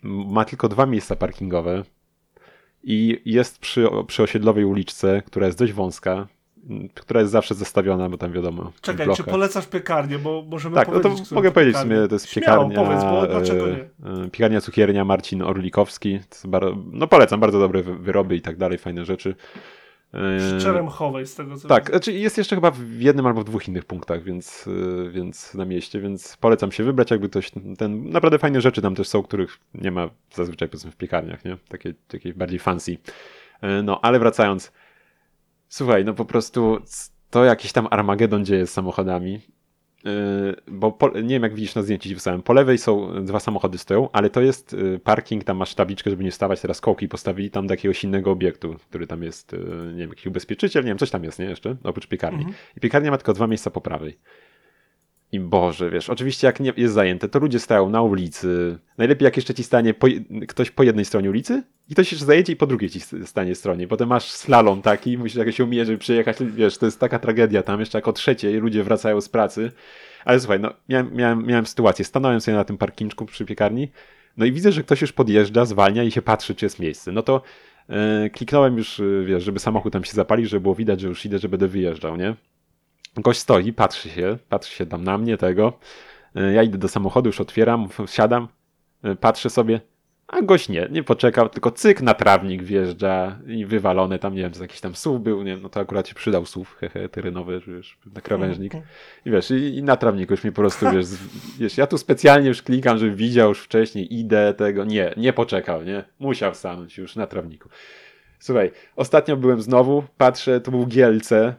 ma 0.04 0.46
tylko 0.46 0.70
dwa 0.70 0.86
miejsca 0.86 1.16
parkingowe 1.16 1.84
i 2.88 3.22
jest 3.26 3.60
przy, 3.60 3.88
przy 4.08 4.24
osiedlowej 4.24 4.66
uliczce, 4.66 5.22
która 5.26 5.46
jest 5.46 5.60
dość 5.60 5.74
wąska, 5.74 6.28
która 6.94 7.20
jest 7.20 7.32
zawsze 7.32 7.56
zestawiona, 7.56 8.10
bo 8.10 8.18
tam 8.18 8.32
wiadomo. 8.32 8.72
Czekaj, 8.82 9.08
czy 9.16 9.24
polecasz 9.24 9.68
piekarnię, 9.68 10.20
bo 10.20 10.44
możemy 10.48 10.76
tak, 10.76 10.86
powiedzieć. 10.86 11.04
Tak, 11.04 11.20
no 11.20 11.26
to 11.26 11.36
mogę 11.36 11.52
powiedzieć 11.52 11.76
w 11.76 11.80
sumie, 11.80 12.08
to 12.08 12.16
jest 12.16 12.30
Śmiało, 12.30 12.70
piekarnia. 12.70 12.86
powiedz, 12.86 13.04
bo 13.04 13.28
dlaczego 13.28 13.68
nie? 13.68 13.74
E, 13.74 14.30
piekarnia 14.32 14.62
cukiernia 14.62 15.06
Marcin 15.06 15.42
Orlikowski. 15.42 16.20
Bardzo, 16.46 16.78
no 16.92 17.08
polecam, 17.08 17.40
bardzo 17.40 17.60
dobre 17.60 17.84
wyroby 17.84 18.36
i 18.36 18.42
tak 18.42 18.58
dalej, 18.58 18.78
fajne 18.78 19.06
rzeczy. 19.06 19.36
Przy 20.38 20.62
Czeremchowej 20.62 21.28
z 21.28 21.36
tego 21.36 21.58
co 21.58 21.68
Tak, 21.68 21.90
znaczy 21.90 22.12
jest 22.12 22.38
jeszcze 22.38 22.56
chyba 22.56 22.72
w 22.72 23.00
jednym 23.00 23.26
albo 23.26 23.42
w 23.42 23.44
dwóch 23.44 23.68
innych 23.68 23.86
punktach, 23.86 24.24
więc, 24.24 24.66
e, 24.68 25.10
więc 25.10 25.54
na 25.54 25.66
mieście, 25.66 26.00
więc 26.00 26.38
polecam 26.38 26.72
się 26.72 26.84
wybrać, 26.84 27.12
jakby 27.12 27.30
ktoś, 27.30 27.52
ten, 27.78 28.10
naprawdę 28.10 28.40
fajne 28.40 28.62
rzeczy 28.62 28.82
tam 28.82 28.96
też 28.96 29.08
są, 29.08 29.24
których 29.24 29.58
nie 29.74 29.92
ma 29.92 30.10
zazwyczaj 30.34 30.70
powiedzmy 30.70 30.92
w 30.92 30.96
piekarniach, 30.96 31.46
nie? 31.46 31.58
Takie, 31.70 31.94
takie 32.08 32.34
bardziej 32.34 32.60
fancy. 32.60 32.98
E, 33.62 33.84
no, 33.84 34.00
ale 34.02 34.20
wracając, 34.20 34.72
słuchaj, 35.70 36.06
no 36.06 36.14
po 36.14 36.26
prostu 36.26 36.78
to 37.30 37.46
jakiś 37.46 37.72
tam 37.72 37.88
Armagedon 37.92 38.46
dzieje 38.46 38.68
z 38.68 38.74
samochodami 38.74 39.42
bo 40.68 40.92
po, 40.92 41.20
nie 41.20 41.30
wiem 41.30 41.44
jak 41.44 41.56
widzisz 41.56 41.76
na 41.76 41.82
zdjęciu 41.82 42.10
ci 42.10 42.16
wysłałem, 42.16 42.44
po 42.44 42.54
lewej 42.54 42.78
są 42.78 43.26
dwa 43.26 43.40
samochody 43.40 43.78
stoją, 43.78 44.10
ale 44.12 44.30
to 44.30 44.42
jest 44.42 44.74
y, 44.74 45.00
parking, 45.04 45.44
tam 45.44 45.58
masz 45.58 45.76
tabliczkę, 45.76 46.10
żeby 46.10 46.24
nie 46.24 46.32
stawać, 46.32 46.62
teraz 46.62 46.82
kołki 46.82 47.08
postawili 47.08 47.52
tam 47.52 47.68
do 47.68 47.74
jakiegoś 47.74 48.04
innego 48.04 48.32
obiektu, 48.32 48.76
który 48.90 49.08
tam 49.08 49.24
jest, 49.24 49.54
y, 49.54 49.58
nie 49.94 50.00
wiem, 50.00 50.10
jakiś 50.10 50.26
ubezpieczyciel, 50.26 50.84
nie 50.84 50.88
wiem, 50.88 50.98
coś 50.98 51.10
tam 51.10 51.24
jest, 51.24 51.40
nie, 51.40 51.46
jeszcze, 51.46 51.76
oprócz 51.84 52.08
piekarni. 52.08 52.40
Mhm. 52.40 52.56
I 52.78 52.80
piekarnia 52.80 53.12
ma 53.12 53.18
tylko 53.18 53.34
dwa 53.34 53.48
miejsca 53.48 53.72
po 53.72 53.82
prawej. 53.82 54.18
I 55.32 55.40
Boże, 55.40 55.90
wiesz, 55.90 56.10
oczywiście 56.10 56.48
jak 56.48 56.60
nie 56.60 56.74
jest 56.78 56.94
zajęte, 56.94 57.30
to 57.30 57.40
ludzie 57.40 57.60
stają 57.60 57.90
na 57.90 58.02
ulicy. 58.02 58.80
Najlepiej 58.98 59.26
jak 59.26 59.36
jeszcze 59.36 59.54
ci 59.54 59.64
stanie 59.64 59.94
po, 59.94 60.08
ktoś 60.48 60.72
po 60.72 60.84
jednej 60.84 61.06
stronie 61.06 61.30
ulicy 61.30 61.64
i 61.90 61.94
ktoś 61.94 62.12
jeszcze 62.12 62.26
zajęcie 62.26 62.54
i 62.54 62.56
po 62.56 62.68
drugiej 62.68 62.90
ci 62.90 63.00
stanie 63.26 63.56
stronie. 63.56 63.88
Potem 63.88 64.10
masz 64.10 64.32
slalom 64.32 64.82
taki, 64.82 65.18
musisz 65.18 65.38
jakoś 65.38 65.60
umie, 65.60 65.86
żeby 65.86 65.98
przyjechać, 65.98 66.38
wiesz, 66.44 66.78
to 66.78 66.86
jest 66.86 67.00
taka 67.00 67.20
tragedia 67.20 67.64
tam, 67.64 67.80
jeszcze 67.80 67.98
jako 67.98 68.14
trzeciej 68.14 68.54
ludzie 68.54 68.84
wracają 68.84 69.22
z 69.22 69.30
pracy. 69.30 69.72
Ale 70.26 70.40
słuchaj, 70.40 70.60
no 70.60 70.74
miałem, 70.90 71.14
miałem, 71.14 71.46
miałem 71.46 71.66
sytuację, 71.66 72.06
stanąłem 72.06 72.42
sobie 72.42 72.58
na 72.58 72.64
tym 72.64 72.78
parkinczku 72.78 73.26
przy 73.26 73.46
piekarni, 73.46 73.92
no 74.38 74.46
i 74.46 74.52
widzę, 74.52 74.72
że 74.72 74.84
ktoś 74.84 75.02
już 75.02 75.14
podjeżdża, 75.14 75.66
zwalnia 75.66 76.04
i 76.04 76.12
się 76.12 76.22
patrzy, 76.22 76.56
czy 76.56 76.66
jest 76.66 76.80
miejsce. 76.80 77.12
No 77.12 77.24
to 77.24 77.42
yy, 77.90 78.30
kliknąłem 78.30 78.78
już, 78.78 79.00
yy, 79.00 79.26
wiesz, 79.26 79.44
żeby 79.44 79.60
samochód 79.60 79.94
tam 79.94 80.04
się 80.04 80.14
zapalił, 80.14 80.48
żeby 80.48 80.62
było 80.62 80.76
widać, 80.76 81.02
że 81.02 81.08
już 81.08 81.26
idę, 81.26 81.40
że 81.40 81.50
będę 81.50 81.68
wyjeżdżał, 81.68 82.18
nie? 82.18 82.36
Gość 83.18 83.40
stoi, 83.40 83.74
patrzy 83.74 84.10
się, 84.10 84.38
patrzy 84.50 84.76
się 84.76 84.86
tam 84.86 85.04
na 85.04 85.18
mnie, 85.18 85.38
tego. 85.38 85.74
E, 86.36 86.54
ja 86.54 86.64
idę 86.64 86.78
do 86.78 86.88
samochodu, 86.88 87.30
już 87.30 87.42
otwieram, 87.42 87.90
siadam, 88.06 88.48
e, 89.04 89.16
patrzę 89.16 89.50
sobie, 89.50 89.82
a 90.28 90.42
gość 90.42 90.70
nie, 90.70 90.88
nie 90.92 91.04
poczekał, 91.04 91.50
tylko 91.50 91.72
cyk 91.72 92.02
na 92.02 92.14
trawnik 92.14 92.64
wjeżdża 92.64 93.40
i 93.48 93.66
wywalony 93.66 94.20
tam, 94.20 94.36
nie 94.36 94.42
wiem, 94.42 94.52
to 94.52 94.62
jakiś 94.62 94.82
tam 94.82 94.96
SUV 94.96 95.20
był, 95.20 95.44
nie 95.44 95.52
wiem, 95.52 95.62
no 95.62 95.70
to 95.70 95.80
akurat 95.80 96.08
się 96.08 96.16
przydał 96.16 96.46
SUV, 96.46 96.70
hehe, 96.80 97.10
terenowy, 97.10 97.62
wiesz, 97.68 97.98
na 98.16 98.22
krawężnik. 98.22 98.74
I 99.26 99.32
wiesz, 99.32 99.52
i, 99.52 99.76
i 99.76 99.84
na 99.84 99.98
trawniku 99.98 100.34
już 100.34 100.44
mi 100.44 100.52
po 100.52 100.62
prostu, 100.62 100.92
wiesz, 100.92 101.06
wiesz, 101.60 101.78
ja 101.78 101.88
tu 101.88 101.98
specjalnie 101.98 102.48
już 102.48 102.62
klikam, 102.62 102.98
żeby 102.98 103.16
widział 103.16 103.50
już 103.50 103.62
wcześniej, 103.62 104.20
idę 104.20 104.54
tego, 104.54 104.86
nie, 104.86 105.14
nie 105.18 105.34
poczekał, 105.34 105.84
nie, 105.84 106.04
musiał 106.20 106.56
stanąć 106.56 106.98
już 106.98 107.16
na 107.16 107.28
trawniku. 107.28 107.70
Słuchaj, 108.40 108.72
ostatnio 108.96 109.38
byłem 109.38 109.62
znowu, 109.62 110.04
patrzę, 110.18 110.62
to 110.62 110.72
był 110.72 110.86
Gielce, 110.88 111.56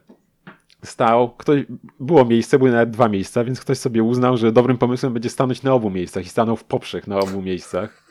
stał, 0.84 1.30
ktoś, 1.30 1.62
było 2.00 2.24
miejsce, 2.24 2.58
były 2.58 2.70
nawet 2.70 2.90
dwa 2.90 3.08
miejsca, 3.08 3.44
więc 3.44 3.60
ktoś 3.60 3.78
sobie 3.78 4.02
uznał, 4.02 4.36
że 4.36 4.52
dobrym 4.52 4.78
pomysłem 4.78 5.12
będzie 5.12 5.30
stanąć 5.30 5.62
na 5.62 5.74
obu 5.74 5.90
miejscach 5.90 6.26
i 6.26 6.28
stanął 6.28 6.56
w 6.56 6.64
poprzek 6.64 7.06
na 7.06 7.18
obu 7.18 7.42
miejscach. 7.42 8.08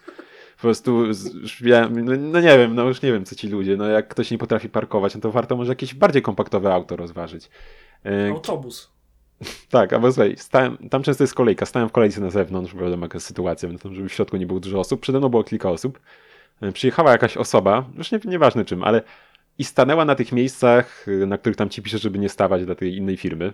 Po 0.56 0.62
prostu, 0.62 1.04
no, 1.62 2.16
no, 2.18 2.40
nie 2.42 2.58
wiem, 2.58 2.76
no 2.76 2.84
już 2.84 3.02
nie 3.02 3.12
wiem, 3.12 3.26
co 3.26 3.36
ci 3.36 3.48
ludzie, 3.48 3.78
no 3.78 3.88
jak 3.88 4.08
ktoś 4.08 4.32
nie 4.32 4.38
potrafi 4.38 4.70
parkować, 4.70 5.16
no 5.16 5.22
to 5.22 5.32
warto 5.32 5.56
może 5.56 5.72
jakieś 5.72 5.94
bardziej 5.94 6.22
kompaktowe 6.22 6.74
auto 6.74 6.96
rozważyć. 6.96 7.50
E, 8.06 8.30
Autobus. 8.30 8.92
Tak, 9.70 9.94
albo 9.94 10.12
słuchaj, 10.12 10.36
stałem, 10.38 10.78
tam 10.90 11.04
często 11.04 11.24
jest 11.24 11.34
kolejka, 11.34 11.66
stałem 11.66 11.90
w 11.90 11.92
kolejce 11.92 12.22
na 12.22 12.30
zewnątrz, 12.30 12.74
bo 12.74 12.84
wiadomo 12.84 13.06
jaka 13.06 13.16
jest 13.16 13.28
sytuacja, 13.28 13.70
więc 13.70 13.84
żeby 13.84 14.10
w 14.10 14.14
środku 14.14 14.38
nie 14.38 14.46
było 14.46 14.60
dużo 14.60 14.80
osób, 14.80 15.02
przede 15.02 15.20
mną 15.20 15.30
było 15.30 15.44
kilka 15.44 15.70
osób. 15.70 16.00
E, 16.62 16.72
przyjechała 16.72 17.12
jakaś 17.12 17.38
osoba, 17.38 17.86
już 17.98 18.12
nie, 18.12 18.20
nieważne 18.26 18.66
czym, 18.66 18.84
ale 18.84 19.02
i 19.58 19.64
stanęła 19.64 20.06
na 20.06 20.16
tych 20.16 20.32
miejscach, 20.32 21.08
y, 21.08 21.28
na 21.28 21.38
których 21.38 21.56
tam 21.56 21.70
ci 21.70 21.82
pisze, 21.82 21.98
żeby 21.98 22.20
nie 22.20 22.30
stawać 22.30 22.66
dla 22.66 22.76
tej 22.76 22.96
innej 22.96 23.18
firmy. 23.18 23.54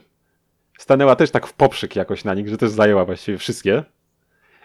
Stanęła 0.78 1.16
też 1.16 1.32
tak 1.32 1.47
w 1.47 1.54
poprzyk 1.54 1.95
jakoś 1.95 2.24
na 2.24 2.34
nich, 2.34 2.49
że 2.49 2.58
też 2.58 2.70
zajęła 2.70 3.06
właściwie 3.06 3.38
wszystkie. 3.38 3.84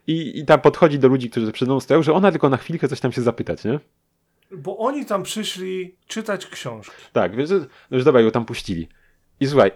I, 0.07 0.39
i 0.39 0.45
tam 0.45 0.61
podchodzi 0.61 0.99
do 0.99 1.09
ludzi, 1.09 1.31
którzy 1.31 1.53
przed 1.53 1.69
nią 1.69 1.81
stoją, 1.81 2.03
że 2.03 2.13
ona 2.13 2.31
tylko 2.31 2.49
na 2.49 2.57
chwilkę 2.57 2.89
coś 2.89 3.01
tam 3.01 3.13
się 3.13 3.23
zapytać, 3.23 3.65
nie? 3.65 3.81
Bo 4.51 4.79
oni 4.79 5.07
tam 5.07 5.23
przyszli 5.23 5.97
czytać 6.07 6.47
książki. 6.47 6.97
Tak, 7.13 7.37
więc 7.37 7.51
no 7.51 7.97
już 7.97 8.05
dobra, 8.05 8.21
ją 8.21 8.31
tam 8.31 8.45
puścili. 8.45 8.89
I 9.41 9.47
słuchaj, 9.47 9.71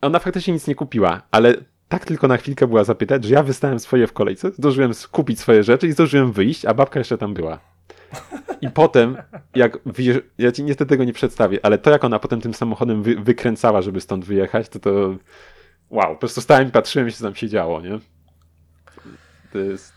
ona 0.00 0.18
faktycznie 0.18 0.54
nic 0.54 0.66
nie 0.66 0.74
kupiła, 0.74 1.22
ale 1.30 1.54
tak 1.88 2.04
tylko 2.04 2.28
na 2.28 2.36
chwilkę 2.36 2.66
była 2.66 2.84
zapytać, 2.84 3.24
że 3.24 3.34
ja 3.34 3.42
wystałem 3.42 3.78
swoje 3.78 4.06
w 4.06 4.12
kolejce, 4.12 4.50
zdążyłem 4.50 4.92
kupić 5.10 5.40
swoje 5.40 5.62
rzeczy 5.62 5.86
i 5.86 5.92
zdążyłem 5.92 6.32
wyjść, 6.32 6.64
a 6.64 6.74
babka 6.74 7.00
jeszcze 7.00 7.18
tam 7.18 7.34
była. 7.34 7.73
I 8.64 8.70
potem, 8.70 9.16
jak 9.54 9.78
ja 10.38 10.52
ci 10.52 10.64
niestety 10.64 10.88
tego 10.88 11.04
nie 11.04 11.12
przedstawię, 11.12 11.58
ale 11.62 11.78
to 11.78 11.90
jak 11.90 12.04
ona 12.04 12.18
potem 12.18 12.40
tym 12.40 12.54
samochodem 12.54 13.02
wy, 13.02 13.16
wykręcała, 13.16 13.82
żeby 13.82 14.00
stąd 14.00 14.24
wyjechać, 14.24 14.68
to 14.68 14.78
to 14.78 14.90
wow, 15.90 16.14
po 16.14 16.16
prostu 16.16 16.40
stałem 16.40 16.68
i 16.68 16.70
patrzyłem, 16.70 17.10
co 17.10 17.24
tam 17.24 17.34
się 17.34 17.48
działo, 17.48 17.80
nie? 17.80 17.98
To 19.52 19.58
jest... 19.58 19.92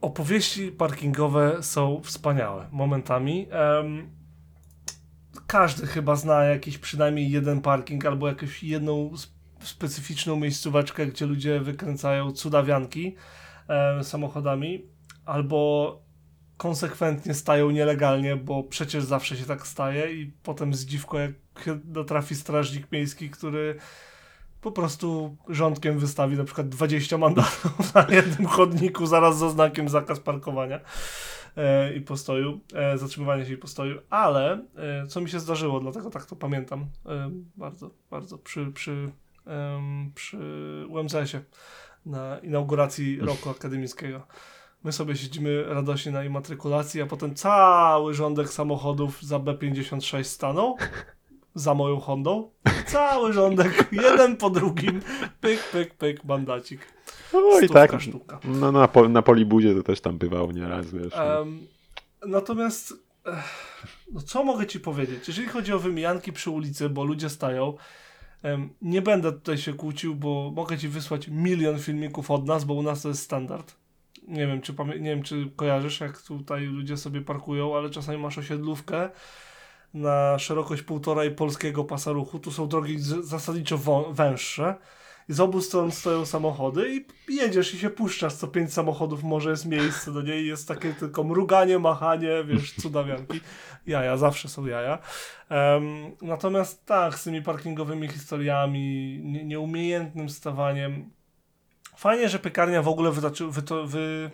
Opowieści 0.00 0.72
parkingowe 0.72 1.62
są 1.62 2.00
wspaniałe 2.04 2.68
momentami. 2.72 3.48
Um, 3.76 4.10
każdy 5.46 5.86
chyba 5.86 6.16
zna 6.16 6.44
jakiś 6.44 6.78
przynajmniej 6.78 7.30
jeden 7.30 7.60
parking 7.60 8.06
albo 8.06 8.28
jakąś 8.28 8.62
jedną 8.62 9.10
specyficzną 9.60 10.36
miejscóweczkę, 10.36 11.06
gdzie 11.06 11.26
ludzie 11.26 11.60
wykręcają 11.60 12.32
cudawianki 12.32 13.16
samochodami 14.02 14.86
albo 15.24 16.09
konsekwentnie 16.60 17.34
stają 17.34 17.70
nielegalnie, 17.70 18.36
bo 18.36 18.62
przecież 18.62 19.04
zawsze 19.04 19.36
się 19.36 19.44
tak 19.44 19.66
staje 19.66 20.12
i 20.14 20.32
potem 20.42 20.74
zdziwko 20.74 21.18
jak 21.18 21.32
dotrafi 21.84 22.34
strażnik 22.34 22.92
miejski, 22.92 23.30
który 23.30 23.76
po 24.60 24.72
prostu 24.72 25.36
rządkiem 25.48 25.98
wystawi 25.98 26.36
na 26.36 26.44
przykład 26.44 26.68
20 26.68 27.18
mandatów 27.18 27.94
na 27.94 28.06
jednym 28.10 28.48
chodniku 28.48 29.06
zaraz 29.06 29.38
za 29.38 29.50
znakiem 29.50 29.88
zakaz 29.88 30.20
parkowania 30.20 30.80
e, 31.56 31.94
i 31.94 32.00
postoju, 32.00 32.60
e, 32.74 32.98
zatrzymywania 32.98 33.44
się 33.44 33.52
i 33.52 33.56
postoju, 33.56 34.00
ale 34.10 34.64
e, 34.76 35.06
co 35.06 35.20
mi 35.20 35.30
się 35.30 35.40
zdarzyło, 35.40 35.80
dlatego 35.80 36.10
tak 36.10 36.26
to 36.26 36.36
pamiętam 36.36 36.86
e, 37.06 37.30
bardzo, 37.56 37.90
bardzo 38.10 38.38
przy, 38.38 38.72
przy, 38.72 39.10
przy 40.14 40.38
UMCS-ie 40.88 41.42
na 42.06 42.38
inauguracji 42.38 43.20
roku 43.20 43.50
akademickiego. 43.50 44.26
My 44.84 44.92
sobie 44.92 45.16
siedzimy 45.16 45.64
radośnie 45.64 46.12
na 46.12 46.24
immatrykulacji, 46.24 47.02
a 47.02 47.06
potem 47.06 47.34
cały 47.34 48.14
rządek 48.14 48.48
samochodów 48.48 49.22
za 49.22 49.38
B56 49.38 50.24
stanął. 50.24 50.76
za 51.54 51.74
moją 51.74 52.00
Hondą. 52.00 52.50
Cały 52.86 53.32
rządek, 53.32 53.88
jeden 53.92 54.36
po 54.36 54.50
drugim, 54.50 55.00
pyk, 55.40 55.62
pyk, 55.72 55.94
pyk, 55.94 56.24
mandacik. 56.24 56.80
No 57.32 57.60
i 57.60 57.68
tak, 57.68 58.00
sztuka. 58.00 58.40
no, 58.44 58.72
na, 58.72 58.88
pol, 58.88 59.12
na 59.12 59.22
Polibudzie 59.22 59.74
to 59.74 59.82
też 59.82 60.00
tam 60.00 60.18
bywało 60.18 60.52
nieraz, 60.52 60.94
wiesz. 60.94 61.14
Em, 61.14 61.66
natomiast, 62.26 62.94
ech, 63.26 63.86
no 64.12 64.20
co 64.20 64.44
mogę 64.44 64.66
ci 64.66 64.80
powiedzieć? 64.80 65.28
Jeżeli 65.28 65.48
chodzi 65.48 65.72
o 65.72 65.78
wymijanki 65.78 66.32
przy 66.32 66.50
ulicy, 66.50 66.88
bo 66.88 67.04
ludzie 67.04 67.28
stają, 67.28 67.74
em, 68.42 68.70
nie 68.82 69.02
będę 69.02 69.32
tutaj 69.32 69.58
się 69.58 69.74
kłócił, 69.74 70.14
bo 70.14 70.52
mogę 70.54 70.78
ci 70.78 70.88
wysłać 70.88 71.28
milion 71.28 71.78
filmików 71.78 72.30
od 72.30 72.46
nas, 72.46 72.64
bo 72.64 72.74
u 72.74 72.82
nas 72.82 73.02
to 73.02 73.08
jest 73.08 73.22
standard. 73.22 73.79
Nie 74.30 74.46
wiem, 74.46 74.60
czy, 74.60 74.74
nie 75.00 75.10
wiem, 75.10 75.22
czy 75.22 75.50
kojarzysz, 75.56 76.00
jak 76.00 76.22
tutaj 76.22 76.64
ludzie 76.64 76.96
sobie 76.96 77.20
parkują, 77.20 77.76
ale 77.76 77.90
czasami 77.90 78.18
masz 78.18 78.38
osiedlówkę 78.38 79.10
na 79.94 80.38
szerokość 80.38 80.82
półtora 80.82 81.22
polskiego 81.36 81.84
pasa 81.84 82.12
ruchu. 82.12 82.38
Tu 82.38 82.50
są 82.50 82.68
drogi 82.68 82.98
zasadniczo 83.22 83.78
węższe. 84.12 84.74
I 85.28 85.32
z 85.32 85.40
obu 85.40 85.60
stron 85.60 85.90
stoją 85.90 86.26
samochody 86.26 87.04
i 87.28 87.34
jedziesz 87.34 87.74
i 87.74 87.78
się 87.78 87.90
puszczasz, 87.90 88.34
co 88.34 88.48
pięć 88.48 88.72
samochodów 88.72 89.22
może 89.22 89.50
jest 89.50 89.66
miejsce 89.66 90.12
do 90.12 90.22
niej 90.22 90.46
jest 90.46 90.68
takie 90.68 90.94
tylko 90.94 91.24
mruganie, 91.24 91.78
machanie, 91.78 92.44
wiesz, 92.44 92.74
cudawianki. 92.74 93.40
Jaja, 93.86 94.16
zawsze 94.16 94.48
są 94.48 94.66
jaja. 94.66 94.98
Em, 95.48 96.16
natomiast 96.22 96.86
tak, 96.86 97.18
z 97.18 97.24
tymi 97.24 97.42
parkingowymi 97.42 98.08
historiami, 98.08 99.20
nie, 99.24 99.44
nieumiejętnym 99.44 100.28
stawaniem. 100.28 101.10
Fajnie, 102.00 102.28
że 102.28 102.38
piekarnia 102.38 102.82
w 102.82 102.88
ogóle 102.88 103.10
wyznaczy, 103.10 103.46
wy, 103.46 103.62
wy, 103.86 104.30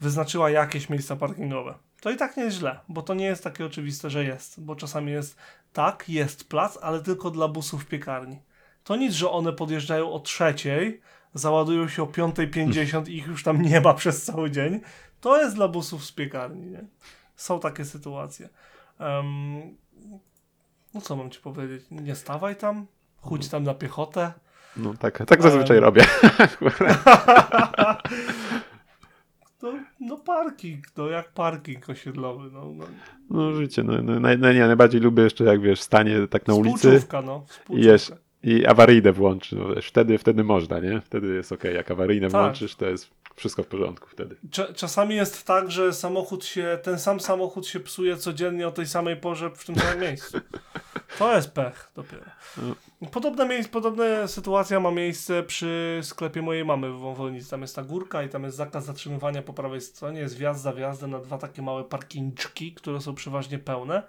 wyznaczyła 0.00 0.50
jakieś 0.50 0.88
miejsca 0.88 1.16
parkingowe. 1.16 1.74
To 2.00 2.10
i 2.10 2.16
tak 2.16 2.36
nie 2.36 2.44
jest 2.44 2.56
źle, 2.56 2.80
bo 2.88 3.02
to 3.02 3.14
nie 3.14 3.24
jest 3.24 3.44
takie 3.44 3.66
oczywiste, 3.66 4.10
że 4.10 4.24
jest. 4.24 4.60
Bo 4.60 4.76
czasami 4.76 5.12
jest 5.12 5.36
tak, 5.72 6.08
jest 6.08 6.48
plac, 6.48 6.78
ale 6.82 7.02
tylko 7.02 7.30
dla 7.30 7.48
busów 7.48 7.86
piekarni. 7.86 8.38
To 8.84 8.96
nic, 8.96 9.14
że 9.14 9.30
one 9.30 9.52
podjeżdżają 9.52 10.12
o 10.12 10.20
trzeciej, 10.20 11.00
załadują 11.34 11.88
się 11.88 12.02
o 12.02 12.06
5.50 12.06 13.08
i 13.08 13.16
ich 13.16 13.26
już 13.26 13.42
tam 13.42 13.62
nie 13.62 13.80
ma 13.80 13.94
przez 14.04 14.24
cały 14.24 14.50
dzień. 14.50 14.80
To 15.20 15.42
jest 15.42 15.54
dla 15.54 15.68
busów 15.68 16.04
z 16.04 16.12
piekarni. 16.12 16.66
Nie? 16.66 16.84
Są 17.36 17.60
takie 17.60 17.84
sytuacje. 17.84 18.48
Em, 18.98 19.76
no 20.94 21.00
co 21.00 21.16
mam 21.16 21.30
ci 21.30 21.40
powiedzieć? 21.40 21.84
Nie 21.90 22.16
stawaj 22.16 22.56
tam, 22.56 22.86
chudź 23.20 23.48
tam 23.48 23.64
na 23.64 23.74
piechotę. 23.74 24.32
No 24.76 24.94
tak, 24.98 25.26
tak 25.26 25.42
zazwyczaj 25.42 25.80
robię. 25.80 26.02
No, 29.62 29.72
no 30.00 30.16
parking, 30.16 30.84
no 30.96 31.08
jak 31.08 31.32
parking 31.32 31.90
osiedlowy. 31.90 32.50
No, 32.52 32.72
no. 32.76 32.84
No 33.30 33.52
życie, 33.52 33.82
no, 33.82 34.02
no, 34.02 34.20
naj, 34.20 34.38
naj, 34.38 34.54
nie, 34.54 34.66
najbardziej 34.66 35.00
lubię 35.00 35.22
jeszcze 35.22 35.44
jak 35.44 35.60
wiesz, 35.60 35.80
stanie 35.80 36.28
tak 36.30 36.46
na 36.48 36.54
ulicy 36.54 36.88
no. 36.88 36.94
i, 36.94 36.98
Współczuwka. 37.48 38.16
i 38.42 38.66
awaryjne 38.66 39.12
włączy, 39.12 39.56
no 39.56 39.74
wiesz, 39.74 39.86
wtedy, 39.88 40.18
wtedy 40.18 40.44
można, 40.44 40.78
nie? 40.80 41.00
Wtedy 41.00 41.34
jest 41.34 41.52
okej, 41.52 41.74
jak 41.74 41.90
awaryjne 41.90 42.30
Tak. 42.30 42.40
włączysz, 42.40 42.74
to 42.74 42.86
jest 42.86 43.10
wszystko 43.36 43.62
w 43.62 43.66
porządku 43.66 44.08
wtedy. 44.08 44.36
Cza- 44.50 44.74
czasami 44.74 45.14
jest 45.14 45.46
tak, 45.46 45.70
że 45.70 45.92
samochód 45.92 46.44
się, 46.44 46.78
ten 46.82 46.98
sam 46.98 47.20
samochód 47.20 47.66
się 47.66 47.80
psuje 47.80 48.16
codziennie 48.16 48.68
o 48.68 48.72
tej 48.72 48.86
samej 48.86 49.16
porze 49.16 49.50
w 49.50 49.64
tym 49.64 49.76
samym 49.76 50.00
miejscu. 50.00 50.40
To 51.18 51.34
jest 51.36 51.50
pech 51.54 51.90
dopiero. 51.96 52.22
Podobna, 53.10 53.44
podobna 53.72 54.28
sytuacja 54.28 54.80
ma 54.80 54.90
miejsce 54.90 55.42
przy 55.42 56.00
sklepie 56.02 56.42
mojej 56.42 56.64
mamy 56.64 56.90
w 56.90 56.98
Wąwolnicy. 56.98 57.50
Tam 57.50 57.62
jest 57.62 57.76
ta 57.76 57.82
górka 57.82 58.22
i 58.22 58.28
tam 58.28 58.44
jest 58.44 58.56
zakaz 58.56 58.84
zatrzymywania 58.84 59.42
po 59.42 59.52
prawej 59.52 59.80
stronie. 59.80 60.20
Jest 60.20 60.36
wjazd 60.36 60.62
za 60.62 60.72
wjazdem 60.72 61.10
na 61.10 61.18
dwa 61.18 61.38
takie 61.38 61.62
małe 61.62 61.84
parkinczki, 61.84 62.74
które 62.74 63.00
są 63.00 63.14
przeważnie 63.14 63.58
pełne. 63.58 64.02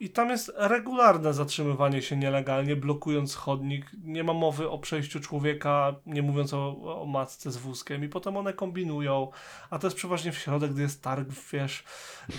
I 0.00 0.10
tam 0.10 0.30
jest 0.30 0.52
regularne 0.56 1.34
zatrzymywanie 1.34 2.02
się 2.02 2.16
nielegalnie, 2.16 2.76
blokując 2.76 3.34
chodnik. 3.34 3.86
Nie 4.04 4.24
ma 4.24 4.32
mowy 4.32 4.70
o 4.70 4.78
przejściu 4.78 5.20
człowieka, 5.20 5.94
nie 6.06 6.22
mówiąc 6.22 6.54
o, 6.54 7.00
o 7.02 7.06
matce 7.06 7.50
z 7.50 7.56
wózkiem. 7.56 8.04
I 8.04 8.08
potem 8.08 8.36
one 8.36 8.52
kombinują. 8.52 9.30
A 9.70 9.78
to 9.78 9.86
jest 9.86 9.96
przeważnie 9.96 10.32
w 10.32 10.38
środek, 10.38 10.72
gdy 10.72 10.82
jest 10.82 11.02
targ, 11.02 11.28
wiesz, 11.52 11.84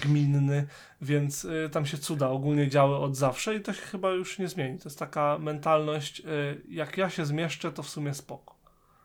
gminny, 0.01 0.68
więc 1.01 1.45
y, 1.45 1.70
tam 1.72 1.86
się 1.86 1.97
cuda 1.97 2.30
ogólnie 2.30 2.68
działy 2.68 2.95
od 2.97 3.16
zawsze 3.16 3.55
i 3.55 3.62
to 3.62 3.74
się 3.74 3.82
chyba 3.82 4.12
już 4.12 4.39
nie 4.39 4.47
zmieni. 4.47 4.78
To 4.78 4.89
jest 4.89 4.99
taka 4.99 5.38
mentalność, 5.38 6.20
y, 6.20 6.24
jak 6.70 6.97
ja 6.97 7.09
się 7.09 7.26
zmieszczę, 7.26 7.72
to 7.72 7.84
w 7.84 7.89
sumie 7.89 8.14
spoko. 8.14 8.61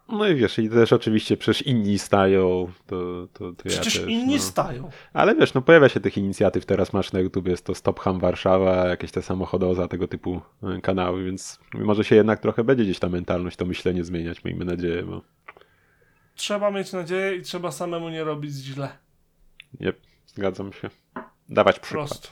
No 0.09 0.29
i 0.29 0.35
wiesz, 0.35 0.59
i 0.59 0.71
też 0.71 0.93
oczywiście 0.93 1.37
przecież 1.37 1.63
inni 1.67 1.99
stają, 1.99 2.73
to, 2.87 3.27
to, 3.33 3.53
to 3.53 3.65
Przecież 3.65 3.95
ja 3.95 4.01
też, 4.01 4.11
inni 4.11 4.35
no. 4.35 4.41
stają. 4.43 4.91
Ale 5.13 5.35
wiesz, 5.35 5.55
no 5.55 5.63
pojawia 5.63 5.89
się 5.89 6.01
tych 6.01 6.19
inicjatyw, 6.19 6.67
teraz 6.67 6.93
masz 6.93 7.13
na 7.13 7.21
YouTube, 7.21 7.49
jest 7.49 7.65
to 7.67 7.75
Stop 7.75 8.01
Ham 8.01 8.19
Warszawa, 8.21 8.89
jakieś 8.89 9.11
te 9.11 9.23
samochodoza, 9.23 9.89
tego 9.89 10.09
typu 10.09 10.41
e, 10.63 10.81
kanały, 10.81 11.25
więc 11.25 11.59
może 11.75 12.05
się 12.05 12.17
jednak 12.17 12.41
trochę 12.41 12.65
będzie 12.65 12.85
gdzieś 12.85 12.99
ta 12.99 13.09
mentalność, 13.09 13.57
to 13.57 13.65
myślenie 13.65 14.05
zmieniać, 14.05 14.45
miejmy 14.45 14.65
nadzieję, 14.65 15.03
bo 15.03 15.23
Trzeba 16.35 16.71
mieć 16.71 16.93
nadzieję 16.93 17.37
i 17.37 17.43
trzeba 17.43 17.71
samemu 17.71 18.09
nie 18.09 18.25
robić 18.25 18.53
źle. 18.55 18.89
nie, 19.81 19.93
zgadzam 20.27 20.73
się. 20.73 20.91
Dawać 21.49 21.79
przykład. 21.79 22.09
Prosto. 22.09 22.29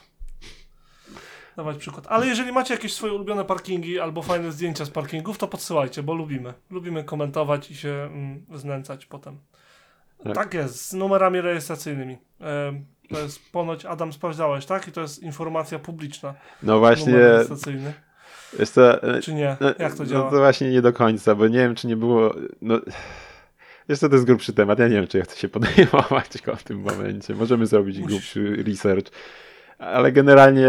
Dawać 1.57 1.77
przykład. 1.77 2.05
Ale 2.09 2.27
jeżeli 2.27 2.51
macie 2.51 2.73
jakieś 2.73 2.93
swoje 2.93 3.13
ulubione 3.13 3.45
parkingi 3.45 3.99
albo 3.99 4.21
fajne 4.21 4.51
zdjęcia 4.51 4.85
z 4.85 4.89
parkingów, 4.89 5.37
to 5.37 5.47
podsyłajcie, 5.47 6.03
bo 6.03 6.13
lubimy. 6.13 6.53
Lubimy 6.69 7.03
komentować 7.03 7.71
i 7.71 7.75
się 7.75 7.89
mm, 7.89 8.45
znęcać 8.53 9.05
potem. 9.05 9.37
Tak. 10.23 10.35
Tak. 10.35 10.53
jest, 10.53 10.85
z 10.89 10.93
numerami 10.93 11.41
rejestracyjnymi. 11.41 12.17
Em, 12.39 12.85
to 13.09 13.19
jest 13.19 13.51
ponoć, 13.51 13.85
Adam, 13.85 14.13
sprawdzałeś, 14.13 14.65
tak? 14.65 14.87
I 14.87 14.91
to 14.91 15.01
jest 15.01 15.23
informacja 15.23 15.79
publiczna. 15.79 16.33
No 16.63 16.79
właśnie, 16.79 17.13
Numer 17.13 17.31
rejestracyjny. 17.31 17.93
jest 18.59 18.75
to, 18.75 19.03
e, 19.03 19.21
Czy 19.21 19.33
nie? 19.33 19.57
no, 19.61 19.67
Jak 19.79 19.93
to 19.93 20.03
no 20.03 20.09
działa? 20.09 20.31
to 20.31 20.37
właśnie 20.37 20.71
nie 20.71 20.81
do 20.81 20.93
końca, 20.93 21.35
bo 21.35 21.47
nie 21.47 21.57
wiem, 21.57 21.75
czy 21.75 21.87
nie 21.87 21.95
było, 21.95 22.33
no... 22.61 22.79
Jest 23.87 24.01
to, 24.01 24.09
to 24.09 24.15
jest 24.15 24.25
grubszy 24.25 24.53
temat. 24.53 24.79
Ja 24.79 24.87
nie 24.87 24.95
wiem, 24.95 25.07
czy 25.07 25.17
ja 25.17 25.23
chcę 25.23 25.37
się 25.37 25.49
podejmować 25.49 26.41
go 26.45 26.55
w 26.55 26.63
tym 26.63 26.79
momencie. 26.79 27.33
Możemy 27.35 27.65
zrobić 27.65 27.97
Musisz. 27.99 28.11
grubszy 28.11 28.63
research. 28.67 29.11
Ale 29.79 30.11
generalnie 30.11 30.67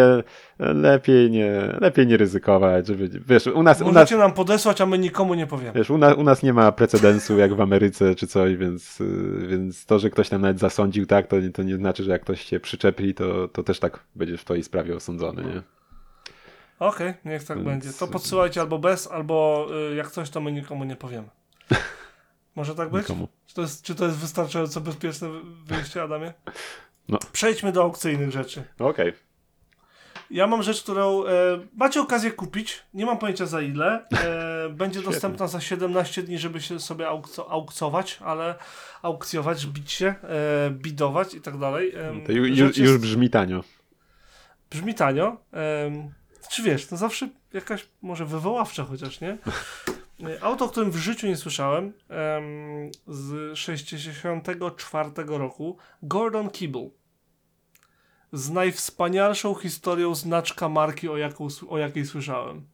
lepiej 0.59 1.30
nie, 1.30 1.50
lepiej 1.80 2.07
nie 2.07 2.16
ryzykować, 2.16 2.86
żeby, 2.86 3.09
wiesz, 3.26 3.46
u 3.46 3.62
nas, 3.62 3.80
u 3.80 3.84
nas, 3.84 3.94
Możecie 3.94 4.16
nam 4.16 4.32
podesłać, 4.32 4.80
a 4.80 4.86
my 4.86 4.98
nikomu 4.98 5.34
nie 5.34 5.46
powiemy. 5.46 5.72
wiesz, 5.72 5.90
u, 5.90 5.98
nas, 5.98 6.14
u 6.16 6.22
nas 6.22 6.42
nie 6.42 6.52
ma 6.52 6.72
precedensu 6.72 7.38
jak 7.38 7.54
w 7.54 7.61
Ameryce 7.61 8.14
czy 8.14 8.26
coś, 8.26 8.57
więc, 8.57 9.00
y, 9.00 9.46
więc 9.48 9.86
to, 9.86 9.98
że 9.98 10.11
ktoś 10.11 10.28
tam 10.28 10.40
nawet 10.40 10.59
zasądził 10.59 11.07
tak, 11.07 11.26
to, 11.26 11.40
nie- 11.40 11.50
to 11.50 11.62
nie 11.62 11.76
znaczy, 11.76 12.04
że 12.04 12.11
jak 12.11 12.22
ktoś 12.22 12.40
się 12.44 12.61
przyczepi, 12.61 13.14
to, 13.14 13.48
to 13.48 13.62
też 13.62 13.78
tak 13.80 14.00
będziesz 14.14 14.40
w 14.40 14.44
twojej 14.44 14.62
sprawie 14.64 14.96
osądzony, 14.96 15.44
nie? 15.44 15.62
Okej, 16.78 17.14
niech 17.24 17.44
tak 17.44 17.57
Więc- 17.57 17.68
będzie. 17.68 17.98
To 17.98 18.07
podsyłajcie 18.07 18.61
albo 18.61 18.78
bez, 18.78 19.11
albo 19.12 19.66
y, 19.92 19.94
jak 19.94 20.11
coś, 20.11 20.30
to 20.30 20.40
my 20.40 20.52
nikomu 20.52 20.84
nie 20.84 20.96
powiemy. 20.96 21.28
Może 22.57 22.74
tak 22.74 22.90
być? 22.90 23.02
Nikomu. 23.02 23.28
Czy 23.46 23.54
to 23.54 23.61
jest, 23.62 23.82
czy 23.82 23.94
to 23.94 24.04
jest 24.04 24.16
wystarczająco 24.18 24.80
bezpieczne 24.80 25.28
wyjście, 25.66 26.02
Adamie? 26.02 26.32
No. 27.09 27.18
Przejdźmy 27.32 27.72
do 27.72 27.82
aukcyjnych 27.82 28.30
rzeczy. 28.30 28.64
Okej. 28.78 29.12
Ja 30.30 30.46
mam 30.46 30.62
rzecz, 30.62 30.82
którą 30.82 31.24
e, 31.24 31.28
macie 31.76 32.00
okazję 32.00 32.30
kupić. 32.30 32.82
Nie 32.94 33.07
mam 33.07 33.18
pojęcia 33.18 33.46
za 33.46 33.61
ile. 33.61 34.07
E, 34.12 34.68
będzie 34.82 35.02
dostępna 35.02 35.46
za 35.46 35.61
17 35.61 36.22
dni, 36.22 36.38
żeby 36.38 36.61
się 36.61 36.80
sobie 36.80 37.09
aukco, 37.09 37.50
aukcować, 37.50 38.18
ale 38.24 38.54
aukcjować, 39.02 39.66
bić 39.66 39.92
się, 39.92 40.07
e, 40.07 40.70
bidować 40.70 41.34
i 41.34 41.40
tak 41.40 41.59
dalej. 41.59 41.92
E, 42.28 42.32
ju, 42.32 42.44
już, 42.44 42.59
rzecz 42.59 42.76
już 42.78 42.88
jest- 42.90 43.00
brzmi 43.00 43.30
tanio. 43.30 43.64
brzmi 44.70 44.94
tanio. 44.94 45.36
Em, 45.52 46.12
czy 46.50 46.62
wiesz, 46.62 46.86
to 46.86 46.96
zawsze 46.96 47.28
jakaś 47.52 47.86
może 48.02 48.26
wywoławcza 48.26 48.84
chociaż, 48.84 49.20
nie? 49.20 49.38
E, 50.24 50.42
Auto, 50.42 50.64
o 50.64 50.68
którym 50.68 50.90
w 50.90 50.96
życiu 50.96 51.26
nie 51.26 51.36
słyszałem, 51.36 51.92
em, 52.08 52.90
z 53.06 53.58
64 53.58 55.38
roku, 55.38 55.76
Gordon 56.02 56.50
Kibble. 56.50 56.90
Z 58.32 58.50
najwspanialszą 58.50 59.54
historią 59.54 60.14
znaczka 60.14 60.68
marki, 60.68 61.08
o, 61.08 61.16
jaką, 61.16 61.48
o 61.68 61.78
jakiej 61.78 62.06
słyszałem. 62.06 62.66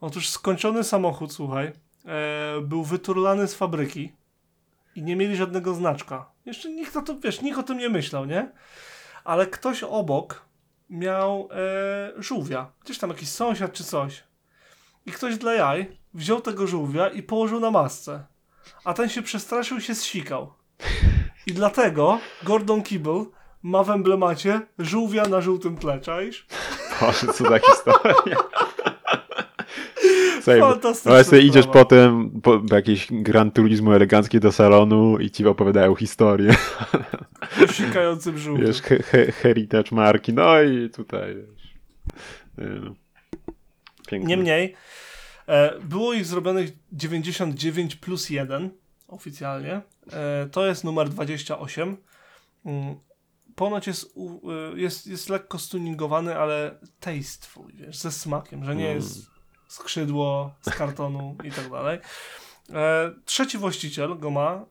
Otóż 0.00 0.28
skończony 0.28 0.84
samochód, 0.84 1.32
słuchaj, 1.32 1.72
e, 2.04 2.60
był 2.60 2.84
wyturlany 2.84 3.48
z 3.48 3.54
fabryki 3.54 4.12
i 4.94 5.02
nie 5.02 5.16
mieli 5.16 5.36
żadnego 5.36 5.74
znaczka. 5.74 6.30
Jeszcze 6.46 6.70
nikt 6.70 6.96
o 6.96 7.02
to, 7.02 7.20
wiesz, 7.20 7.42
nikt 7.42 7.58
o 7.58 7.62
tym 7.62 7.78
nie 7.78 7.88
myślał, 7.88 8.24
nie? 8.24 8.52
Ale 9.24 9.46
ktoś 9.46 9.82
obok 9.82 10.44
miał 10.90 11.48
e, 11.50 12.22
żółwia. 12.22 12.72
Gdzieś 12.84 12.98
tam 12.98 13.10
jakiś 13.10 13.28
sąsiad 13.28 13.72
czy 13.72 13.84
coś. 13.84 14.24
I 15.06 15.12
ktoś 15.12 15.38
dla 15.38 15.54
jaj 15.54 16.01
wziął 16.14 16.40
tego 16.40 16.66
żółwia 16.66 17.08
i 17.08 17.22
położył 17.22 17.60
na 17.60 17.70
masce. 17.70 18.26
A 18.84 18.94
ten 18.94 19.08
się 19.08 19.22
przestraszył 19.22 19.78
i 19.78 19.82
się 19.82 19.94
zsikał. 19.94 20.52
I 21.46 21.52
dlatego 21.52 22.18
Gordon 22.42 22.82
Kibble 22.82 23.24
ma 23.62 23.82
w 23.82 23.90
emblemacie 23.90 24.60
żółwia 24.78 25.24
na 25.28 25.40
żółtym 25.40 25.76
tle, 25.76 26.00
czaisz? 26.00 26.46
Boże, 27.00 27.26
co 27.32 27.44
za 27.44 27.58
historia. 27.58 28.36
Słuchaj, 30.42 30.60
no, 30.60 30.92
ale 31.04 31.24
sobie 31.24 31.42
idziesz 31.42 31.66
potem 31.66 32.30
po, 32.42 32.60
po 32.60 32.74
jakieś 32.74 33.06
Gran 33.10 33.50
Turismo 33.50 33.96
eleganckie 33.96 34.40
do 34.40 34.52
salonu 34.52 35.18
i 35.18 35.30
ci 35.30 35.46
opowiadają 35.46 35.94
historię. 35.94 36.54
Sikającym 37.72 38.38
żółwiu. 38.38 38.66
Wiesz, 38.66 38.82
he, 38.82 39.02
he, 39.02 39.32
heritage 39.32 39.88
marki, 39.92 40.32
no 40.32 40.62
i 40.62 40.90
tutaj 40.90 41.36
wiesz. 41.36 41.74
Nie 42.58 42.80
no. 42.80 42.94
Piękne. 44.08 44.28
Niemniej, 44.28 44.74
było 45.80 46.12
ich 46.12 46.26
zrobionych 46.26 46.72
99 46.92 47.96
plus 47.96 48.30
1 48.30 48.70
oficjalnie. 49.12 49.80
E, 50.12 50.48
to 50.52 50.66
jest 50.66 50.84
numer 50.84 51.08
28. 51.08 51.96
Mm, 52.64 52.96
ponoć 53.54 53.86
jest, 53.86 54.14
e, 54.16 54.80
jest, 54.80 55.06
jest 55.06 55.28
lekko 55.28 55.58
stuningowany, 55.58 56.36
ale 56.36 56.78
tasteful, 57.00 57.72
wiesz, 57.74 57.96
ze 57.96 58.12
smakiem, 58.12 58.64
że 58.64 58.76
nie 58.76 58.84
Mm. 58.84 58.96
jest 58.96 59.26
skrzydło 59.68 60.54
z 60.62 60.70
kartonu 60.70 61.36
i 61.44 61.50
tak 61.50 61.70
dalej. 61.70 61.98
E, 62.70 63.12
trzeci 63.24 63.58
właściciel 63.58 64.18
go 64.18 64.30
ma. 64.30 64.66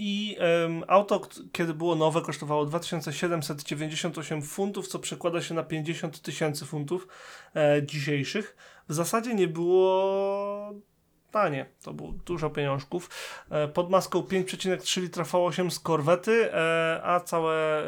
I 0.00 0.36
em, 0.38 0.84
auto, 0.88 1.28
kiedy 1.52 1.74
było 1.74 1.94
nowe, 1.94 2.22
kosztowało 2.22 2.66
2798 2.66 4.42
funtów, 4.42 4.88
co 4.88 4.98
przekłada 4.98 5.42
się 5.42 5.54
na 5.54 5.62
50 5.62 6.22
tysięcy 6.22 6.66
funtów 6.66 7.08
e, 7.54 7.82
dzisiejszych. 7.86 8.56
W 8.88 8.94
zasadzie 8.94 9.34
nie 9.34 9.48
było 9.48 10.74
tanie, 11.30 11.66
to 11.82 11.92
było 11.92 12.12
dużo 12.26 12.50
pieniążków. 12.50 13.10
E, 13.50 13.68
pod 13.68 13.90
maską 13.90 14.20
5,3 14.20 15.02
litra 15.02 15.24
V8 15.24 15.70
z 15.70 15.80
korwety, 15.80 16.54
e, 16.54 17.00
a 17.04 17.20
całe, 17.20 17.82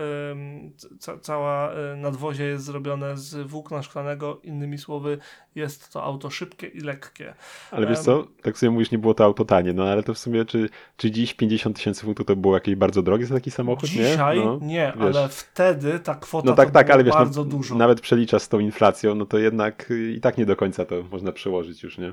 ca, 0.98 1.18
cała 1.18 1.72
e, 1.72 1.96
nadwozie 1.96 2.44
jest 2.44 2.64
zrobione 2.64 3.16
z 3.16 3.48
włókna 3.48 3.82
szklanego. 3.82 4.40
Innymi 4.42 4.78
słowy, 4.78 5.18
jest 5.54 5.92
to 5.92 6.04
auto 6.04 6.30
szybkie 6.30 6.66
i 6.66 6.80
lekkie. 6.80 7.34
Ale 7.70 7.86
wiesz 7.86 7.98
co, 7.98 8.26
tak 8.42 8.58
sobie 8.58 8.70
mówisz, 8.70 8.90
nie 8.90 8.98
było 8.98 9.14
to 9.14 9.24
auto 9.24 9.44
tanie, 9.44 9.72
no 9.72 9.84
ale 9.84 10.02
to 10.02 10.14
w 10.14 10.18
sumie, 10.18 10.44
czy, 10.44 10.68
czy 10.96 11.10
dziś 11.10 11.34
50 11.34 11.76
tysięcy 11.76 12.02
funtów 12.02 12.26
to 12.26 12.36
było 12.36 12.54
jakieś 12.54 12.74
bardzo 12.74 13.02
drogie 13.02 13.26
za 13.26 13.34
taki 13.34 13.50
samochód, 13.50 13.88
Dzisiaj 13.88 14.38
nie? 14.38 14.44
No, 14.44 14.58
nie, 14.62 14.92
ale 14.92 15.28
wtedy 15.28 16.00
ta 16.00 16.14
kwota 16.14 16.46
No 16.46 16.54
tak, 16.54 16.70
tak, 16.70 16.90
ale 16.90 17.04
wiesz, 17.04 17.14
bardzo 17.14 17.44
no, 17.44 17.50
dużo. 17.50 17.74
nawet 17.74 18.00
przeliczasz 18.00 18.42
z 18.42 18.48
tą 18.48 18.58
inflacją, 18.58 19.14
no 19.14 19.26
to 19.26 19.38
jednak 19.38 19.90
y, 19.90 20.12
i 20.12 20.20
tak 20.20 20.38
nie 20.38 20.46
do 20.46 20.56
końca 20.56 20.84
to 20.84 20.94
można 21.10 21.32
przełożyć 21.32 21.82
już, 21.82 21.98
nie? 21.98 22.12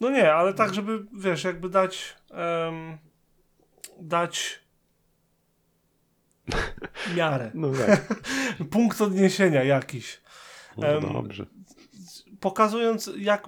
No 0.00 0.10
nie, 0.10 0.34
ale 0.34 0.54
tak, 0.54 0.74
żeby, 0.74 1.06
wiesz, 1.12 1.44
jakby 1.44 1.68
dać 1.68 2.16
em, 2.30 2.98
dać 4.00 4.60
miarę, 7.16 7.50
No 7.54 7.68
tak, 7.86 8.14
punkt 8.70 9.00
odniesienia 9.00 9.64
jakiś, 9.64 10.20
no 10.76 11.00
dobrze. 11.00 11.46
pokazując 12.40 13.10
jak, 13.16 13.46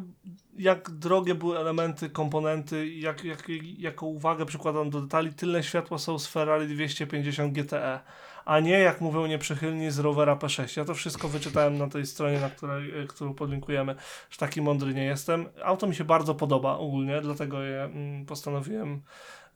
jak 0.58 0.90
drogie 0.90 1.34
były 1.34 1.58
elementy, 1.58 2.10
komponenty 2.10 2.88
jak, 2.88 3.24
jak, 3.24 3.48
jaką 3.78 4.06
uwagę 4.06 4.46
przykładam 4.46 4.90
do 4.90 5.00
detali, 5.00 5.34
tylne 5.34 5.62
światła 5.62 5.98
są 5.98 6.18
z 6.18 6.26
Ferrari 6.26 6.68
250 6.74 7.52
GTE, 7.52 8.00
a 8.44 8.60
nie 8.60 8.78
jak 8.78 9.00
mówią 9.00 9.26
nieprzychylni 9.26 9.90
z 9.90 9.98
Rovera 9.98 10.36
P6. 10.36 10.78
Ja 10.78 10.84
to 10.84 10.94
wszystko 10.94 11.28
wyczytałem 11.28 11.78
na 11.78 11.88
tej 11.88 12.06
stronie, 12.06 12.40
na 12.40 12.50
której, 12.50 13.02
e, 13.02 13.06
którą 13.06 13.34
podlinkujemy, 13.34 13.94
że 14.30 14.38
taki 14.38 14.62
mądry 14.62 14.94
nie 14.94 15.04
jestem. 15.04 15.48
Auto 15.64 15.86
mi 15.86 15.94
się 15.94 16.04
bardzo 16.04 16.34
podoba 16.34 16.78
ogólnie, 16.78 17.20
dlatego 17.20 17.62
je 17.62 17.82
mm, 17.82 18.26
postanowiłem 18.26 19.02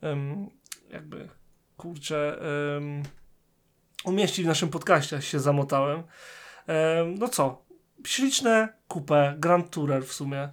em, 0.01 0.49
jakby, 0.89 1.29
kurczę, 1.77 2.39
umieścić 4.05 4.45
w 4.45 4.47
naszym 4.47 4.69
podcaście, 4.69 5.21
się 5.21 5.39
zamotałem. 5.39 6.03
Em, 6.67 7.15
no 7.15 7.27
co, 7.27 7.68
śliczne 8.05 8.73
coupe, 8.87 9.35
Grand 9.37 9.69
Tourer 9.69 10.05
w 10.05 10.13
sumie 10.13 10.49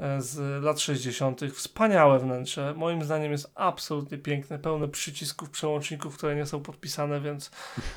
e, 0.00 0.20
z 0.22 0.64
lat 0.64 0.80
60. 0.80 1.40
Wspaniałe 1.54 2.18
wnętrze. 2.18 2.74
Moim 2.76 3.04
zdaniem 3.04 3.32
jest 3.32 3.52
absolutnie 3.54 4.18
piękne, 4.18 4.58
pełne 4.58 4.88
przycisków, 4.88 5.50
przełączników, 5.50 6.16
które 6.16 6.36
nie 6.36 6.46
są 6.46 6.60
podpisane, 6.60 7.20
więc 7.20 7.50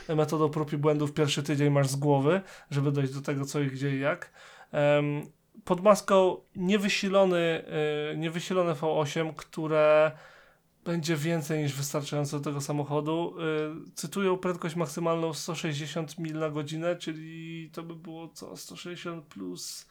metodą 0.09 0.49
prób 0.49 0.73
i 0.73 0.77
błędów 0.77 1.13
pierwszy 1.13 1.43
tydzień 1.43 1.69
masz 1.69 1.87
z 1.87 1.95
głowy, 1.95 2.41
żeby 2.71 2.91
dojść 2.91 3.13
do 3.13 3.21
tego, 3.21 3.45
co 3.45 3.59
i 3.59 3.67
gdzie 3.67 3.95
i 3.95 3.99
jak. 3.99 4.31
Pod 5.65 5.83
maską 5.83 6.37
niewysilony, 6.55 7.65
y, 8.13 8.17
niewysilone 8.17 8.73
V8, 8.73 9.33
które 9.35 10.11
będzie 10.87 11.15
więcej 11.15 11.63
niż 11.63 11.73
wystarczające 11.73 12.37
do 12.37 12.43
tego 12.43 12.61
samochodu. 12.61 13.35
Y, 13.89 13.91
cytują 13.95 14.37
prędkość 14.37 14.75
maksymalną 14.75 15.33
160 15.33 16.19
mil 16.19 16.39
na 16.39 16.49
godzinę, 16.49 16.95
czyli 16.95 17.69
to 17.73 17.83
by 17.83 17.95
było 17.95 18.27
co? 18.27 18.57
160 18.57 19.25
plus 19.25 19.87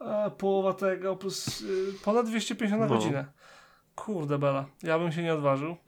e, 0.00 0.30
połowa 0.38 0.74
tego, 0.74 1.16
plus 1.16 1.60
y, 1.60 1.92
ponad 2.04 2.26
250 2.26 2.80
na 2.80 2.86
No. 2.88 2.94
godzinę. 2.94 3.24
Kurde 3.94 4.38
bela, 4.38 4.66
ja 4.82 4.98
bym 4.98 5.12
się 5.12 5.22
nie 5.22 5.34
odważył. 5.34 5.76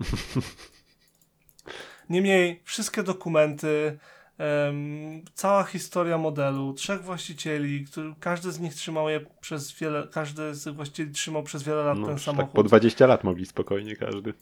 Niemniej, 2.10 2.60
wszystkie 2.64 3.02
dokumenty, 3.02 3.98
em, 4.38 5.22
cała 5.34 5.64
historia 5.64 6.18
modelu, 6.18 6.72
trzech 6.72 7.02
właścicieli, 7.02 7.84
który, 7.84 8.14
każdy 8.20 8.52
z 8.52 8.60
nich 8.60 8.74
trzymał 8.74 9.08
je 9.08 9.20
przez 9.40 9.72
wiele, 9.72 10.08
każdy 10.12 10.54
z 10.54 10.64
tych 10.64 10.74
właścicieli 10.74 11.10
trzymał 11.10 11.42
przez 11.42 11.62
wiele 11.62 11.82
lat 11.82 11.98
No, 11.98 12.06
ten 12.06 12.12
już 12.14 12.24
samochód. 12.24 12.46
tak 12.46 12.54
po 12.54 12.62
20 12.62 13.06
lat 13.06 13.24
mogli 13.24 13.46
spokojnie 13.46 13.96
każdy. 13.96 14.34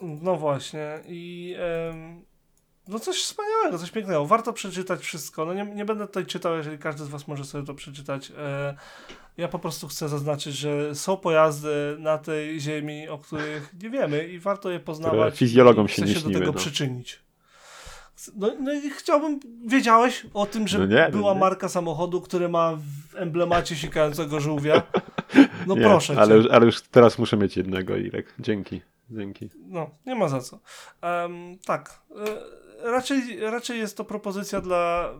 No 0.00 0.36
właśnie 0.36 1.00
i 1.08 1.54
em, 1.90 2.24
no 2.88 2.98
coś 2.98 3.22
wspaniałego, 3.22 3.78
coś 3.78 3.90
pięknego. 3.90 4.26
Warto 4.26 4.52
przeczytać 4.52 5.00
wszystko. 5.00 5.44
No 5.44 5.54
nie, 5.54 5.64
nie 5.74 5.84
będę 5.84 6.06
tutaj 6.06 6.26
czytał, 6.26 6.56
jeżeli 6.56 6.78
każdy 6.78 7.04
z 7.04 7.08
Was 7.08 7.28
może 7.28 7.44
sobie 7.44 7.66
to 7.66 7.74
przeczytać. 7.74 8.32
E, 8.38 8.74
ja 9.36 9.48
po 9.48 9.58
prostu 9.58 9.88
chcę 9.88 10.08
zaznaczyć, 10.08 10.54
że 10.54 10.94
są 10.94 11.16
pojazdy 11.16 11.96
na 11.98 12.18
tej 12.18 12.60
ziemi, 12.60 13.08
o 13.08 13.18
których 13.18 13.74
nie 13.82 13.90
wiemy 13.90 14.28
i 14.28 14.38
warto 14.38 14.70
je 14.70 14.80
poznawać. 14.80 15.38
fizjologom 15.38 15.86
i 15.86 15.88
się 15.88 16.02
nie 16.02 16.08
się 16.08 16.14
do 16.14 16.20
śniły, 16.20 16.34
tego 16.34 16.52
no. 16.52 16.58
przyczynić. 16.58 17.20
No, 18.36 18.50
no 18.60 18.72
i 18.72 18.90
chciałbym, 18.90 19.40
wiedziałeś 19.66 20.26
o 20.34 20.46
tym, 20.46 20.68
że 20.68 20.78
No 20.78 20.86
nie, 20.86 21.04
no 21.12 21.18
była 21.18 21.34
nie. 21.34 21.40
marka 21.40 21.68
samochodu, 21.68 22.20
który 22.20 22.48
ma 22.48 22.76
w 22.76 23.16
emblemacie 23.16 23.76
sikającego 23.76 24.40
żółwia. 24.40 24.82
No 25.66 25.74
nie, 25.74 25.82
proszę 25.82 26.14
cię. 26.14 26.20
ale, 26.20 26.36
już- 26.36 26.46
ale 26.50 26.66
już 26.66 26.80
teraz 26.82 27.18
muszę 27.18 27.36
mieć 27.36 27.56
jednego, 27.56 27.96
Irek. 27.96 28.34
Dzięki, 28.38 28.80
dzięki. 29.10 29.50
No, 29.66 29.90
nie 30.06 30.14
ma 30.14 30.28
za 30.28 30.40
co. 30.40 30.58
Em, 31.02 31.58
tak. 31.66 32.00
e, 32.84 32.90
raczej, 32.90 33.40
raczej 33.40 33.78
jest 33.78 33.96
to 33.96 34.04
propozycja 34.04 34.60
dla 34.60 35.10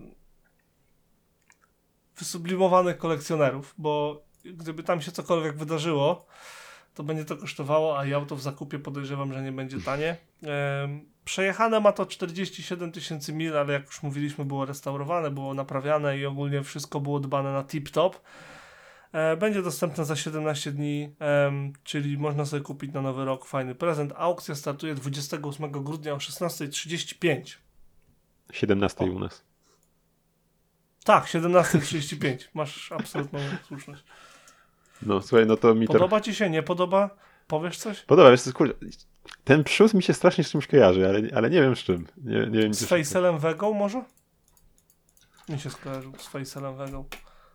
wysublimowanych 2.16 2.98
kolekcjonerów, 2.98 3.74
bo 3.78 4.22
gdyby 4.44 4.82
tam 4.82 5.00
się 5.02 5.12
cokolwiek 5.12 5.56
wydarzyło, 5.56 6.26
to 6.94 7.02
będzie 7.02 7.24
to 7.24 7.36
kosztowało, 7.36 7.98
a 7.98 8.04
i 8.06 8.14
auto 8.14 8.36
w 8.36 8.40
zakupie 8.42 8.78
podejrzewam, 8.78 9.32
że 9.32 9.42
nie 9.42 9.52
będzie 9.52 9.80
tanie. 9.80 10.16
Em, 10.42 11.13
przejechane 11.24 11.80
ma 11.80 11.92
to 11.92 12.06
47 12.06 12.92
tysięcy 12.92 13.32
mil, 13.32 13.58
ale 13.58 13.72
jak 13.72 13.86
już 13.86 14.02
mówiliśmy, 14.02 14.44
było 14.44 14.64
restaurowane, 14.64 15.30
było 15.30 15.54
naprawiane 15.54 16.18
i 16.18 16.26
ogólnie 16.26 16.62
wszystko 16.62 17.00
było 17.00 17.20
dbane 17.20 17.52
na 17.52 17.62
tip-top. 17.62 18.12
E, 19.12 19.36
Będzie 19.36 19.62
dostępne 19.62 20.04
za 20.04 20.16
17 20.16 20.72
dni, 20.72 21.14
czyli 21.84 22.18
można 22.18 22.44
sobie 22.44 22.62
kupić 22.62 22.92
na 22.92 23.02
nowy 23.02 23.24
rok 23.24 23.44
fajny 23.44 23.74
prezent. 23.74 24.12
Aukcja 24.16 24.54
startuje 24.54 24.94
28 24.94 25.70
grudnia 25.70 26.14
o 26.14 26.16
16.35. 26.16 27.56
17 28.52 29.04
u 29.04 29.18
nas. 29.18 29.44
Tak, 31.04 31.24
17.35. 31.24 32.38
Masz 32.54 32.92
absolutną 32.92 33.38
słuszność. 33.68 34.04
No 35.02 35.22
słuchaj, 35.22 35.46
no 35.46 35.56
to 35.56 35.74
mi 35.74 35.86
Podoba 35.86 36.20
ci 36.20 36.34
się, 36.34 36.50
nie 36.50 36.62
podoba? 36.62 37.10
Powiesz 37.46 37.76
coś? 37.78 38.00
podoba, 38.00 38.30
wiesz, 38.30 38.42
co, 38.42 38.52
kurde, 38.52 38.74
ten 39.44 39.64
przód 39.64 39.94
mi 39.94 40.02
się 40.02 40.14
strasznie 40.14 40.44
z 40.44 40.50
czymś 40.50 40.66
kojarzy, 40.66 41.08
ale, 41.08 41.20
ale 41.34 41.50
nie 41.50 41.62
wiem 41.62 41.76
z 41.76 41.78
czym. 41.78 42.06
Nie, 42.24 42.38
nie 42.38 42.58
wiem, 42.58 42.74
Z 42.74 42.84
Facelem 42.84 43.38
Vegą 43.38 43.72
może? 43.72 44.02
Mi 45.48 45.58
się 45.58 45.70
skojarzył 45.70 46.12
z 46.18 46.26
Facelem 46.26 46.76
Vegą. 46.76 47.04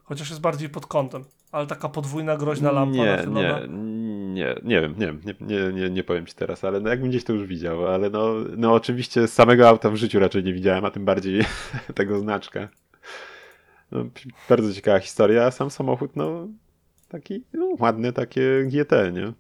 Chociaż 0.04 0.30
jest 0.30 0.42
bardziej 0.42 0.70
pod 0.70 0.86
kątem. 0.86 1.26
Ale 1.52 1.68
taka 1.68 1.90
podwójna, 1.90 2.38
groźna 2.38 2.72
lampa 2.72 2.98
Nie, 2.98 3.26
nie, 3.28 3.68
nie, 4.34 4.56
nie 4.64 4.82
wiem, 4.82 4.96
nie 4.98 5.06
wiem, 5.06 5.22
nie, 5.26 5.36
nie, 5.42 5.74
nie, 5.74 5.90
nie 5.90 6.04
powiem 6.04 6.26
ci 6.26 6.36
teraz, 6.36 6.64
ale 6.64 6.80
no 6.80 6.90
jakbym 6.90 7.10
gdzieś 7.10 7.24
to 7.24 7.34
już 7.34 7.48
widział, 7.48 7.88
ale 7.88 8.10
no, 8.10 8.34
no 8.58 8.74
oczywiście 8.74 9.28
samego 9.28 9.70
auta 9.70 9.90
w 9.90 9.96
życiu 9.96 10.20
raczej 10.20 10.44
nie 10.44 10.54
widziałem, 10.54 10.86
a 10.86 10.92
tym 10.92 11.06
bardziej 11.06 11.42
tego 11.96 12.20
znaczka. 12.20 12.70
No, 13.92 14.06
bardzo 14.50 14.74
ciekawa 14.74 15.00
historia, 15.00 15.46
a 15.46 15.52
sam 15.52 15.70
samochód, 15.70 16.16
no 16.16 16.48
taki 17.10 17.44
no, 17.54 17.70
ładny, 17.80 18.14
takie 18.14 18.64
GT, 18.66 19.12
nie? 19.14 19.34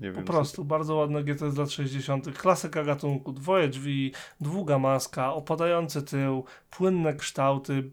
Nie 0.00 0.10
Po 0.10 0.16
wiem. 0.16 0.24
prostu, 0.24 0.64
bardzo 0.64 0.94
ładne 0.94 1.24
GT 1.24 1.50
z 1.50 1.56
lat 1.56 1.70
60. 1.70 2.38
Klasyka 2.38 2.84
gatunku, 2.84 3.32
dwoje 3.32 3.68
drzwi, 3.68 4.12
długa 4.40 4.78
maska, 4.78 5.34
opadający 5.34 6.02
tył, 6.02 6.44
płynne 6.70 7.14
kształty, 7.14 7.90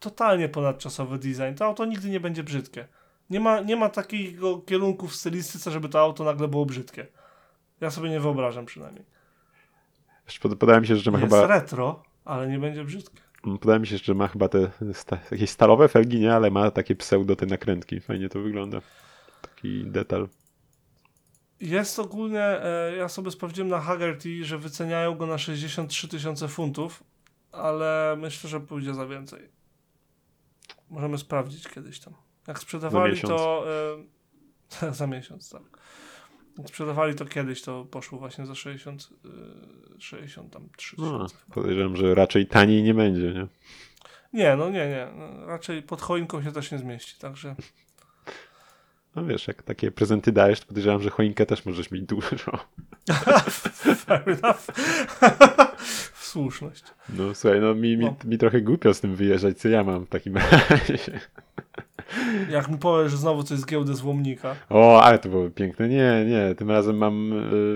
totalnie 0.00 0.48
ponadczasowy 0.48 1.18
design. 1.18 1.54
To 1.56 1.64
auto 1.64 1.84
nigdy 1.84 2.10
nie 2.10 2.20
będzie 2.20 2.42
brzydkie. 2.42 2.88
Nie 3.30 3.40
ma, 3.40 3.60
nie 3.60 3.76
ma 3.76 3.88
takiego 3.88 4.58
kierunku 4.58 5.08
w 5.08 5.14
stylistyce, 5.14 5.70
żeby 5.70 5.88
to 5.88 6.00
auto 6.00 6.24
nagle 6.24 6.48
było 6.48 6.66
brzydkie. 6.66 7.06
Ja 7.80 7.90
sobie 7.90 8.10
nie 8.10 8.20
wyobrażam 8.20 8.66
przynajmniej. 8.66 9.04
Podoba 10.42 10.80
mi 10.80 10.86
się, 10.86 10.96
że 10.96 11.10
ma 11.10 11.18
Jest 11.20 11.32
chyba, 11.34 11.46
retro, 11.46 12.02
ale 12.24 12.48
nie 12.48 12.58
będzie 12.58 12.84
brzydkie. 12.84 13.20
podoba 13.42 13.78
mi 13.78 13.86
się, 13.86 13.98
że 13.98 14.14
ma 14.14 14.28
chyba 14.28 14.48
te 14.48 14.70
sta, 14.92 15.18
jakieś 15.30 15.50
stalowe 15.50 15.88
felgi, 15.88 16.20
nie, 16.20 16.34
ale 16.34 16.50
ma 16.50 16.70
takie 16.70 16.94
pseudo 16.96 17.36
te 17.36 17.46
nakrętki. 17.46 18.00
Fajnie 18.00 18.28
to 18.28 18.40
wygląda. 18.40 18.80
Taki 19.42 19.84
detal. 19.84 20.28
Jest 21.62 21.98
ogólnie, 21.98 22.42
e, 22.42 22.96
ja 22.96 23.08
sobie 23.08 23.30
sprawdziłem 23.30 23.68
na 23.68 23.80
Haggerty, 23.80 24.44
że 24.44 24.58
wyceniają 24.58 25.14
go 25.14 25.26
na 25.26 25.38
63 25.38 26.08
tysiące 26.08 26.48
funtów, 26.48 27.04
ale 27.52 28.16
myślę, 28.18 28.50
że 28.50 28.60
pójdzie 28.60 28.94
za 28.94 29.06
więcej. 29.06 29.48
możemy 30.90 31.18
sprawdzić 31.18 31.68
kiedyś 31.68 32.00
tam. 32.00 32.14
Jak 32.46 32.58
sprzedawali 32.58 33.20
to... 33.20 33.64
E, 34.82 34.92
za 34.98 35.06
miesiąc, 35.06 35.50
tak. 35.50 35.62
Jak 36.58 36.68
sprzedawali 36.68 37.14
to 37.14 37.24
kiedyś, 37.24 37.62
to 37.62 37.84
poszło 37.84 38.18
właśnie 38.18 38.46
za 38.46 38.54
60, 38.54 39.08
e, 39.96 40.00
63 40.00 40.96
no, 40.98 41.26
Podejrzewam, 41.54 41.96
że 41.96 42.14
raczej 42.14 42.46
taniej 42.46 42.82
nie 42.82 42.94
będzie, 42.94 43.32
nie? 43.32 43.46
Nie, 44.32 44.56
no 44.56 44.70
nie, 44.70 44.88
nie. 44.88 45.08
Raczej 45.46 45.82
pod 45.82 46.00
choinką 46.00 46.42
się 46.42 46.52
też 46.52 46.72
nie 46.72 46.78
zmieści, 46.78 47.18
także... 47.18 47.54
No 49.16 49.24
wiesz, 49.24 49.48
jak 49.48 49.62
takie 49.62 49.90
prezenty 49.90 50.32
dajesz, 50.32 50.60
to 50.60 50.66
podejrzewam, 50.66 51.02
że 51.02 51.10
choinkę 51.10 51.46
też 51.46 51.66
możesz 51.66 51.90
mieć 51.90 52.02
dużo. 52.02 52.58
Fair 53.96 54.22
enough. 54.26 54.66
Słuszność. 56.14 56.84
No 57.08 57.34
słuchaj, 57.34 57.60
no 57.60 57.74
mi, 57.74 57.96
mi, 57.96 58.04
no. 58.04 58.16
mi 58.24 58.38
trochę 58.38 58.60
głupio 58.60 58.94
z 58.94 59.00
tym 59.00 59.14
wyjeżdżać, 59.14 59.58
co 59.58 59.68
ja 59.68 59.84
mam 59.84 60.06
w 60.06 60.08
takim 60.08 60.36
razie. 60.36 61.20
Jak 62.50 62.68
mi 62.68 62.78
powiesz, 62.78 63.10
że 63.10 63.16
znowu 63.16 63.42
coś 63.42 63.58
z 63.58 63.66
giełdy 63.66 63.94
złomnika. 63.94 64.56
O, 64.70 65.02
ale 65.02 65.18
to 65.18 65.28
byłoby 65.28 65.50
piękne. 65.50 65.88
Nie, 65.88 66.24
nie, 66.28 66.54
tym 66.54 66.70
razem 66.70 66.96
mam 66.96 67.30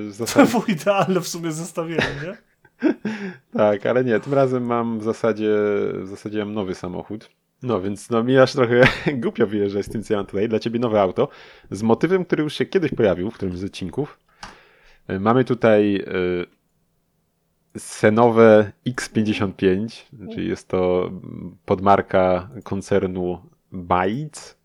yy, 0.05 0.13
zasadzie... 0.13 0.47
To 0.47 0.59
było 0.59 0.65
idealne 0.69 1.21
w 1.21 1.29
sumie 1.29 1.53
zestawienie, 1.53 2.09
nie? 2.23 2.37
tak, 3.59 3.87
ale 3.87 4.05
nie, 4.05 4.21
tym 4.21 4.35
razem 4.35 4.67
mam 4.67 4.99
w 4.99 5.03
zasadzie, 5.03 5.55
w 5.95 6.07
zasadzie 6.07 6.39
mam 6.39 6.55
nowy 6.55 6.75
samochód. 6.75 7.31
No 7.63 7.81
więc 7.81 8.11
no 8.11 8.25
mi 8.25 8.39
aż 8.39 8.53
trochę 8.53 8.83
głupio 9.23 9.47
wyjeżdżać 9.47 9.87
z 9.87 9.89
tym, 9.89 10.03
co 10.03 10.15
ja 10.15 10.19
mam 10.19 10.27
tutaj. 10.27 10.49
Dla 10.49 10.59
ciebie 10.59 10.79
nowe 10.79 11.01
auto 11.01 11.29
z 11.71 11.83
motywem, 11.83 12.25
który 12.25 12.43
już 12.43 12.55
się 12.55 12.67
kiedyś 12.67 12.91
pojawił 12.91 13.31
w 13.31 13.35
którymś 13.35 13.59
z 13.59 13.65
odcinków. 13.65 14.19
Y, 15.11 15.21
mamy 15.21 15.45
tutaj 15.45 15.97
y, 15.97 16.47
Senowe 17.79 18.73
X55, 18.87 20.03
czyli 20.35 20.49
jest 20.49 20.69
to 20.69 21.11
podmarka 21.65 22.51
koncernu 22.65 23.39
Bytes, 23.73 24.57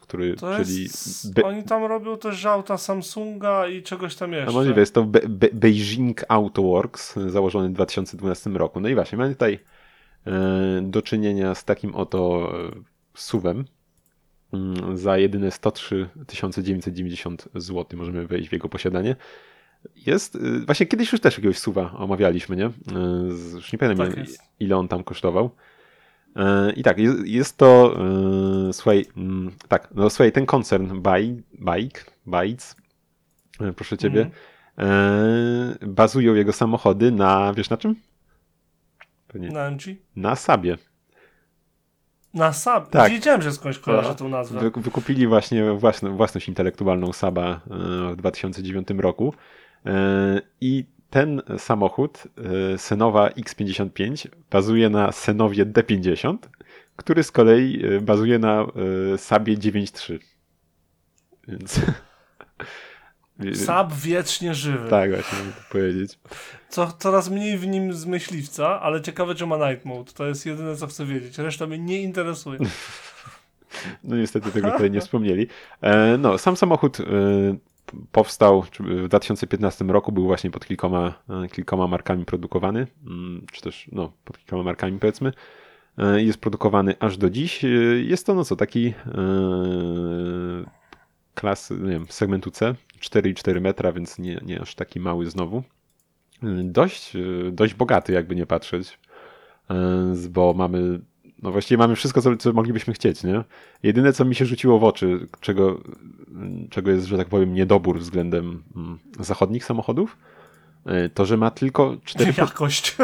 który, 0.00 0.36
to 0.36 0.56
czyli... 0.56 0.82
Jest, 0.82 1.34
Be... 1.34 1.42
Oni 1.42 1.62
tam 1.62 1.84
robią 1.84 2.18
też 2.18 2.46
auta 2.46 2.78
Samsunga 2.78 3.66
i 3.66 3.82
czegoś 3.82 4.16
tam 4.16 4.32
jeszcze. 4.32 4.46
No 4.46 4.52
możliwe, 4.52 4.80
jest 4.80 4.94
to 4.94 5.04
Be 5.04 5.20
Be 5.28 5.48
Beijing 5.52 6.24
Autoworks, 6.28 7.16
założony 7.16 7.68
w 7.68 7.72
2012 7.72 8.50
roku. 8.50 8.80
No 8.80 8.88
i 8.88 8.94
właśnie, 8.94 9.18
mamy 9.18 9.32
tutaj 9.32 9.54
e, 9.54 9.58
do 10.82 11.02
czynienia 11.02 11.54
z 11.54 11.64
takim 11.64 11.94
oto 11.94 12.52
e, 12.68 12.70
suwem. 13.14 13.64
Mm, 14.52 14.98
za 14.98 15.18
jedyne 15.18 15.50
103 15.50 16.08
990 16.62 17.48
zł 17.54 17.98
możemy 17.98 18.26
wejść 18.26 18.48
w 18.48 18.52
jego 18.52 18.68
posiadanie. 18.68 19.16
Jest, 20.06 20.34
y, 20.34 20.66
właśnie 20.66 20.86
kiedyś 20.86 21.12
już 21.12 21.20
też 21.20 21.36
jakiegoś 21.36 21.58
suwa 21.58 21.92
omawialiśmy, 21.92 22.56
nie? 22.56 22.70
Już 23.54 23.72
nie 23.72 23.78
pamiętam 23.78 24.06
tak 24.06 24.16
ile, 24.16 24.26
ile 24.60 24.76
on 24.76 24.88
tam 24.88 25.04
kosztował. 25.04 25.50
I 26.76 26.82
tak, 26.82 26.98
jest, 27.24 27.56
to, 27.56 27.96
słuchaj, 28.72 29.06
mm, 29.16 29.52
tak, 29.68 29.88
no 29.94 30.10
słuchaj, 30.10 30.32
ten 30.32 30.46
koncern 30.46 31.02
Bike, 31.54 32.00
Bytes, 32.26 32.76
proszę 33.76 33.98
ciebie, 33.98 34.30
mm. 34.76 35.94
bazują 35.94 36.34
jego 36.34 36.52
samochody 36.52 37.10
na, 37.10 37.52
wiesz 37.54 37.70
na 37.70 37.76
czym? 37.76 37.96
Pewnie. 39.32 39.48
Na 39.48 39.66
MG? 39.66 39.82
Na 40.16 40.36
Sabie. 40.36 40.78
Na 42.34 42.52
Sab. 42.52 42.90
Tak. 42.90 43.12
Wiedziałem, 43.12 43.42
że 43.42 43.52
skądś 43.52 43.78
kojarzę 43.78 44.08
no. 44.08 44.14
tą 44.14 44.28
nazwę. 44.28 44.60
Wy, 44.60 44.80
wykupili 44.80 45.26
właśnie 45.26 45.72
własną, 45.72 46.16
własność 46.16 46.48
intelektualną 46.48 47.12
Saba 47.12 47.60
w 48.12 48.16
2009 48.16 48.88
roku. 48.98 49.34
E, 49.86 50.40
I 50.60 50.84
ten 51.10 51.42
samochód, 51.58 52.22
e, 52.74 52.78
Senowa 52.78 53.28
X55, 53.28 54.28
bazuje 54.50 54.90
na 54.90 55.12
Senowie 55.12 55.66
D50, 55.66 56.36
który 56.96 57.22
z 57.22 57.32
kolei 57.32 57.86
e, 57.86 58.00
bazuje 58.00 58.38
na 58.38 58.66
Sabie 59.16 59.56
9.3. 59.56 60.18
Więc. 61.48 61.80
Sab 63.54 63.92
wiecznie 63.92 64.54
żywy. 64.54 64.90
Tak, 64.90 65.10
właśnie 65.10 65.38
mogę 65.38 65.52
to 65.52 65.62
powiedzieć. 65.72 66.18
Co, 66.72 66.92
coraz 66.98 67.30
mniej 67.30 67.58
w 67.58 67.66
nim 67.66 67.92
z 67.92 68.06
myśliwca, 68.06 68.80
ale 68.80 69.02
ciekawe, 69.02 69.34
czy 69.34 69.46
ma 69.46 69.70
night 69.70 69.84
mode. 69.84 70.12
To 70.12 70.26
jest 70.26 70.46
jedyne, 70.46 70.76
co 70.76 70.86
chcę 70.86 71.06
wiedzieć. 71.06 71.38
Reszta 71.38 71.66
mnie 71.66 71.78
nie 71.78 72.02
interesuje. 72.02 72.58
No 74.04 74.16
niestety 74.16 74.50
tego 74.50 74.70
tutaj 74.70 74.90
nie 74.90 75.00
wspomnieli. 75.00 75.46
No, 76.18 76.38
sam 76.38 76.56
samochód 76.56 76.98
powstał 78.12 78.62
w 78.62 79.08
2015 79.08 79.84
roku, 79.84 80.12
był 80.12 80.24
właśnie 80.24 80.50
pod 80.50 80.66
kilkoma, 80.66 81.14
e, 81.44 81.48
kilkoma 81.48 81.86
markami 81.86 82.24
produkowany, 82.24 82.86
mm, 83.06 83.46
czy 83.52 83.62
też 83.62 83.88
no, 83.92 84.12
pod 84.24 84.38
kilkoma 84.38 84.62
markami 84.62 84.98
powiedzmy. 84.98 85.32
E, 85.98 86.22
jest 86.22 86.38
produkowany 86.38 86.94
aż 87.00 87.16
do 87.16 87.30
dziś. 87.30 87.64
E, 87.64 87.68
jest 88.02 88.26
to 88.26 88.34
no 88.34 88.44
co, 88.44 88.56
taki 88.56 88.94
klas, 91.34 91.70
nie 91.70 91.90
wiem, 91.90 92.06
segmentu 92.08 92.50
C, 92.50 92.74
4,4 93.00 93.60
metra, 93.60 93.92
więc 93.92 94.18
nie, 94.18 94.40
nie 94.44 94.60
aż 94.60 94.74
taki 94.74 95.00
mały 95.00 95.30
znowu. 95.30 95.62
Dość, 96.62 97.12
dość 97.52 97.74
bogaty, 97.74 98.12
jakby 98.12 98.36
nie 98.36 98.46
patrzeć, 98.46 98.98
bo 100.30 100.54
mamy 100.54 101.00
no 101.42 101.52
właściwie 101.52 101.78
mamy 101.78 101.96
wszystko, 101.96 102.22
co, 102.22 102.36
co, 102.36 102.52
moglibyśmy 102.52 102.94
chcieć, 102.94 103.24
nie? 103.24 103.44
Jedyne, 103.82 104.12
co 104.12 104.24
mi 104.24 104.34
się 104.34 104.46
rzuciło 104.46 104.78
w 104.78 104.84
oczy, 104.84 105.28
czego, 105.40 105.80
czego 106.70 106.90
jest, 106.90 107.06
że 107.06 107.16
tak 107.16 107.28
powiem, 107.28 107.54
niedobór 107.54 107.98
względem 107.98 108.62
mm, 108.76 108.98
zachodnich 109.20 109.64
samochodów, 109.64 110.16
e, 110.86 111.08
to, 111.08 111.24
że 111.24 111.36
ma 111.36 111.50
tylko 111.50 111.96
cztery... 112.04 112.34
Jakość. 112.38 112.96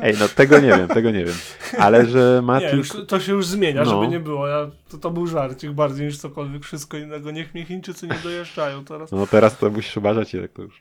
Ej, 0.00 0.14
no 0.20 0.28
tego 0.28 0.58
nie 0.58 0.68
wiem, 0.68 0.88
tego 0.88 1.10
nie 1.10 1.24
wiem. 1.24 1.34
Ale, 1.78 2.06
że 2.06 2.42
ma 2.42 2.60
nie, 2.60 2.70
tylko... 2.70 2.98
Już, 2.98 3.06
to 3.06 3.20
się 3.20 3.32
już 3.32 3.46
zmienia, 3.46 3.84
no. 3.84 3.90
żeby 3.90 4.08
nie 4.08 4.20
było. 4.20 4.48
Ja, 4.48 4.70
to, 4.88 4.98
to 4.98 5.10
był 5.10 5.26
żarcik 5.26 5.72
bardziej 5.72 6.06
niż 6.06 6.18
cokolwiek, 6.18 6.64
wszystko 6.64 6.96
innego. 6.96 7.30
Niech 7.30 7.54
mnie 7.54 7.64
Chińczycy 7.64 8.06
nie 8.06 8.18
dojeżdżają 8.22 8.84
teraz. 8.84 9.12
No 9.12 9.26
teraz 9.26 9.58
to 9.58 9.70
musisz 9.70 9.96
uważać, 9.96 10.34
jak 10.34 10.52
to 10.52 10.62
już... 10.62 10.80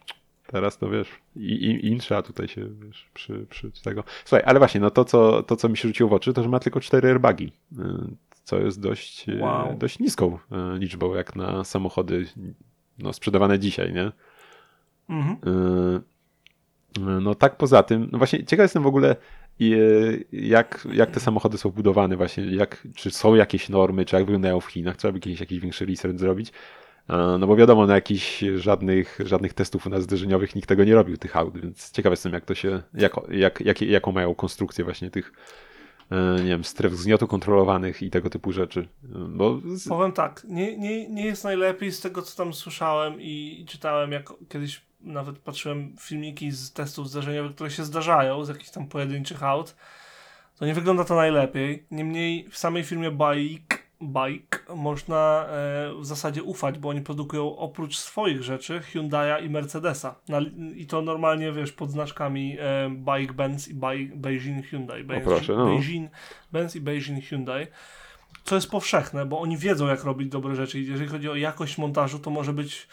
Teraz 0.51 0.77
to 0.77 0.89
wiesz, 0.89 1.07
i, 1.35 1.41
i 1.41 1.87
insza 1.87 2.21
tutaj 2.21 2.47
się 2.47 2.67
wiesz, 2.85 3.09
przy, 3.13 3.45
przy 3.49 3.71
tego. 3.83 4.03
Słuchaj, 4.25 4.43
ale 4.45 4.59
właśnie, 4.59 4.81
no 4.81 4.91
to 4.91 5.05
co, 5.05 5.43
to 5.43 5.55
co 5.55 5.69
mi 5.69 5.77
się 5.77 5.87
rzuciło 5.87 6.09
w 6.09 6.13
oczy, 6.13 6.33
to 6.33 6.43
że 6.43 6.49
ma 6.49 6.59
tylko 6.59 6.79
cztery 6.79 7.09
airbagi, 7.09 7.51
y, 7.71 7.83
co 8.43 8.59
jest 8.59 8.81
dość, 8.81 9.29
y, 9.29 9.39
wow. 9.41 9.77
dość 9.77 9.99
niską 9.99 10.37
y, 10.75 10.79
liczbą, 10.79 11.15
jak 11.15 11.35
na 11.35 11.63
samochody 11.63 12.25
no, 12.99 13.13
sprzedawane 13.13 13.59
dzisiaj, 13.59 13.93
nie? 13.93 14.11
Mhm. 15.09 15.37
No 17.21 17.35
tak 17.35 17.57
poza 17.57 17.83
tym, 17.83 18.09
no 18.11 18.17
właśnie 18.17 18.45
ciekaw 18.45 18.63
jestem 18.63 18.83
w 18.83 18.87
ogóle 18.87 19.15
jak, 20.31 20.87
jak 20.93 21.11
te 21.11 21.19
samochody 21.19 21.57
są 21.57 21.69
budowane 21.69 22.17
właśnie, 22.17 22.45
jak, 22.45 22.87
czy 22.95 23.11
są 23.11 23.35
jakieś 23.35 23.69
normy, 23.69 24.05
czy 24.05 24.15
jak 24.15 24.25
wyglądają 24.25 24.59
w 24.59 24.65
Chinach, 24.65 24.97
trzeba 24.97 25.11
by 25.11 25.19
kiedyś 25.19 25.39
jakiś 25.39 25.59
większy 25.59 25.85
research 25.85 26.19
zrobić, 26.19 26.51
no 27.39 27.47
bo 27.47 27.55
wiadomo, 27.55 27.88
na 27.88 27.95
jakichś 27.95 28.43
żadnych, 28.55 29.20
żadnych 29.26 29.53
testów 29.53 29.88
u 29.88 29.89
nas 29.89 30.03
zderzeniowych 30.03 30.55
nikt 30.55 30.70
tego 30.70 30.84
nie 30.84 30.95
robił, 30.95 31.18
tych 31.18 31.38
aut, 31.38 31.57
więc 31.57 31.91
ciekaw 31.91 32.12
jestem, 32.12 32.34
jak 32.34 32.45
to 32.45 32.55
się, 32.55 32.82
jak, 32.93 33.14
jak, 33.30 33.62
jak, 33.62 33.82
jaką 33.82 34.12
mają 34.12 34.36
konstrukcję 34.36 34.84
właśnie 34.84 35.09
tych 35.09 35.34
e, 36.12 36.36
nie 36.43 36.49
wiem, 36.49 36.64
stref 36.64 36.93
zgniotu 36.93 37.28
kontrolowanych 37.28 38.01
i 38.01 38.09
tego 38.09 38.30
typu 38.30 38.51
rzeczy. 38.51 38.88
Bo 39.30 39.59
z... 39.76 39.88
Powiem 39.88 40.12
tak, 40.12 40.43
nie, 40.47 40.78
nie, 40.78 41.09
nie 41.09 41.26
jest 41.26 41.43
najlepiej 41.43 41.91
z 41.91 42.01
tego, 42.01 42.22
co 42.22 42.38
tam 42.38 42.53
słyszałem 42.53 43.22
i, 43.22 43.66
czytałem, 43.70 44.12
jak 44.12 44.34
kiedyś 44.49 44.82
nawet 45.01 45.38
patrzyłem 45.38 45.95
filmiki 45.99 46.51
z 46.51 46.74
testów 46.74 47.09
zdarzeniowych, 47.09 47.55
które 47.55 47.72
się 47.72 47.86
zdarzają 47.86 48.45
z 48.45 48.49
jakichś 48.49 48.70
tam 48.70 48.88
pojedynczych 48.88 49.43
aut, 49.43 49.76
to 50.59 50.66
nie 50.66 50.74
wygląda 50.74 51.03
to 51.03 51.16
najlepiej. 51.16 51.86
Niemniej 51.91 52.49
w 52.49 52.57
samej 52.57 52.84
firmie 52.84 53.12
Bike 53.12 53.80
Bike 54.01 54.59
można 54.75 55.45
e, 55.47 56.01
w 56.01 56.05
zasadzie 56.05 56.43
ufać, 56.43 56.79
bo 56.79 56.89
oni 56.89 57.01
produkują 57.01 57.57
oprócz 57.57 57.97
swoich 57.97 58.43
rzeczy 58.43 58.81
Hyundai'a 58.93 59.45
i 59.45 59.49
Mercedesa. 59.49 60.15
I 60.75 60.85
to 60.85 61.01
normalnie, 61.01 61.51
wiesz, 61.51 61.71
pod 61.71 61.91
znaczkami 61.91 62.57
e, 62.59 62.89
Bike 62.89 63.33
Benz 63.33 63.67
i 63.67 63.73
Bike, 63.73 64.15
Beijing 64.15 64.65
Hyundai. 64.65 65.03
Beijing, 65.03 65.27
proszę, 65.27 65.55
no. 65.55 65.65
Beijing, 65.65 66.11
Benz 66.51 66.75
i 66.75 66.81
Beijing 66.81 67.25
Hyundai. 67.25 67.67
Co 68.43 68.55
jest 68.55 68.71
powszechne, 68.71 69.25
bo 69.25 69.39
oni 69.39 69.57
wiedzą, 69.57 69.87
jak 69.87 70.03
robić 70.03 70.29
dobre 70.29 70.55
rzeczy. 70.55 70.79
I 70.79 70.87
jeżeli 70.87 71.09
chodzi 71.09 71.29
o 71.29 71.35
jakość 71.35 71.77
montażu, 71.77 72.19
to 72.19 72.29
może 72.29 72.53
być 72.53 72.87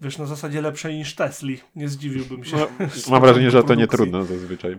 wiesz, 0.00 0.18
na 0.18 0.26
zasadzie 0.26 0.60
lepsze 0.60 0.94
niż 0.94 1.14
Tesli. 1.14 1.60
Nie 1.76 1.88
zdziwiłbym 1.88 2.44
się. 2.44 2.56
No, 2.56 2.66
mam 3.10 3.20
wrażenie, 3.20 3.50
że 3.50 3.62
to 3.62 3.74
nie 3.74 3.86
trudno 3.86 4.24
zazwyczaj. 4.24 4.78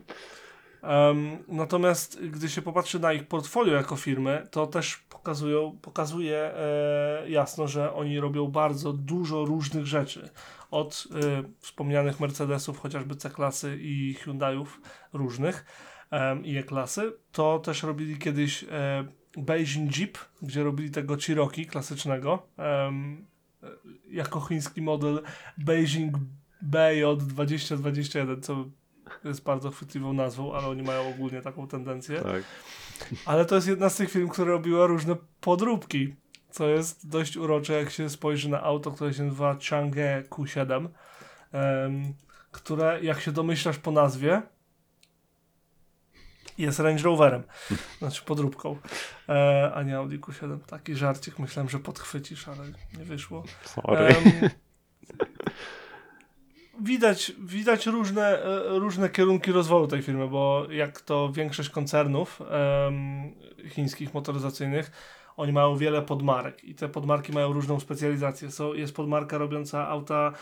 Um, 0.83 1.37
natomiast 1.47 2.25
gdy 2.25 2.49
się 2.49 2.61
popatrzy 2.61 2.99
na 2.99 3.13
ich 3.13 3.27
portfolio 3.27 3.73
jako 3.73 3.95
firmy, 3.95 4.47
to 4.51 4.67
też 4.67 4.97
pokazują, 4.97 5.77
pokazuje 5.81 6.37
e, 6.37 7.29
jasno, 7.29 7.67
że 7.67 7.93
oni 7.93 8.19
robią 8.19 8.47
bardzo 8.47 8.93
dużo 8.93 9.45
różnych 9.45 9.85
rzeczy. 9.85 10.29
Od 10.71 11.07
e, 11.11 11.43
wspomnianych 11.59 12.19
Mercedesów, 12.19 12.79
chociażby 12.79 13.15
C-klasy 13.15 13.77
i 13.81 14.15
Hyundai'ów 14.23 14.65
różnych 15.13 15.65
i 16.43 16.57
E-klasy, 16.57 17.13
to 17.31 17.59
też 17.59 17.83
robili 17.83 18.17
kiedyś 18.17 18.63
e, 18.63 18.67
Beijing 19.37 19.97
Jeep, 19.97 20.17
gdzie 20.41 20.63
robili 20.63 20.91
tego 20.91 21.17
Cherokee 21.27 21.65
klasycznego 21.65 22.47
e, 22.59 22.91
jako 24.09 24.41
chiński 24.41 24.81
model 24.81 25.21
Beijing 25.57 26.17
BJ 26.61 27.03
2021, 27.17 28.41
co 28.41 28.65
jest 29.23 29.43
bardzo 29.43 29.71
chwytliwą 29.71 30.13
nazwą, 30.13 30.53
ale 30.53 30.67
oni 30.67 30.83
mają 30.83 31.09
ogólnie 31.09 31.41
taką 31.41 31.67
tendencję. 31.67 32.21
Tak. 32.21 32.43
Ale 33.25 33.45
to 33.45 33.55
jest 33.55 33.67
jedna 33.67 33.89
z 33.89 33.95
tych 33.95 34.11
firm, 34.11 34.29
które 34.29 34.51
robiła 34.51 34.85
różne 34.85 35.15
podróbki, 35.41 36.15
co 36.49 36.67
jest 36.67 37.09
dość 37.09 37.37
urocze, 37.37 37.73
jak 37.73 37.89
się 37.89 38.09
spojrzy 38.09 38.49
na 38.49 38.63
auto, 38.63 38.91
które 38.91 39.13
się 39.13 39.23
nazywa 39.23 39.55
Chang'e 39.55 40.23
Q7, 40.23 40.87
em, 41.51 42.13
które, 42.51 42.99
jak 43.03 43.21
się 43.21 43.31
domyślasz 43.31 43.77
po 43.77 43.91
nazwie, 43.91 44.41
jest 46.57 46.79
Range 46.79 47.03
Roverem, 47.03 47.43
znaczy 47.99 48.23
podróbką, 48.25 48.77
e, 49.29 49.71
a 49.75 49.83
nie 49.83 49.97
Audi 49.97 50.17
Q7. 50.17 50.59
Taki 50.59 50.95
żarcik, 50.95 51.39
myślałem, 51.39 51.69
że 51.69 51.79
podchwycisz, 51.79 52.47
ale 52.47 52.63
nie 52.97 53.05
wyszło. 53.05 53.43
Sorry. 53.63 53.97
Em, 53.97 54.49
widać, 56.83 57.31
widać 57.39 57.85
różne, 57.85 58.43
e, 58.43 58.79
różne 58.79 59.09
kierunki 59.09 59.51
rozwoju 59.51 59.87
tej 59.87 60.01
firmy, 60.01 60.27
bo 60.27 60.67
jak 60.71 61.01
to 61.01 61.31
większość 61.31 61.69
koncernów 61.69 62.41
em, 62.41 63.31
chińskich 63.69 64.13
motoryzacyjnych, 64.13 64.91
oni 65.37 65.53
mają 65.53 65.77
wiele 65.77 66.01
podmarek 66.01 66.63
i 66.63 66.75
te 66.75 66.89
podmarki 66.89 67.31
mają 67.31 67.53
różną 67.53 67.79
specjalizację. 67.79 68.51
So, 68.51 68.73
jest 68.73 68.95
podmarka 68.95 69.37
robiąca 69.37 69.87
auta 69.87 70.33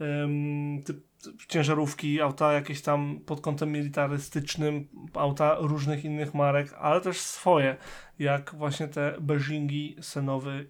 em, 0.00 0.82
typ, 0.82 0.96
typ 1.22 1.46
ciężarówki, 1.46 2.20
auta 2.20 2.52
jakieś 2.52 2.82
tam 2.82 3.20
pod 3.26 3.40
kątem 3.40 3.72
militarystycznym, 3.72 4.88
auta 5.14 5.56
różnych 5.60 6.04
innych 6.04 6.34
marek, 6.34 6.74
ale 6.78 7.00
też 7.00 7.20
swoje, 7.20 7.76
jak 8.18 8.54
właśnie 8.54 8.88
te 8.88 9.14
Beijingi 9.20 9.96
Senowy 10.00 10.66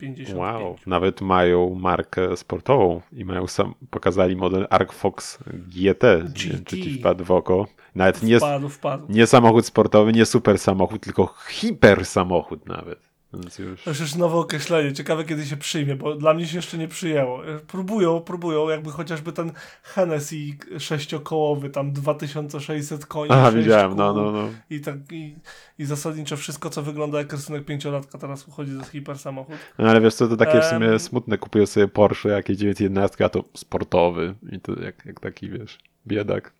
X55. 0.00 0.34
Wow, 0.36 0.76
nawet 0.86 1.20
mają 1.20 1.74
markę 1.74 2.36
sportową 2.36 3.00
i 3.12 3.24
mają 3.24 3.46
sam, 3.46 3.74
pokazali 3.90 4.36
model 4.36 4.66
Arc 4.70 4.92
Fox 4.92 5.38
GT, 5.46 6.02
nie 6.02 6.50
wiem, 6.50 6.64
czy 6.64 6.76
ci 6.76 6.90
GT. 6.92 7.00
wpadł 7.00 7.24
w 7.24 7.30
oko. 7.30 7.66
Nawet 7.94 8.22
nie, 8.22 8.38
Wpadł, 8.38 8.68
wpadł. 8.68 9.06
nie 9.08 9.26
samochód 9.26 9.66
sportowy, 9.66 10.12
nie 10.12 10.26
super 10.26 10.58
samochód, 10.58 11.02
tylko 11.02 11.34
hiper 11.48 12.06
samochód 12.06 12.66
nawet. 12.66 13.13
Więc 13.40 13.58
już... 13.58 13.82
To 13.82 13.90
już 13.90 14.00
jest 14.00 14.18
nowe 14.18 14.36
określenie. 14.36 14.92
Ciekawe, 14.92 15.24
kiedy 15.24 15.46
się 15.46 15.56
przyjmie, 15.56 15.96
bo 15.96 16.14
dla 16.14 16.34
mnie 16.34 16.46
się 16.46 16.56
jeszcze 16.56 16.78
nie 16.78 16.88
przyjęło. 16.88 17.42
Próbują, 17.66 18.20
próbują, 18.20 18.68
jakby 18.68 18.90
chociażby 18.90 19.32
ten 19.32 19.52
Hennessy 19.82 20.36
sześciokołowy, 20.78 21.70
tam 21.70 21.92
2600 21.92 23.06
koni. 23.06 23.30
Aha, 23.32 23.52
widziałem, 23.52 23.96
no, 23.96 24.12
no, 24.12 24.32
no. 24.32 24.48
I, 24.70 24.80
tak, 24.80 24.96
i, 25.12 25.36
I 25.78 25.84
zasadniczo 25.84 26.36
wszystko, 26.36 26.70
co 26.70 26.82
wygląda 26.82 27.18
jak 27.18 27.32
rysunek 27.32 27.64
pięciolatka, 27.64 28.18
teraz 28.18 28.48
uchodzi 28.48 28.72
za 28.72 28.84
hiper 28.84 29.18
samochód. 29.18 29.56
No 29.78 29.88
ale 29.88 30.00
wiesz 30.00 30.14
co, 30.14 30.28
to 30.28 30.36
takie 30.36 30.60
w 30.60 30.64
sumie 30.64 30.98
smutne, 30.98 31.38
kupują 31.38 31.66
sobie 31.66 31.88
Porsche 31.88 32.28
jakieś 32.28 32.56
911, 32.56 33.24
a 33.24 33.28
to 33.28 33.44
sportowy 33.56 34.34
i 34.52 34.60
to 34.60 34.80
jak, 34.80 35.06
jak 35.06 35.20
taki, 35.20 35.50
wiesz, 35.50 35.78
biedak. 36.06 36.52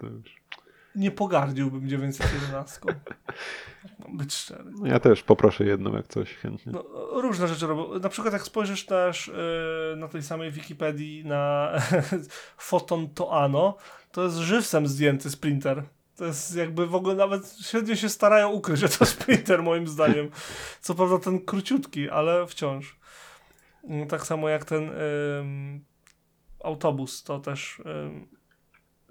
To 0.00 0.06
już... 0.06 0.45
Nie 0.96 1.10
pogardziłbym 1.10 1.88
911. 1.88 2.80
Mam 3.98 4.16
być 4.16 4.34
szczery. 4.34 4.64
No 4.80 4.86
ja 4.86 5.00
też 5.00 5.22
poproszę 5.22 5.64
jedną 5.64 5.96
jak 5.96 6.06
coś 6.08 6.34
chętnie. 6.34 6.72
No, 6.72 6.84
różne 7.20 7.48
rzeczy 7.48 7.66
robią. 7.66 7.98
Na 7.98 8.08
przykład 8.08 8.32
jak 8.32 8.42
spojrzysz 8.42 8.86
też 8.86 9.26
yy, 9.26 9.96
na 9.96 10.08
tej 10.08 10.22
samej 10.22 10.50
Wikipedii 10.50 11.24
na 11.24 11.72
Foton 12.58 13.08
Toano, 13.08 13.76
to 14.12 14.24
jest 14.24 14.36
żywcem 14.36 14.86
zdjęty 14.86 15.30
Sprinter. 15.30 15.82
To 16.16 16.24
jest 16.24 16.56
jakby 16.56 16.86
w 16.86 16.94
ogóle 16.94 17.14
nawet 17.14 17.56
średnio 17.60 17.96
się 17.96 18.08
starają 18.08 18.50
ukryć, 18.50 18.80
że 18.80 18.88
to 18.88 19.06
Sprinter 19.06 19.62
moim 19.62 19.88
zdaniem. 19.88 20.30
Co 20.80 20.94
prawda 20.94 21.18
ten 21.18 21.40
króciutki, 21.40 22.10
ale 22.10 22.46
wciąż. 22.46 22.96
Mm, 23.84 24.08
Tak 24.08 24.26
samo 24.26 24.48
jak 24.48 24.64
ten 24.64 24.90
ym, 25.40 25.84
autobus, 26.64 27.22
to 27.22 27.40
też 27.40 27.82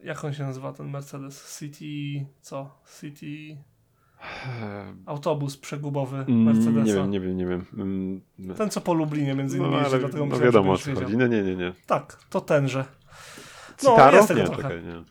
jak 0.06 0.24
on 0.26 0.34
się 0.34 0.44
nazywa 0.44 0.74
ten 0.74 0.90
Mercedes? 0.90 1.60
City 1.60 2.26
co? 2.42 2.80
City 3.00 3.58
autobus 5.06 5.58
przegubowy 5.58 6.18
Mm, 6.18 6.44
Mercedesa. 6.44 6.86
Nie 6.86 6.94
wiem, 6.94 7.10
nie 7.12 7.20
wiem, 7.20 7.38
nie 7.38 7.46
wiem. 7.46 7.66
Mm, 7.78 8.22
No, 8.40 8.54
Ten, 8.54 8.70
co 8.70 8.82
po 8.82 8.94
Lublinie 8.94 9.34
między 9.36 9.58
innymi 9.58 9.72
no 9.74 9.80
jeździ, 9.80 9.92
ale 9.94 10.00
dlatego 10.00 10.26
no 10.26 10.40
wiadomo 10.40 10.72
o 10.74 10.78
co 10.78 10.94
chodzi. 10.96 11.18
No 11.18 11.28
nie, 11.28 11.42
nie, 11.44 11.56
nie. 11.56 11.74
Tak, 11.88 12.18
to 12.30 12.42
tenże. 12.42 12.86
No, 13.84 13.90
Citaro? 13.92 14.16
jest 14.18 14.28
tego 14.28 14.40
nie, 14.40 14.46
trochę. 14.46 14.62
czekaj, 14.62 14.84
nie. 14.84 15.04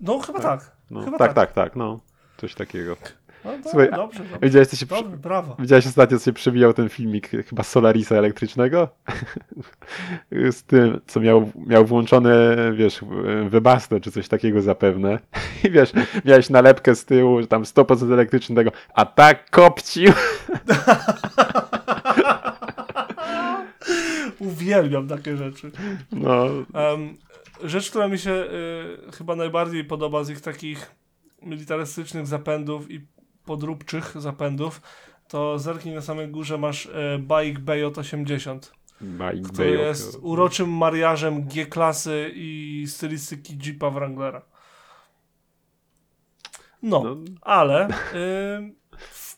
No, 0.00 0.18
chyba 0.18 0.40
tak. 0.40 0.76
No, 0.90 1.02
Chyba 1.04 1.18
tak, 1.18 1.34
tak. 1.34 1.52
tak, 1.52 1.52
tak, 1.64 1.76
no. 1.76 2.00
Coś 2.36 2.54
takiego. 2.54 2.96
No, 3.46 3.52
Słuchaj, 3.62 3.90
dobrze, 3.90 4.18
dobrze. 4.18 4.38
Widziałeś, 4.42 4.68
co 4.68 4.76
się. 4.76 4.86
Dobrze, 4.86 5.16
brawo. 5.16 5.56
Widziałeś 5.58 5.86
ostatnio, 5.86 6.18
co 6.18 6.24
się 6.24 6.32
przewijał 6.32 6.72
ten 6.72 6.88
filmik 6.88 7.30
chyba 7.48 7.62
Solarisa 7.62 8.14
elektrycznego? 8.14 8.88
Z 10.50 10.62
tym, 10.62 11.00
co 11.06 11.20
miał, 11.20 11.52
miał 11.66 11.86
włączone, 11.86 12.56
wiesz, 12.74 13.00
Webasto 13.48 14.00
czy 14.00 14.10
coś 14.12 14.28
takiego 14.28 14.62
zapewne. 14.62 15.18
I 15.64 15.70
wiesz, 15.70 15.92
miałeś 16.24 16.50
nalepkę 16.50 16.94
z 16.94 17.04
tyłu, 17.04 17.40
że 17.40 17.46
tam 17.46 17.62
100% 17.62 18.12
elektrycznego, 18.12 18.70
a 18.94 19.06
tak 19.06 19.50
kopcił. 19.50 20.12
Uwielbiam 24.38 25.08
takie 25.08 25.36
rzeczy. 25.36 25.70
No, 26.12 26.46
Em, 26.74 27.16
rzecz, 27.64 27.90
która 27.90 28.08
mi 28.08 28.18
się 28.18 28.30
y, 29.08 29.12
chyba 29.12 29.36
najbardziej 29.36 29.84
podoba 29.84 30.24
z 30.24 30.30
ich 30.30 30.40
takich 30.40 30.90
militarystycznych 31.42 32.26
zapędów 32.26 32.90
i 32.90 33.00
podróbczych 33.46 34.12
zapędów, 34.20 34.80
to 35.28 35.58
zerknij 35.58 35.94
na 35.94 36.00
samej 36.00 36.28
górze 36.28 36.58
masz 36.58 36.86
y, 36.86 36.90
Bike 37.18 37.60
Bayot 37.60 37.98
80. 37.98 38.72
Mike 39.00 39.48
który 39.52 39.70
Bayo. 39.76 39.80
jest 39.88 40.18
uroczym 40.22 40.70
mariażem 40.70 41.42
G-klasy 41.48 42.32
i 42.34 42.84
stylistyki 42.88 43.58
Jeepa 43.66 43.90
Wranglera. 43.90 44.42
No, 46.82 47.02
No. 47.04 47.16
ale 47.40 47.88
y, 47.88 47.90
w, 48.98 49.36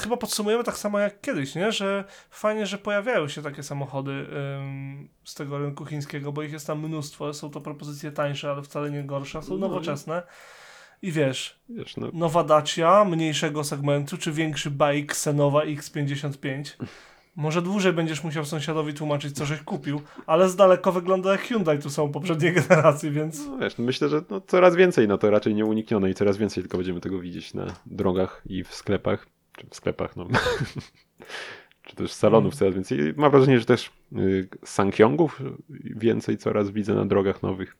chyba 0.00 0.16
podsumujemy 0.16 0.64
tak 0.64 0.78
samo 0.78 0.98
jak 0.98 1.20
kiedyś, 1.20 1.54
nie? 1.54 1.72
że 1.72 2.04
fajnie, 2.30 2.66
że 2.66 2.78
pojawiają 2.78 3.28
się 3.28 3.42
takie 3.42 3.62
samochody 3.62 4.12
ym, 4.58 5.08
z 5.24 5.34
tego 5.34 5.58
rynku 5.58 5.84
chińskiego, 5.86 6.32
bo 6.32 6.42
ich 6.42 6.52
jest 6.52 6.66
tam 6.66 6.78
mnóstwo. 6.86 7.34
Są 7.34 7.50
to 7.50 7.60
propozycje 7.60 8.12
tańsze, 8.12 8.50
ale 8.50 8.62
wcale 8.62 8.90
nie 8.90 9.04
gorsze. 9.04 9.42
Są 9.42 9.58
No. 9.58 9.68
I 11.02 11.12
wiesz, 11.12 11.62
Wiesz, 11.68 11.96
no, 11.96 12.10
nowa 12.12 12.44
Dacia 12.44 13.04
mniejszego 13.04 13.64
segmentu, 13.64 14.18
czy 14.18 14.32
większy 14.32 14.70
bike 14.70 15.14
Senowa 15.14 15.64
X55. 15.64 16.64
Może 17.36 17.62
dłużej 17.62 17.92
będziesz 17.92 18.24
musiał 18.24 18.44
sąsiadowi 18.44 18.94
tłumaczyć, 18.94 19.36
co 19.36 19.46
żeś 19.46 19.60
kupił, 19.60 20.02
ale 20.26 20.48
z 20.48 20.56
daleko 20.56 20.92
wygląda 20.92 21.32
jak 21.32 21.40
Hyundai 21.40 21.78
tu 21.78 21.90
są 21.90 22.12
poprzedniej 22.12 22.52
generacji, 22.68 23.10
więc 23.10 23.46
no 23.46 23.58
wiesz, 23.58 23.78
no 23.78 23.84
myślę, 23.84 24.08
że 24.08 24.22
no, 24.30 24.40
coraz 24.40 24.76
więcej, 24.76 25.08
no 25.08 25.18
to 25.18 25.30
raczej 25.30 25.54
nieuniknione 25.54 26.10
i 26.10 26.14
coraz 26.14 26.36
więcej 26.36 26.62
tylko 26.62 26.76
będziemy 26.76 27.00
tego 27.00 27.18
widzieć 27.20 27.54
na 27.54 27.66
drogach 27.86 28.42
i 28.46 28.64
w 28.64 28.74
sklepach, 28.74 29.26
czy 29.58 29.66
w 29.70 29.74
sklepach, 29.74 30.16
no. 30.16 30.26
czy 31.86 31.96
też 31.96 32.12
salonów 32.12 32.54
coraz 32.54 32.74
więcej. 32.74 32.98
Mam 33.16 33.30
wrażenie, 33.30 33.58
że 33.58 33.64
też 33.64 33.90
y, 34.16 34.48
Sankyongów 34.64 35.42
więcej 35.84 36.38
coraz 36.38 36.70
widzę 36.70 36.94
na 36.94 37.04
drogach 37.04 37.42
nowych. 37.42 37.76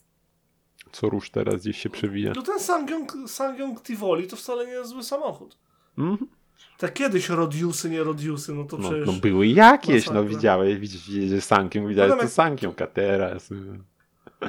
Co 0.93 1.09
rusz 1.09 1.31
teraz 1.31 1.55
gdzieś 1.61 1.79
się 1.79 1.91
przewija. 1.91 2.33
no 2.37 2.43
ten 2.43 2.61
Sangyong, 2.61 3.13
Sangyong 3.27 3.83
Tivoli 3.83 4.27
to 4.27 4.37
wcale 4.37 4.67
nie 4.67 4.73
jest 4.73 4.91
zły 4.91 5.03
samochód. 5.03 5.57
Mhm. 5.99 6.31
Te 6.79 6.89
kiedyś 6.89 7.29
Rodiusy, 7.29 7.91
nie 7.91 8.03
Rodiusy, 8.05 8.55
no 8.55 8.65
to 8.65 8.79
No, 8.79 8.89
przecież... 8.89 9.07
no 9.07 9.13
były 9.13 9.47
jakieś, 9.47 10.11
no 10.11 10.25
widziałeś, 10.25 10.79
widzisz, 10.79 11.11
widzisz 11.11 11.45
Sankyong, 11.45 11.89
widziałeś 11.89 12.21
to 12.21 12.29
Sankyong, 12.29 12.83
a 12.83 12.87
teraz... 12.87 13.51
y, 13.51 13.79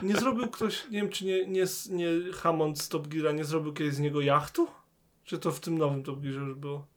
Nie 0.04 0.16
zrobił 0.16 0.48
ktoś, 0.48 0.84
nie 0.92 1.02
wiem 1.02 1.10
czy 1.10 1.26
nie, 1.26 1.48
nie, 1.48 1.64
nie 1.90 2.08
Hammond 2.34 2.80
z 2.82 2.90
Top 2.90 3.08
Geara 3.08 3.32
nie 3.32 3.44
zrobił 3.46 3.74
kiedyś 3.74 3.94
z 3.94 4.00
niego 4.00 4.22
jachtu? 4.22 4.68
Czy 5.24 5.40
to 5.40 5.52
w 5.52 5.60
tym 5.60 5.78
nowym 5.78 6.04
Top 6.04 6.20
Gearze 6.22 6.40
już 6.40 6.56
było? 6.56 6.88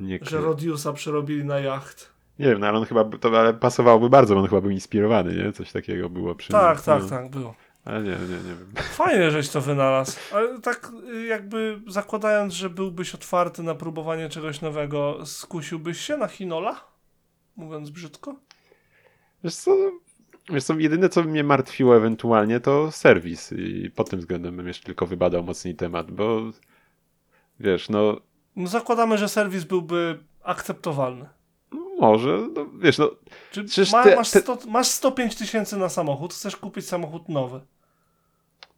Nie, 0.00 0.18
Że 0.22 0.40
Rodiusa 0.40 0.92
przerobili 0.92 1.44
na 1.44 1.58
jacht. 1.60 2.12
nie 2.38 2.46
wiem, 2.46 2.58
no 2.60 2.66
ale 2.66 2.78
on 2.78 2.84
chyba, 2.84 3.04
to 3.04 3.38
ale 3.40 3.54
pasowałoby 3.54 4.10
bardzo, 4.10 4.34
bo 4.34 4.40
on 4.40 4.48
chyba 4.48 4.60
był 4.60 4.70
inspirowany, 4.70 5.34
nie? 5.44 5.52
Coś 5.52 5.72
takiego 5.72 6.10
było 6.10 6.34
przy 6.34 6.52
nim. 6.52 6.60
Tak, 6.60 6.80
tak, 6.82 7.02
no. 7.02 7.08
tak, 7.08 7.30
było. 7.30 7.54
Ale 7.86 8.02
nie, 8.02 8.10
nie, 8.10 8.16
nie 8.36 8.54
wiem. 8.54 8.72
Fajnie, 8.76 9.30
żeś 9.30 9.48
to 9.48 9.60
wynalazł. 9.60 10.16
Ale 10.32 10.60
tak 10.60 10.90
y, 11.14 11.26
jakby 11.26 11.80
zakładając, 11.86 12.54
że 12.54 12.70
byłbyś 12.70 13.14
otwarty 13.14 13.62
na 13.62 13.74
próbowanie 13.74 14.28
czegoś 14.28 14.60
nowego, 14.60 15.26
skusiłbyś 15.26 16.00
się 16.00 16.16
na 16.16 16.28
Hinola? 16.28 16.84
Mówiąc 17.56 17.90
brzydko? 17.90 18.34
Wiesz 19.44 19.54
co, 19.54 19.76
wiesz 20.50 20.64
co, 20.64 20.74
jedyne 20.78 21.08
co 21.08 21.22
mnie 21.22 21.44
martwiło 21.44 21.96
ewentualnie 21.96 22.60
to 22.60 22.90
serwis 22.92 23.52
i 23.52 23.90
pod 23.90 24.10
tym 24.10 24.18
względem 24.20 24.56
bym 24.56 24.68
jeszcze 24.68 24.84
tylko 24.84 25.06
wybadał 25.06 25.42
mocniej 25.42 25.74
temat, 25.74 26.10
bo 26.10 26.40
wiesz, 27.60 27.88
no, 27.88 28.16
No 28.56 28.66
zakładamy, 28.66 29.18
że 29.18 29.28
serwis 29.28 29.64
byłby 29.64 30.18
akceptowalny. 30.42 31.28
no 31.72 31.80
może, 32.00 32.48
no, 32.54 32.66
wiesz, 32.78 32.98
no, 32.98 33.10
Czy 33.52 33.64
ma, 33.92 34.04
te- 34.04 34.16
masz, 34.16 34.30
te- 34.30 34.40
100, 34.40 34.58
masz 34.68 34.86
105 34.88 35.34
tysięcy 35.36 35.76
na 35.76 35.88
samochód, 35.88 36.34
chcesz 36.34 36.56
kupić 36.56 36.86
samochód 36.88 37.28
nowy. 37.28 37.60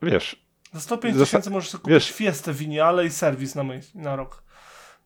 Wiesz, 0.03 0.45
Za 0.73 0.81
105 0.81 1.17
Zasa- 1.17 1.21
tysięcy 1.25 1.51
możesz 1.51 1.71
kupić 1.73 1.91
wiesz- 1.91 2.13
Fiestę 2.13 2.53
Viniale 2.53 3.07
i 3.07 3.11
serwis 3.11 3.55
na, 3.55 3.65
na 3.95 4.17
rok. 4.17 4.43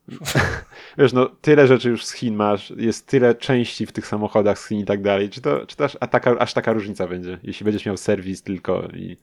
wiesz, 0.97 1.13
no, 1.13 1.25
tyle 1.41 1.67
rzeczy 1.67 1.89
już 1.89 2.05
z 2.05 2.11
Chin 2.13 2.35
masz, 2.35 2.69
jest 2.77 3.07
tyle 3.07 3.35
części 3.35 3.85
w 3.85 3.91
tych 3.91 4.07
samochodach 4.07 4.59
z 4.59 4.67
Chin 4.67 4.79
i 4.79 4.85
tak 4.85 5.01
dalej, 5.01 5.29
czy 5.29 5.41
to, 5.41 5.65
czy 5.65 5.75
to 5.75 5.83
aż, 5.85 5.97
taka, 6.11 6.39
aż 6.39 6.53
taka 6.53 6.73
różnica 6.73 7.07
będzie, 7.07 7.39
jeśli 7.43 7.63
będziesz 7.63 7.85
miał 7.85 7.97
serwis 7.97 8.43
tylko 8.43 8.81
i 8.81 9.17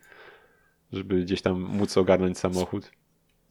żeby 0.93 1.21
gdzieś 1.23 1.43
tam 1.43 1.61
móc 1.61 1.97
ogarnąć 1.99 2.39
samochód. 2.39 2.91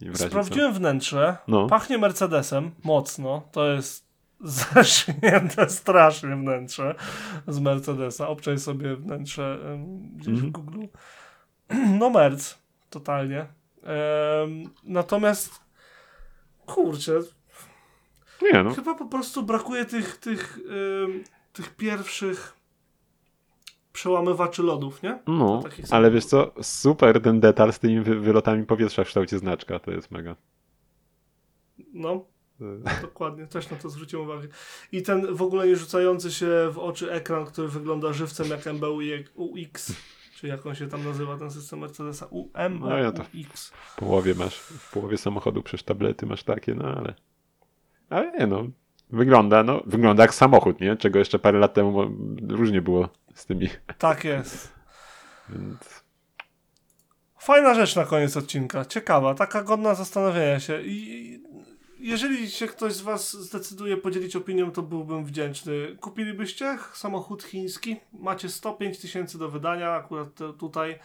razie 0.02 0.14
co. 0.18 0.28
Sprawdziłem 0.28 0.74
wnętrze. 0.74 1.38
No. 1.48 1.68
Pachnie 1.68 1.98
Mercedesem 1.98 2.72
mocno. 2.84 3.50
To 3.52 3.72
jest 3.74 4.06
zasznięte 4.74 5.70
strasznie 5.70 6.36
wnętrze 6.36 6.96
z 7.48 7.60
Mercedesa. 7.60 8.28
Obczaj 8.28 8.60
sobie 8.60 8.96
wnętrze 8.96 9.60
gdzieś 10.16 10.34
w 10.40 10.44
Mhm. 10.44 10.52
Google. 10.52 10.86
No 12.00 12.10
Merc, 12.10 12.56
totalnie. 12.90 13.46
Natomiast 14.84 15.60
kurczę, 16.66 17.20
Nie 18.42 18.64
no, 18.64 18.74
chyba 18.76 18.96
po 18.96 19.06
prostu 19.06 19.44
brakuje 19.44 19.86
tych, 19.86 20.18
tych, 20.18 20.60
tych 21.54 21.76
pierwszych 21.76 22.54
przełamywaczy 23.94 24.64
lodów, 24.64 25.04
nie? 25.04 25.20
no, 25.28 25.64
ale 25.92 26.12
wiesz 26.12 26.26
co, 26.26 26.52
super 26.62 27.22
ten 27.22 27.40
detal 27.40 27.74
z 27.74 27.80
tymi 27.80 28.02
wy- 28.02 28.20
wylotami 28.20 28.66
powietrza 28.66 29.04
w 29.04 29.08
kształcie 29.08 29.38
znaczka, 29.40 29.80
to 29.80 29.92
jest 29.92 30.12
mega. 30.12 30.36
No, 31.94 32.26
Dokładnie, 33.02 33.48
też 33.48 33.70
na 33.70 33.78
to 33.78 33.90
zwróciłem 33.90 34.26
uwagę. 34.30 34.48
I 34.92 35.02
ten 35.02 35.36
w 35.36 35.42
ogóle 35.42 35.68
nie 35.68 35.76
rzucający 35.76 36.32
się 36.32 36.48
w 36.72 36.78
oczy 36.80 37.12
ekran, 37.12 37.46
który 37.46 37.68
wygląda 37.68 38.14
żywcem 38.14 38.48
jak 38.50 38.68
MBU 38.68 39.00
UX, 39.36 39.94
czy 40.40 40.48
jak 40.48 40.66
on 40.66 40.76
się 40.76 40.88
tam 40.88 41.04
nazywa, 41.04 41.38
ten 41.38 41.52
system 41.52 41.80
Mercedesa, 41.80 42.26
UM, 42.26 42.80
No 42.80 42.98
ja 42.98 43.12
to- 43.12 43.24
UX. 43.24 43.70
W 43.70 43.96
połowie 43.96 44.36
masz, 44.36 44.60
w 44.60 44.92
połowie 44.92 45.18
samochodu 45.18 45.64
przecież 45.64 45.84
tablety 45.84 46.26
masz 46.26 46.44
takie, 46.44 46.76
no 46.76 46.88
ale... 46.98 47.14
Ale 48.10 48.32
nie 48.32 48.48
no, 48.48 48.64
wygląda, 49.10 49.64
no, 49.64 49.82
wygląda 49.86 50.24
jak 50.24 50.34
samochód, 50.34 50.82
nie? 50.82 50.98
Czego 50.98 51.20
jeszcze 51.20 51.40
parę 51.40 51.60
lat 51.60 51.74
temu 51.74 52.12
różnie 52.50 52.82
było 52.82 53.10
z 53.34 53.46
tymi, 53.46 53.70
Tak 53.98 54.24
jest. 54.24 54.74
więc... 55.50 56.04
Fajna 57.38 57.74
rzecz 57.74 57.96
na 57.96 58.06
koniec 58.06 58.38
odcinka, 58.38 58.86
ciekawa, 58.86 59.34
taka 59.36 59.64
godna 59.64 59.96
zastanowienia 59.96 60.60
się. 60.60 60.82
I 60.82 61.40
jeżeli 62.00 62.52
się 62.52 62.68
ktoś 62.68 62.94
z 62.94 63.02
Was 63.02 63.34
zdecyduje 63.34 63.98
podzielić 63.98 64.36
opinią, 64.36 64.72
to 64.72 64.82
byłbym 64.82 65.26
wdzięczny. 65.26 65.98
Kupilibyście 66.02 66.78
samochód 66.94 67.44
chiński? 67.44 67.96
Macie 68.14 68.50
105 68.50 69.00
tysięcy 69.00 69.38
do 69.38 69.50
wydania, 69.50 69.92
akurat 69.92 70.40
tutaj. 70.60 71.00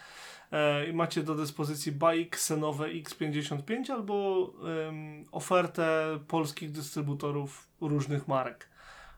E, 0.51 0.93
macie 0.93 1.23
do 1.23 1.35
dyspozycji 1.35 1.91
bike 1.91 2.37
Xenowe 2.37 2.85
X55 2.85 3.91
albo 3.91 4.53
em, 4.87 5.25
ofertę 5.31 6.19
polskich 6.27 6.71
dystrybutorów 6.71 7.67
różnych 7.81 8.27
marek. 8.27 8.69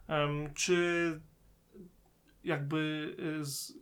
Em, 0.07 0.53
czy 0.53 1.21
jakby 2.43 3.15
y, 3.41 3.45
z, 3.45 3.73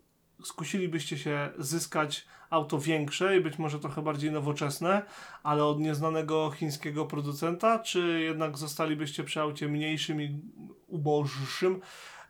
skusilibyście 0.44 1.18
się 1.18 1.50
zyskać 1.58 2.26
auto 2.50 2.80
większe 2.80 3.38
i 3.38 3.42
być 3.42 3.60
może 3.60 3.80
trochę 3.80 4.02
bardziej 4.02 4.32
nowoczesne, 4.32 5.02
ale 5.44 5.66
od 5.66 5.80
nieznanego 5.80 6.52
chińskiego 6.52 7.06
producenta, 7.06 7.80
czy 7.80 8.20
jednak 8.20 8.58
zostalibyście 8.58 9.24
przy 9.24 9.42
aucie 9.42 9.68
mniejszym 9.68 10.22
i 10.22 10.42
uboższym, 10.88 11.82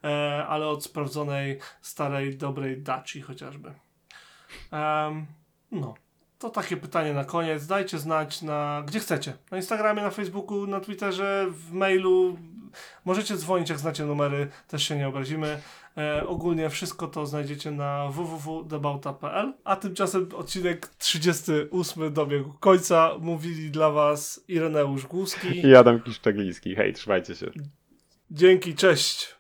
e, 0.03 0.45
ale 0.47 0.67
od 0.67 0.83
sprawdzonej, 0.83 1.59
starej, 1.81 2.37
dobrej 2.37 2.81
Daci 2.81 3.21
chociażby? 3.21 3.73
No, 5.71 5.93
to 6.39 6.49
takie 6.49 6.77
pytanie 6.77 7.13
na 7.13 7.25
koniec. 7.25 7.67
Dajcie 7.67 7.99
znać 7.99 8.41
na 8.41 8.83
gdzie 8.87 8.99
chcecie. 8.99 9.33
Na 9.51 9.57
Instagramie, 9.57 10.01
na 10.01 10.09
Facebooku, 10.09 10.67
na 10.67 10.79
Twitterze, 10.79 11.45
w 11.49 11.71
mailu. 11.71 12.37
Możecie 13.05 13.37
dzwonić, 13.37 13.69
jak 13.69 13.79
znacie 13.79 14.05
numery, 14.05 14.47
też 14.67 14.83
się 14.83 14.97
nie 14.97 15.07
obrazimy. 15.07 15.61
E, 15.97 16.27
ogólnie 16.27 16.69
wszystko 16.69 17.07
to 17.07 17.25
znajdziecie 17.25 17.71
na 17.71 18.07
www.debauta.pl. 18.09 19.53
A 19.63 19.75
tymczasem 19.75 20.29
odcinek 20.35 20.87
38 20.87 22.13
dobiegł 22.13 22.53
końca. 22.59 23.11
Mówili 23.19 23.71
dla 23.71 23.91
Was 23.91 24.45
Ireneusz 24.47 25.05
Głuski. 25.05 25.67
I 25.67 25.75
Adam 25.75 26.01
Kiszczagliński, 26.01 26.75
hej, 26.75 26.93
trzymajcie 26.93 27.35
się. 27.35 27.51
Dzięki, 28.31 28.75
cześć. 28.75 29.34